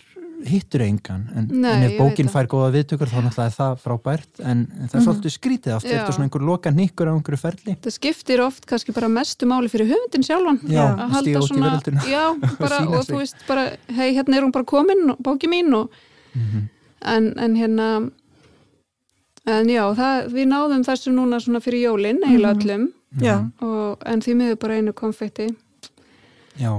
hittur 0.46 0.82
engan 0.86 1.22
en, 1.36 1.46
Nei, 1.52 1.72
en 1.72 1.84
ef 1.86 1.92
ég 1.94 2.00
bókin 2.00 2.26
veit 2.26 2.30
það. 2.30 2.34
fær 2.36 2.48
góða 2.52 2.72
viðtökur 2.76 3.10
þá 3.12 3.16
náttúrulega 3.26 3.46
er 3.50 3.56
það 3.56 3.78
frábært 3.86 4.42
en, 4.44 4.64
en 4.80 4.90
það 4.92 4.98
er 5.00 5.06
svolítið 5.08 5.34
skrítið 5.36 5.78
þetta 5.86 6.02
er 6.08 6.12
svona 6.18 6.28
einhver 6.28 6.46
loka 6.50 6.74
nýkkur 6.76 7.10
á 7.10 7.14
einhverju 7.16 7.40
ferli 7.42 7.76
það 7.86 7.96
skiptir 7.96 8.44
oft 8.46 8.66
kannski 8.70 8.96
bara 8.98 9.10
mestu 9.10 9.48
máli 9.50 9.72
fyrir 9.72 9.90
höfundin 9.94 10.26
sjálfan 10.28 10.60
Já, 10.70 10.84
að 10.92 11.16
halda 11.16 11.42
svona 11.48 11.72
já, 12.10 12.24
bara, 12.62 12.82
og 12.90 13.02
sig. 13.06 13.14
þú 13.14 13.22
veist 13.24 13.48
bara, 13.48 13.66
hei, 13.96 14.12
hérna 14.18 14.38
er 14.38 14.46
hún 14.48 14.54
bara 14.56 14.66
komin 14.70 15.06
og 15.16 15.22
bóki 15.24 15.48
mín 15.52 15.74
og 15.80 15.90
Mhm. 16.36 16.66
en, 17.08 17.28
en 17.40 17.54
hérna 17.56 17.86
en 19.48 19.68
já, 19.70 19.84
það, 19.96 20.26
við 20.34 20.48
náðum 20.52 20.82
þessu 20.84 21.14
núna 21.16 21.38
svona 21.40 21.62
fyrir 21.64 21.86
jólin, 21.86 22.18
eiginlega 22.26 22.58
öllum 22.60 22.88
já. 23.22 23.36
og, 23.62 24.02
en 24.06 24.20
því 24.26 24.34
miður 24.36 24.60
bara 24.60 24.76
einu 24.82 24.92
konfetti 24.94 25.46
Já, 26.60 26.74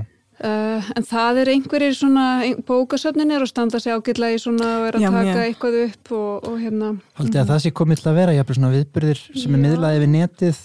uh, 0.44 0.90
en 0.96 1.06
það 1.06 1.40
er 1.42 1.50
einhverjir 1.54 1.96
svona 1.96 2.26
bókasöfnin 2.68 3.34
er 3.34 3.44
að 3.44 3.52
standa 3.52 3.80
sig 3.82 3.94
ágætlega 3.96 4.36
í 4.36 4.42
svona 4.42 4.72
og 4.80 4.88
er 4.88 4.98
að 4.98 5.06
Já, 5.06 5.10
taka 5.10 5.24
mjög. 5.28 5.42
eitthvað 5.44 5.78
upp 5.84 6.12
og, 6.18 6.48
og 6.50 6.58
hérna 6.62 6.90
haldið 7.20 7.42
að 7.42 7.52
það 7.52 7.62
sé 7.64 7.74
komið 7.82 8.02
til 8.02 8.10
að 8.12 8.18
vera 8.20 8.36
jafnvel 8.36 8.58
svona 8.58 8.74
viðbyrðir 8.74 9.22
sem 9.26 9.56
er 9.56 9.60
Já. 9.60 9.64
miðlaði 9.66 10.02
við 10.04 10.12
netið 10.16 10.62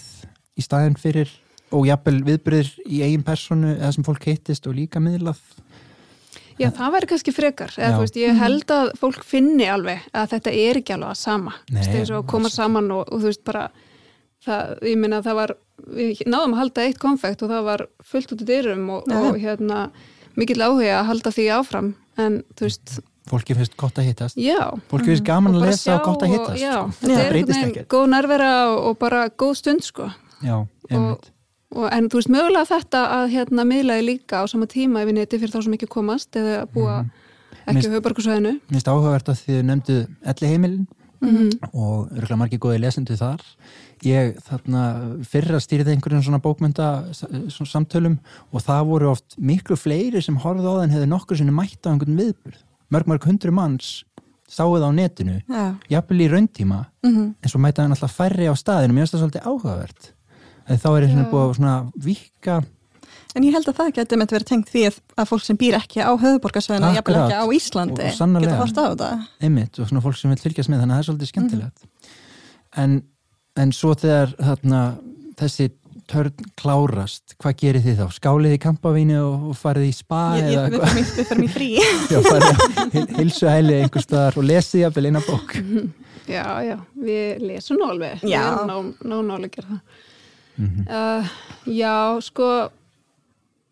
í 0.52 0.66
staðin 0.66 0.98
fyrir 1.00 1.34
og 1.72 1.86
jafnvel 1.88 2.18
viðbyrðir 2.28 2.72
í 2.84 3.04
eigin 3.06 3.26
personu 3.26 3.76
eða 3.78 3.92
sem 3.96 4.06
fólk 4.06 4.26
heitist 4.28 4.68
og 4.68 4.76
líka 4.76 5.00
miðlað 5.02 5.40
Já, 6.60 6.68
það 6.68 6.92
væri 6.94 7.08
kannski 7.10 7.32
frekar, 7.34 7.72
eða 7.78 7.96
Já. 7.96 8.00
veist, 8.02 8.18
ég 8.20 8.36
held 8.38 8.74
að 8.74 8.90
fólk 9.00 9.24
finni 9.26 9.66
alveg 9.72 10.04
að 10.12 10.34
þetta 10.34 10.52
er 10.52 10.80
ekki 10.82 10.94
alveg 10.96 11.14
að 11.14 11.20
sama, 11.22 11.54
Nei, 11.72 11.80
að 12.02 12.26
koma 12.28 12.50
saman 12.52 12.90
og, 12.92 13.08
og 13.08 13.22
þú 13.22 13.30
veist 13.30 13.42
bara, 13.46 13.64
það, 14.46 14.72
ég 14.90 14.98
minna 15.00 15.20
að 15.20 15.28
það 15.28 15.38
var, 15.40 15.54
við 15.98 16.22
náðum 16.26 16.56
að 16.56 16.60
halda 16.62 16.84
eitt 16.88 16.98
konfekt 17.02 17.42
og 17.46 17.52
það 17.52 17.64
var 17.70 17.86
fullt 18.12 18.34
út 18.34 18.44
í 18.44 18.48
dyrum 18.48 18.84
og, 18.96 19.08
og 19.18 19.38
hérna, 19.42 19.80
mikill 20.38 20.60
áhuga 20.62 20.98
að 21.00 21.08
halda 21.10 21.32
því 21.36 21.48
áfram, 21.58 21.90
en 22.22 22.38
þú 22.58 22.68
veist, 22.68 22.94
fólki 23.30 23.54
finnst 23.58 23.76
gott 23.80 23.98
að 24.02 24.08
hittast. 24.10 24.38
Já. 24.40 24.60
fólki 24.90 25.12
finnst 25.12 25.26
gaman 25.28 25.54
og 25.56 25.62
að 25.62 25.70
lesa 25.70 25.98
og 25.98 26.06
gott 26.08 26.24
að 26.26 26.32
hittast. 26.34 26.62
Já, 26.62 26.72
sko. 26.74 26.96
þetta 27.02 27.14
það 27.14 27.24
er 27.26 27.30
breytist 27.36 27.66
ekkert. 27.68 27.88
góð 27.94 28.08
nærvera 28.16 28.50
og, 28.72 28.78
og 28.90 28.98
bara 29.02 29.20
góð 29.30 29.54
stund, 29.60 29.86
sko. 29.86 30.08
Já, 30.42 30.56
einmitt. 30.90 31.28
Og, 31.72 31.86
en 31.88 32.08
þú 32.12 32.18
veist, 32.18 32.28
mögulega 32.34 32.68
þetta 32.68 33.02
að 33.16 33.30
hérna 33.32 33.64
miðlaði 33.64 34.02
líka 34.10 34.42
á 34.42 34.44
sama 34.50 34.66
tíma 34.68 35.06
yfir 35.06 35.14
neti 35.16 35.38
fyrir 35.40 35.54
þá 35.54 35.62
sem 35.64 35.76
ekki 35.78 35.86
komast 35.88 36.36
eða 36.36 36.58
að 36.66 36.72
búa 36.74 36.96
ekki 37.62 37.78
Minnst- 37.78 37.88
á 37.88 37.92
höfubarkusvæðinu. 37.94 38.52
Mér 38.58 38.74
finnst 38.76 38.90
áhugavert 38.92 39.30
að 39.32 39.40
þið 39.46 39.62
nefndu 39.70 39.96
elli 40.34 40.50
heimilin 40.50 40.82
Mm 41.22 41.52
og 41.70 42.08
örgulega 42.10 42.36
margir 42.40 42.58
góði 42.58 42.80
lesendu 42.82 43.14
þar 43.14 43.38
ég 44.06 44.36
þarna 44.46 44.82
fyrra 45.28 45.60
stýrði 45.62 45.94
einhverjum 45.94 46.24
svona 46.26 46.42
bókmynda 46.42 46.88
svona 47.14 47.70
samtölum 47.70 48.18
og 48.50 48.64
það 48.64 48.86
voru 48.90 49.10
oft 49.12 49.36
miklu 49.38 49.78
fleiri 49.78 50.22
sem 50.24 50.38
horfðu 50.42 50.68
á 50.68 50.74
það 50.76 50.84
en 50.86 50.96
hefðu 50.96 51.10
nokkur 51.12 51.40
sinni 51.40 51.54
mætt 51.54 51.86
á 51.86 51.92
einhvern 51.92 52.18
viðburð. 52.18 52.58
Mörg 52.92 53.12
mörg 53.12 53.28
hundru 53.28 53.54
manns 53.56 53.92
sáu 54.52 54.74
það 54.74 54.88
á 54.88 54.92
netinu 54.98 55.38
já. 55.40 55.64
jafnvel 55.88 56.24
í 56.26 56.30
rauntíma 56.32 56.84
Mm 57.02 57.34
en 57.42 57.48
svo 57.48 57.58
mæta 57.58 57.82
hann 57.82 57.94
alltaf 57.94 58.12
færri 58.12 58.46
á 58.46 58.54
staðinu 58.54 58.94
mér 58.94 59.06
finnst 59.06 59.16
það 59.16 59.22
svolítið 59.24 59.46
áhugavert. 59.48 60.12
Þegar 60.66 60.82
þá 60.82 60.90
er 60.96 61.08
Já. 61.08 61.30
búið 61.30 61.42
að 61.48 61.56
svona 61.56 61.76
vika 61.96 62.62
En 63.32 63.46
ég 63.46 63.54
held 63.56 63.68
að 63.70 63.78
það 63.78 63.92
geti 63.96 64.18
með 64.20 64.34
verið 64.34 64.48
tengt 64.50 64.68
því 64.68 64.82
að, 64.90 64.96
að 65.22 65.28
fólk 65.30 65.44
sem 65.46 65.58
býr 65.60 65.76
ekki 65.78 66.04
á 66.04 66.12
höfuborgarsvæðinu, 66.20 66.90
jafnvel 66.98 67.14
ekki 67.16 67.38
á 67.40 67.44
Íslandi, 67.56 68.08
geta 68.12 68.58
horft 68.60 68.76
á 68.76 68.84
þetta. 68.84 69.08
einmitt 69.40 69.80
og 69.80 69.88
svona 69.88 70.02
fólk 70.04 70.18
sem 70.20 70.34
vil 70.34 70.42
fylgjast 70.42 70.72
með 70.72 70.82
þannig 70.82 70.92
að 70.92 70.98
það 70.98 71.02
er 71.02 71.08
svolítið 71.08 71.30
skemmtilegt. 71.30 71.86
En, 72.82 72.98
en 73.60 73.72
svo 73.76 73.94
þegar 73.98 74.34
þarna, 74.38 74.82
þessi 75.40 75.70
törn 76.12 76.48
klárast 76.58 77.34
hvað 77.40 77.56
gerir 77.62 77.84
þið 77.84 78.00
þá? 78.02 78.06
Skálið 78.16 78.56
í 78.56 78.60
kampavínu 78.62 79.18
og, 79.22 79.48
og 79.52 79.58
farið 79.58 79.88
í 79.88 79.94
spa 79.96 80.22
Ég, 80.40 80.50
ég, 80.52 80.58
eða 80.58 80.68
við 80.72 80.82
fyrir 80.82 80.94
mig, 80.98 81.10
við 81.16 81.28
fyrir 81.30 81.42
mig 81.42 81.52
frí. 81.54 81.68
Já, 82.12 82.18
farið 82.26 82.46
að 82.52 83.16
hilsuhæli 83.20 83.76
einhver 83.80 84.04
staðar 84.04 84.38
og 84.40 84.48
lesið 84.48 84.84
jafnvel 84.84 85.08
eina 85.10 85.24
bók 85.26 85.56
Já, 86.32 86.44
já, 86.62 86.76
við 87.02 87.40
lesum 87.48 87.80
nú 87.80 87.88
alveg, 87.90 88.20
Já. 88.22 88.42
við 88.42 88.50
erum 88.52 88.68
ná, 88.68 89.08
ná 89.10 89.16
nálega 89.26 89.48
að 89.48 89.56
gera 89.56 89.72
það. 89.72 89.80
Mhm. 90.62 90.84
uh, 90.86 91.32
já, 91.72 91.94
sko, 92.22 92.48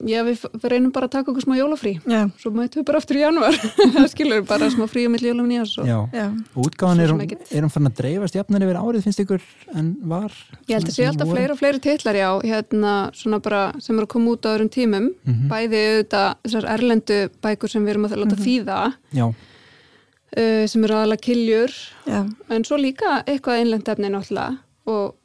já, 0.08 0.20
við, 0.24 0.44
við 0.54 0.64
reynum 0.72 0.92
bara 0.94 1.06
að 1.08 1.12
taka 1.16 1.30
okkur 1.32 1.44
smá 1.44 1.54
jólafrí, 1.58 1.92
Já, 2.08 2.20
svo 2.40 2.50
mætum 2.54 2.80
við 2.80 2.86
bara 2.88 3.00
aftur 3.02 3.18
í 3.18 3.20
januar, 3.24 3.56
það 3.96 4.06
skilur 4.12 4.44
bara 4.48 4.68
smá 4.72 4.86
frí 4.88 5.04
um 5.08 5.12
milli 5.16 5.28
jólum 5.32 5.48
nýjás 5.50 5.74
og 5.82 5.88
Já, 5.90 5.98
já. 6.16 6.24
og 6.54 6.64
útgáðan 6.68 7.02
Svo 7.10 7.18
er, 7.20 7.34
er 7.58 7.66
hún 7.66 7.72
fann 7.74 7.90
að 7.90 7.98
dreifast 8.00 8.38
jafnar 8.38 8.64
yfir 8.64 8.78
árið 8.80 9.04
finnst 9.08 9.22
ykkur 9.24 9.44
en 9.76 9.90
var? 10.14 10.32
Ég 10.70 10.78
held 10.78 10.88
að 10.88 10.96
sé 10.96 11.06
alltaf 11.10 11.30
fleiri 11.34 11.52
og 11.56 11.60
fleiri 11.60 11.82
titlar, 11.84 12.18
já, 12.22 12.30
hérna, 12.48 12.94
svona 13.18 13.42
bara 13.44 13.62
sem 13.80 13.96
eru 13.98 14.08
að 14.08 14.12
koma 14.16 14.34
út 14.36 14.48
á 14.48 14.52
öðrum 14.56 14.72
tímum, 14.72 15.10
Mhm. 15.26 15.46
bæði 15.52 15.84
auðvitað 15.90 16.34
þessar 16.46 16.68
erlendu 16.78 17.20
bækur 17.44 17.70
sem 17.70 17.84
við 17.84 17.94
erum 17.96 18.08
að 18.08 18.16
láta 18.24 18.40
þýða, 18.40 18.80
Já, 19.12 19.26
uh, 19.28 20.66
sem 20.66 20.84
eru 20.84 20.94
aðalega 20.96 21.24
kiljur, 21.28 21.72
Já, 22.06 22.20
en 22.50 22.64
svo 22.64 22.78
líka 22.80 23.20
eitthvað 23.26 23.60
einlend 23.64 23.88
efni 23.92 24.10
náttúrulega. 24.12 24.58
Og 24.90 25.16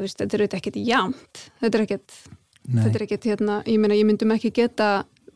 veist, 0.00 0.16
þetta 0.18 0.34
er 0.38 0.42
auðvitað 0.46 0.60
ekkert 0.62 0.78
jamt 0.88 1.42
þetta 1.60 1.76
er 1.78 1.82
ekkert, 1.84 2.14
þetta 2.68 2.92
er 2.94 3.06
ekkert 3.06 3.30
hérna, 3.30 3.60
ég 3.66 3.80
meina 3.82 3.98
ég 3.98 4.06
myndum 4.08 4.34
ekki 4.34 4.52
geta 4.54 4.90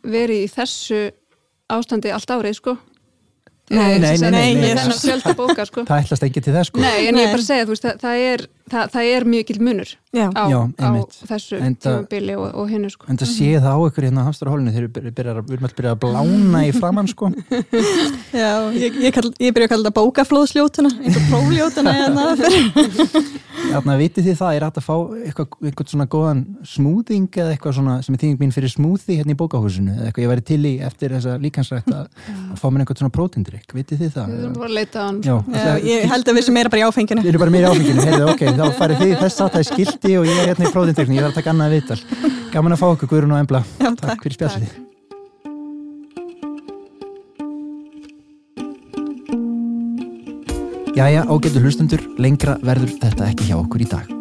verið 0.07 0.45
í 0.45 0.51
þessu 0.53 1.01
ástandi 1.73 2.13
allt 2.15 2.31
árið 2.31 2.59
sko. 2.61 2.77
Nei, 3.75 3.97
nei, 3.99 4.15
nei, 4.23 4.31
nei, 4.31 4.75
nei 4.79 5.35
bóka, 5.35 5.65
sko. 5.67 5.83
það 5.89 6.05
ætlast 6.05 6.23
ekki 6.23 6.43
til 6.45 6.55
það 6.55 6.69
sko. 6.69 6.83
Nei, 6.85 7.09
en 7.09 7.19
ég 7.19 7.27
er 7.27 7.33
bara 7.35 7.43
að 7.43 7.49
segja, 7.49 7.67
veist, 7.67 7.83
það, 7.83 7.97
það 8.05 8.27
er 8.29 8.45
það, 8.73 8.91
það 8.95 9.11
er 9.15 9.27
mikil 9.31 9.57
munur 9.63 9.93
Já. 10.17 10.27
á, 10.33 10.45
Já, 10.49 10.59
á 10.81 10.89
þessu 11.29 11.59
tímabili 11.83 12.37
og, 12.39 12.47
og 12.57 12.71
hinnu 12.71 12.91
sko. 12.93 13.09
En 13.13 13.19
það 13.21 13.33
sé 13.33 13.49
það 13.61 13.77
á 13.77 13.81
ykkur 13.91 14.07
hérna 14.09 14.25
á 14.25 14.27
hamstarhólinu 14.31 14.75
þegar 14.75 14.93
við 14.97 15.21
erum 15.23 15.67
alltaf 15.69 15.77
byrjað 15.77 15.93
að 15.93 16.01
blána 16.07 16.63
í 16.65 16.73
framann 16.77 17.11
sko. 17.11 17.31
Já, 18.43 18.53
ég, 18.77 18.97
ég, 19.05 19.13
kall, 19.15 19.33
ég 19.43 19.53
byrja 19.57 19.69
að 19.69 19.75
kalla 19.75 19.91
þetta 19.91 19.99
bókaflóðsljótuna 20.01 20.93
eins 21.03 21.21
og 21.21 21.29
prófljótuna 21.33 21.97
hérna 21.97 22.29
Þannig 23.67 23.93
að 23.93 24.01
vitið 24.01 24.27
því 24.27 24.35
það 24.39 24.57
er 24.57 24.65
að 24.67 24.79
fá 24.85 24.95
eitthvað, 24.97 25.55
eitthvað 25.69 25.89
svona 25.91 26.07
góðan 26.13 26.43
smúðing 26.69 27.39
eða 27.41 27.55
eitthvað 27.55 27.77
svona 27.79 27.95
sem 28.05 28.15
er 28.15 28.21
þýðing 28.23 28.43
mín 28.43 28.53
fyrir 28.55 28.73
smúði 28.73 29.17
hérna 29.19 29.35
í 29.35 29.39
bókahúsinu 29.41 29.95
eða 29.95 30.11
eitthvað 30.11 30.27
ég 30.27 30.31
væri 30.33 30.45
til 30.51 30.59
í 30.69 30.73
eftir 30.87 31.15
þessa 31.17 31.37
líkansrætt 31.43 31.89
að, 31.91 32.05
að 32.53 32.61
fá 32.61 32.67
mér 32.69 32.85
eitthvað 32.85 33.01
svona 33.03 33.15
prótindrykk, 33.17 33.75
vitið 33.77 34.05
þið 34.05 34.13
það? 34.17 34.31
Við 34.35 34.45
erum 34.45 34.57
bara 34.61 34.69
að 34.69 34.77
leita 34.77 35.01
á 35.01 35.05
hann 35.07 35.21
Já, 35.25 35.35
Já, 35.57 35.73
Ég 35.87 36.07
held 36.13 36.31
að 36.31 36.39
við 36.39 36.47
sem 36.47 36.57
meira 36.57 36.73
bara 36.73 36.83
í 36.83 36.87
áfenginu. 36.87 37.25
Við 37.25 37.33
erum 37.33 37.45
bara 37.47 37.55
meira 37.57 37.67
í 37.67 37.75
áfenginu, 37.75 38.07
heyrðu, 38.07 38.29
ok, 38.35 38.45
þá 38.61 38.81
farið 38.81 39.03
þið 39.03 39.15
þess 39.21 39.45
að 39.45 39.53
það 39.53 39.63
er 39.63 39.69
skildi 39.71 40.17
og 40.21 40.27
ég 40.29 40.41
er 40.41 40.51
hérna 40.51 40.67
í 40.67 40.75
prótindrykkni, 40.75 41.19
ég 41.19 41.27
þarf 41.27 41.35
að 41.35 41.39
taka 41.41 41.55
annað 41.55 41.77
viðtal. 41.77 42.01
Gaman 42.53 42.77
að 42.77 42.83
fá 42.83 42.89
okkur, 42.89 43.13
Guðrún 43.13 43.37
og 43.37 43.45
Embla. 43.45 43.63
Já, 43.77 43.89
Takk, 43.93 44.03
takk 44.03 44.27
fyrir 44.27 44.39
spjallið. 44.41 44.75
Jæja, 50.97 51.27
ágættu 51.29 51.61
hlustundur, 51.61 52.03
lengra 52.17 52.55
verður 52.65 52.95
þetta 53.03 53.27
ekki 53.29 53.51
hjá 53.51 53.59
okkur 53.59 53.83
í 53.85 53.89
dag. 53.91 54.13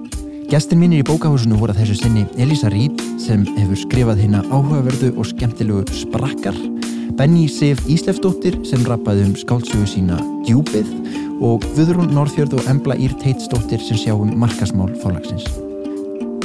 Gestin 0.52 0.82
mínir 0.82 1.02
í 1.02 1.06
bókahúsinu 1.08 1.56
voru 1.58 1.74
að 1.74 1.86
þessu 1.86 1.96
sinni 2.04 2.26
Elisa 2.38 2.68
Reed 2.70 3.00
sem 3.22 3.46
hefur 3.56 3.80
skrifað 3.80 4.26
hérna 4.26 4.44
áhugaverðu 4.52 5.14
og 5.16 5.30
skemmtilegu 5.32 5.86
sprakkar, 5.96 6.58
Benny 7.16 7.48
Sif 7.48 7.80
Íslefdóttir 7.88 8.58
sem 8.68 8.84
rappaði 8.86 9.30
um 9.30 9.36
skálsögu 9.40 9.88
sína 9.88 10.20
Djúbið 10.44 10.92
og 11.44 11.66
Guðrún 11.76 12.14
Norðfjörð 12.16 12.58
og 12.60 12.68
Embla 12.72 12.96
Ír 13.02 13.16
Teitsdóttir 13.22 13.82
sem 13.84 14.00
sjáum 14.00 14.32
markasmál 14.40 14.94
fólagsins. 15.02 15.48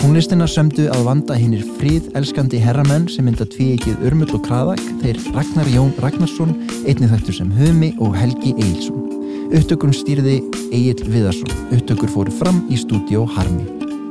Tónlistina 0.01 0.47
sömdu 0.49 0.86
að 0.88 1.03
vanda 1.05 1.36
hinnir 1.36 1.61
fríð 1.76 2.07
elskandi 2.16 2.57
herramenn 2.62 3.05
sem 3.12 3.26
mynda 3.28 3.45
tvíegið 3.45 4.01
Örmull 4.09 4.32
og 4.38 4.47
Kraðak, 4.47 4.80
þeir 5.03 5.18
Ragnar 5.34 5.68
Jón 5.68 5.91
Ragnarsson, 6.01 6.55
einnig 6.88 7.11
þættur 7.12 7.36
sem 7.36 7.51
Humi 7.59 7.91
og 8.01 8.16
Helgi 8.16 8.55
Eilsson. 8.57 9.03
Upptökun 9.51 9.93
stýrði 9.93 10.38
Egil 10.70 11.05
Viðarsson. 11.05 11.53
Upptökur 11.76 12.09
fóru 12.14 12.32
fram 12.32 12.62
í 12.72 12.78
stúdíó 12.80 13.26
Harmi. 13.34 13.66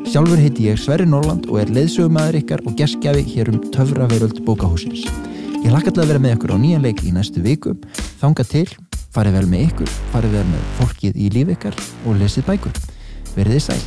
Sjálfur 0.10 0.38
heiti 0.42 0.68
ég 0.70 0.78
Sverri 0.78 1.08
Norland 1.10 1.50
og 1.50 1.62
er 1.64 1.72
leiðsögumæður 1.74 2.38
ykkar 2.44 2.64
og 2.66 2.78
geskjafi 2.78 3.26
hér 3.34 3.50
um 3.54 3.60
Töfraveröld 3.74 4.44
bókahúsins. 4.46 5.08
Ég 5.64 5.74
hlakka 5.74 5.92
til 5.94 6.06
að 6.06 6.14
vera 6.14 6.24
með 6.24 6.38
ykkur 6.38 6.54
á 6.54 6.58
nýjan 6.62 6.86
leik 6.86 7.02
í 7.02 7.16
næstu 7.16 7.42
viku. 7.46 7.74
Þanga 8.22 8.46
til, 8.52 8.68
farið 9.14 9.40
vel 9.40 9.48
með 9.50 9.66
ykkur, 9.70 9.96
farið 10.14 10.38
vel 10.38 10.46
með 10.52 10.68
fólkið 10.80 11.18
í 11.18 11.32
líf 11.38 11.56
ykkar 11.56 11.82
og 12.06 12.22
lesið 12.22 12.48
bækur. 12.50 12.86
Verðið 13.36 13.66
sæl. 13.70 13.82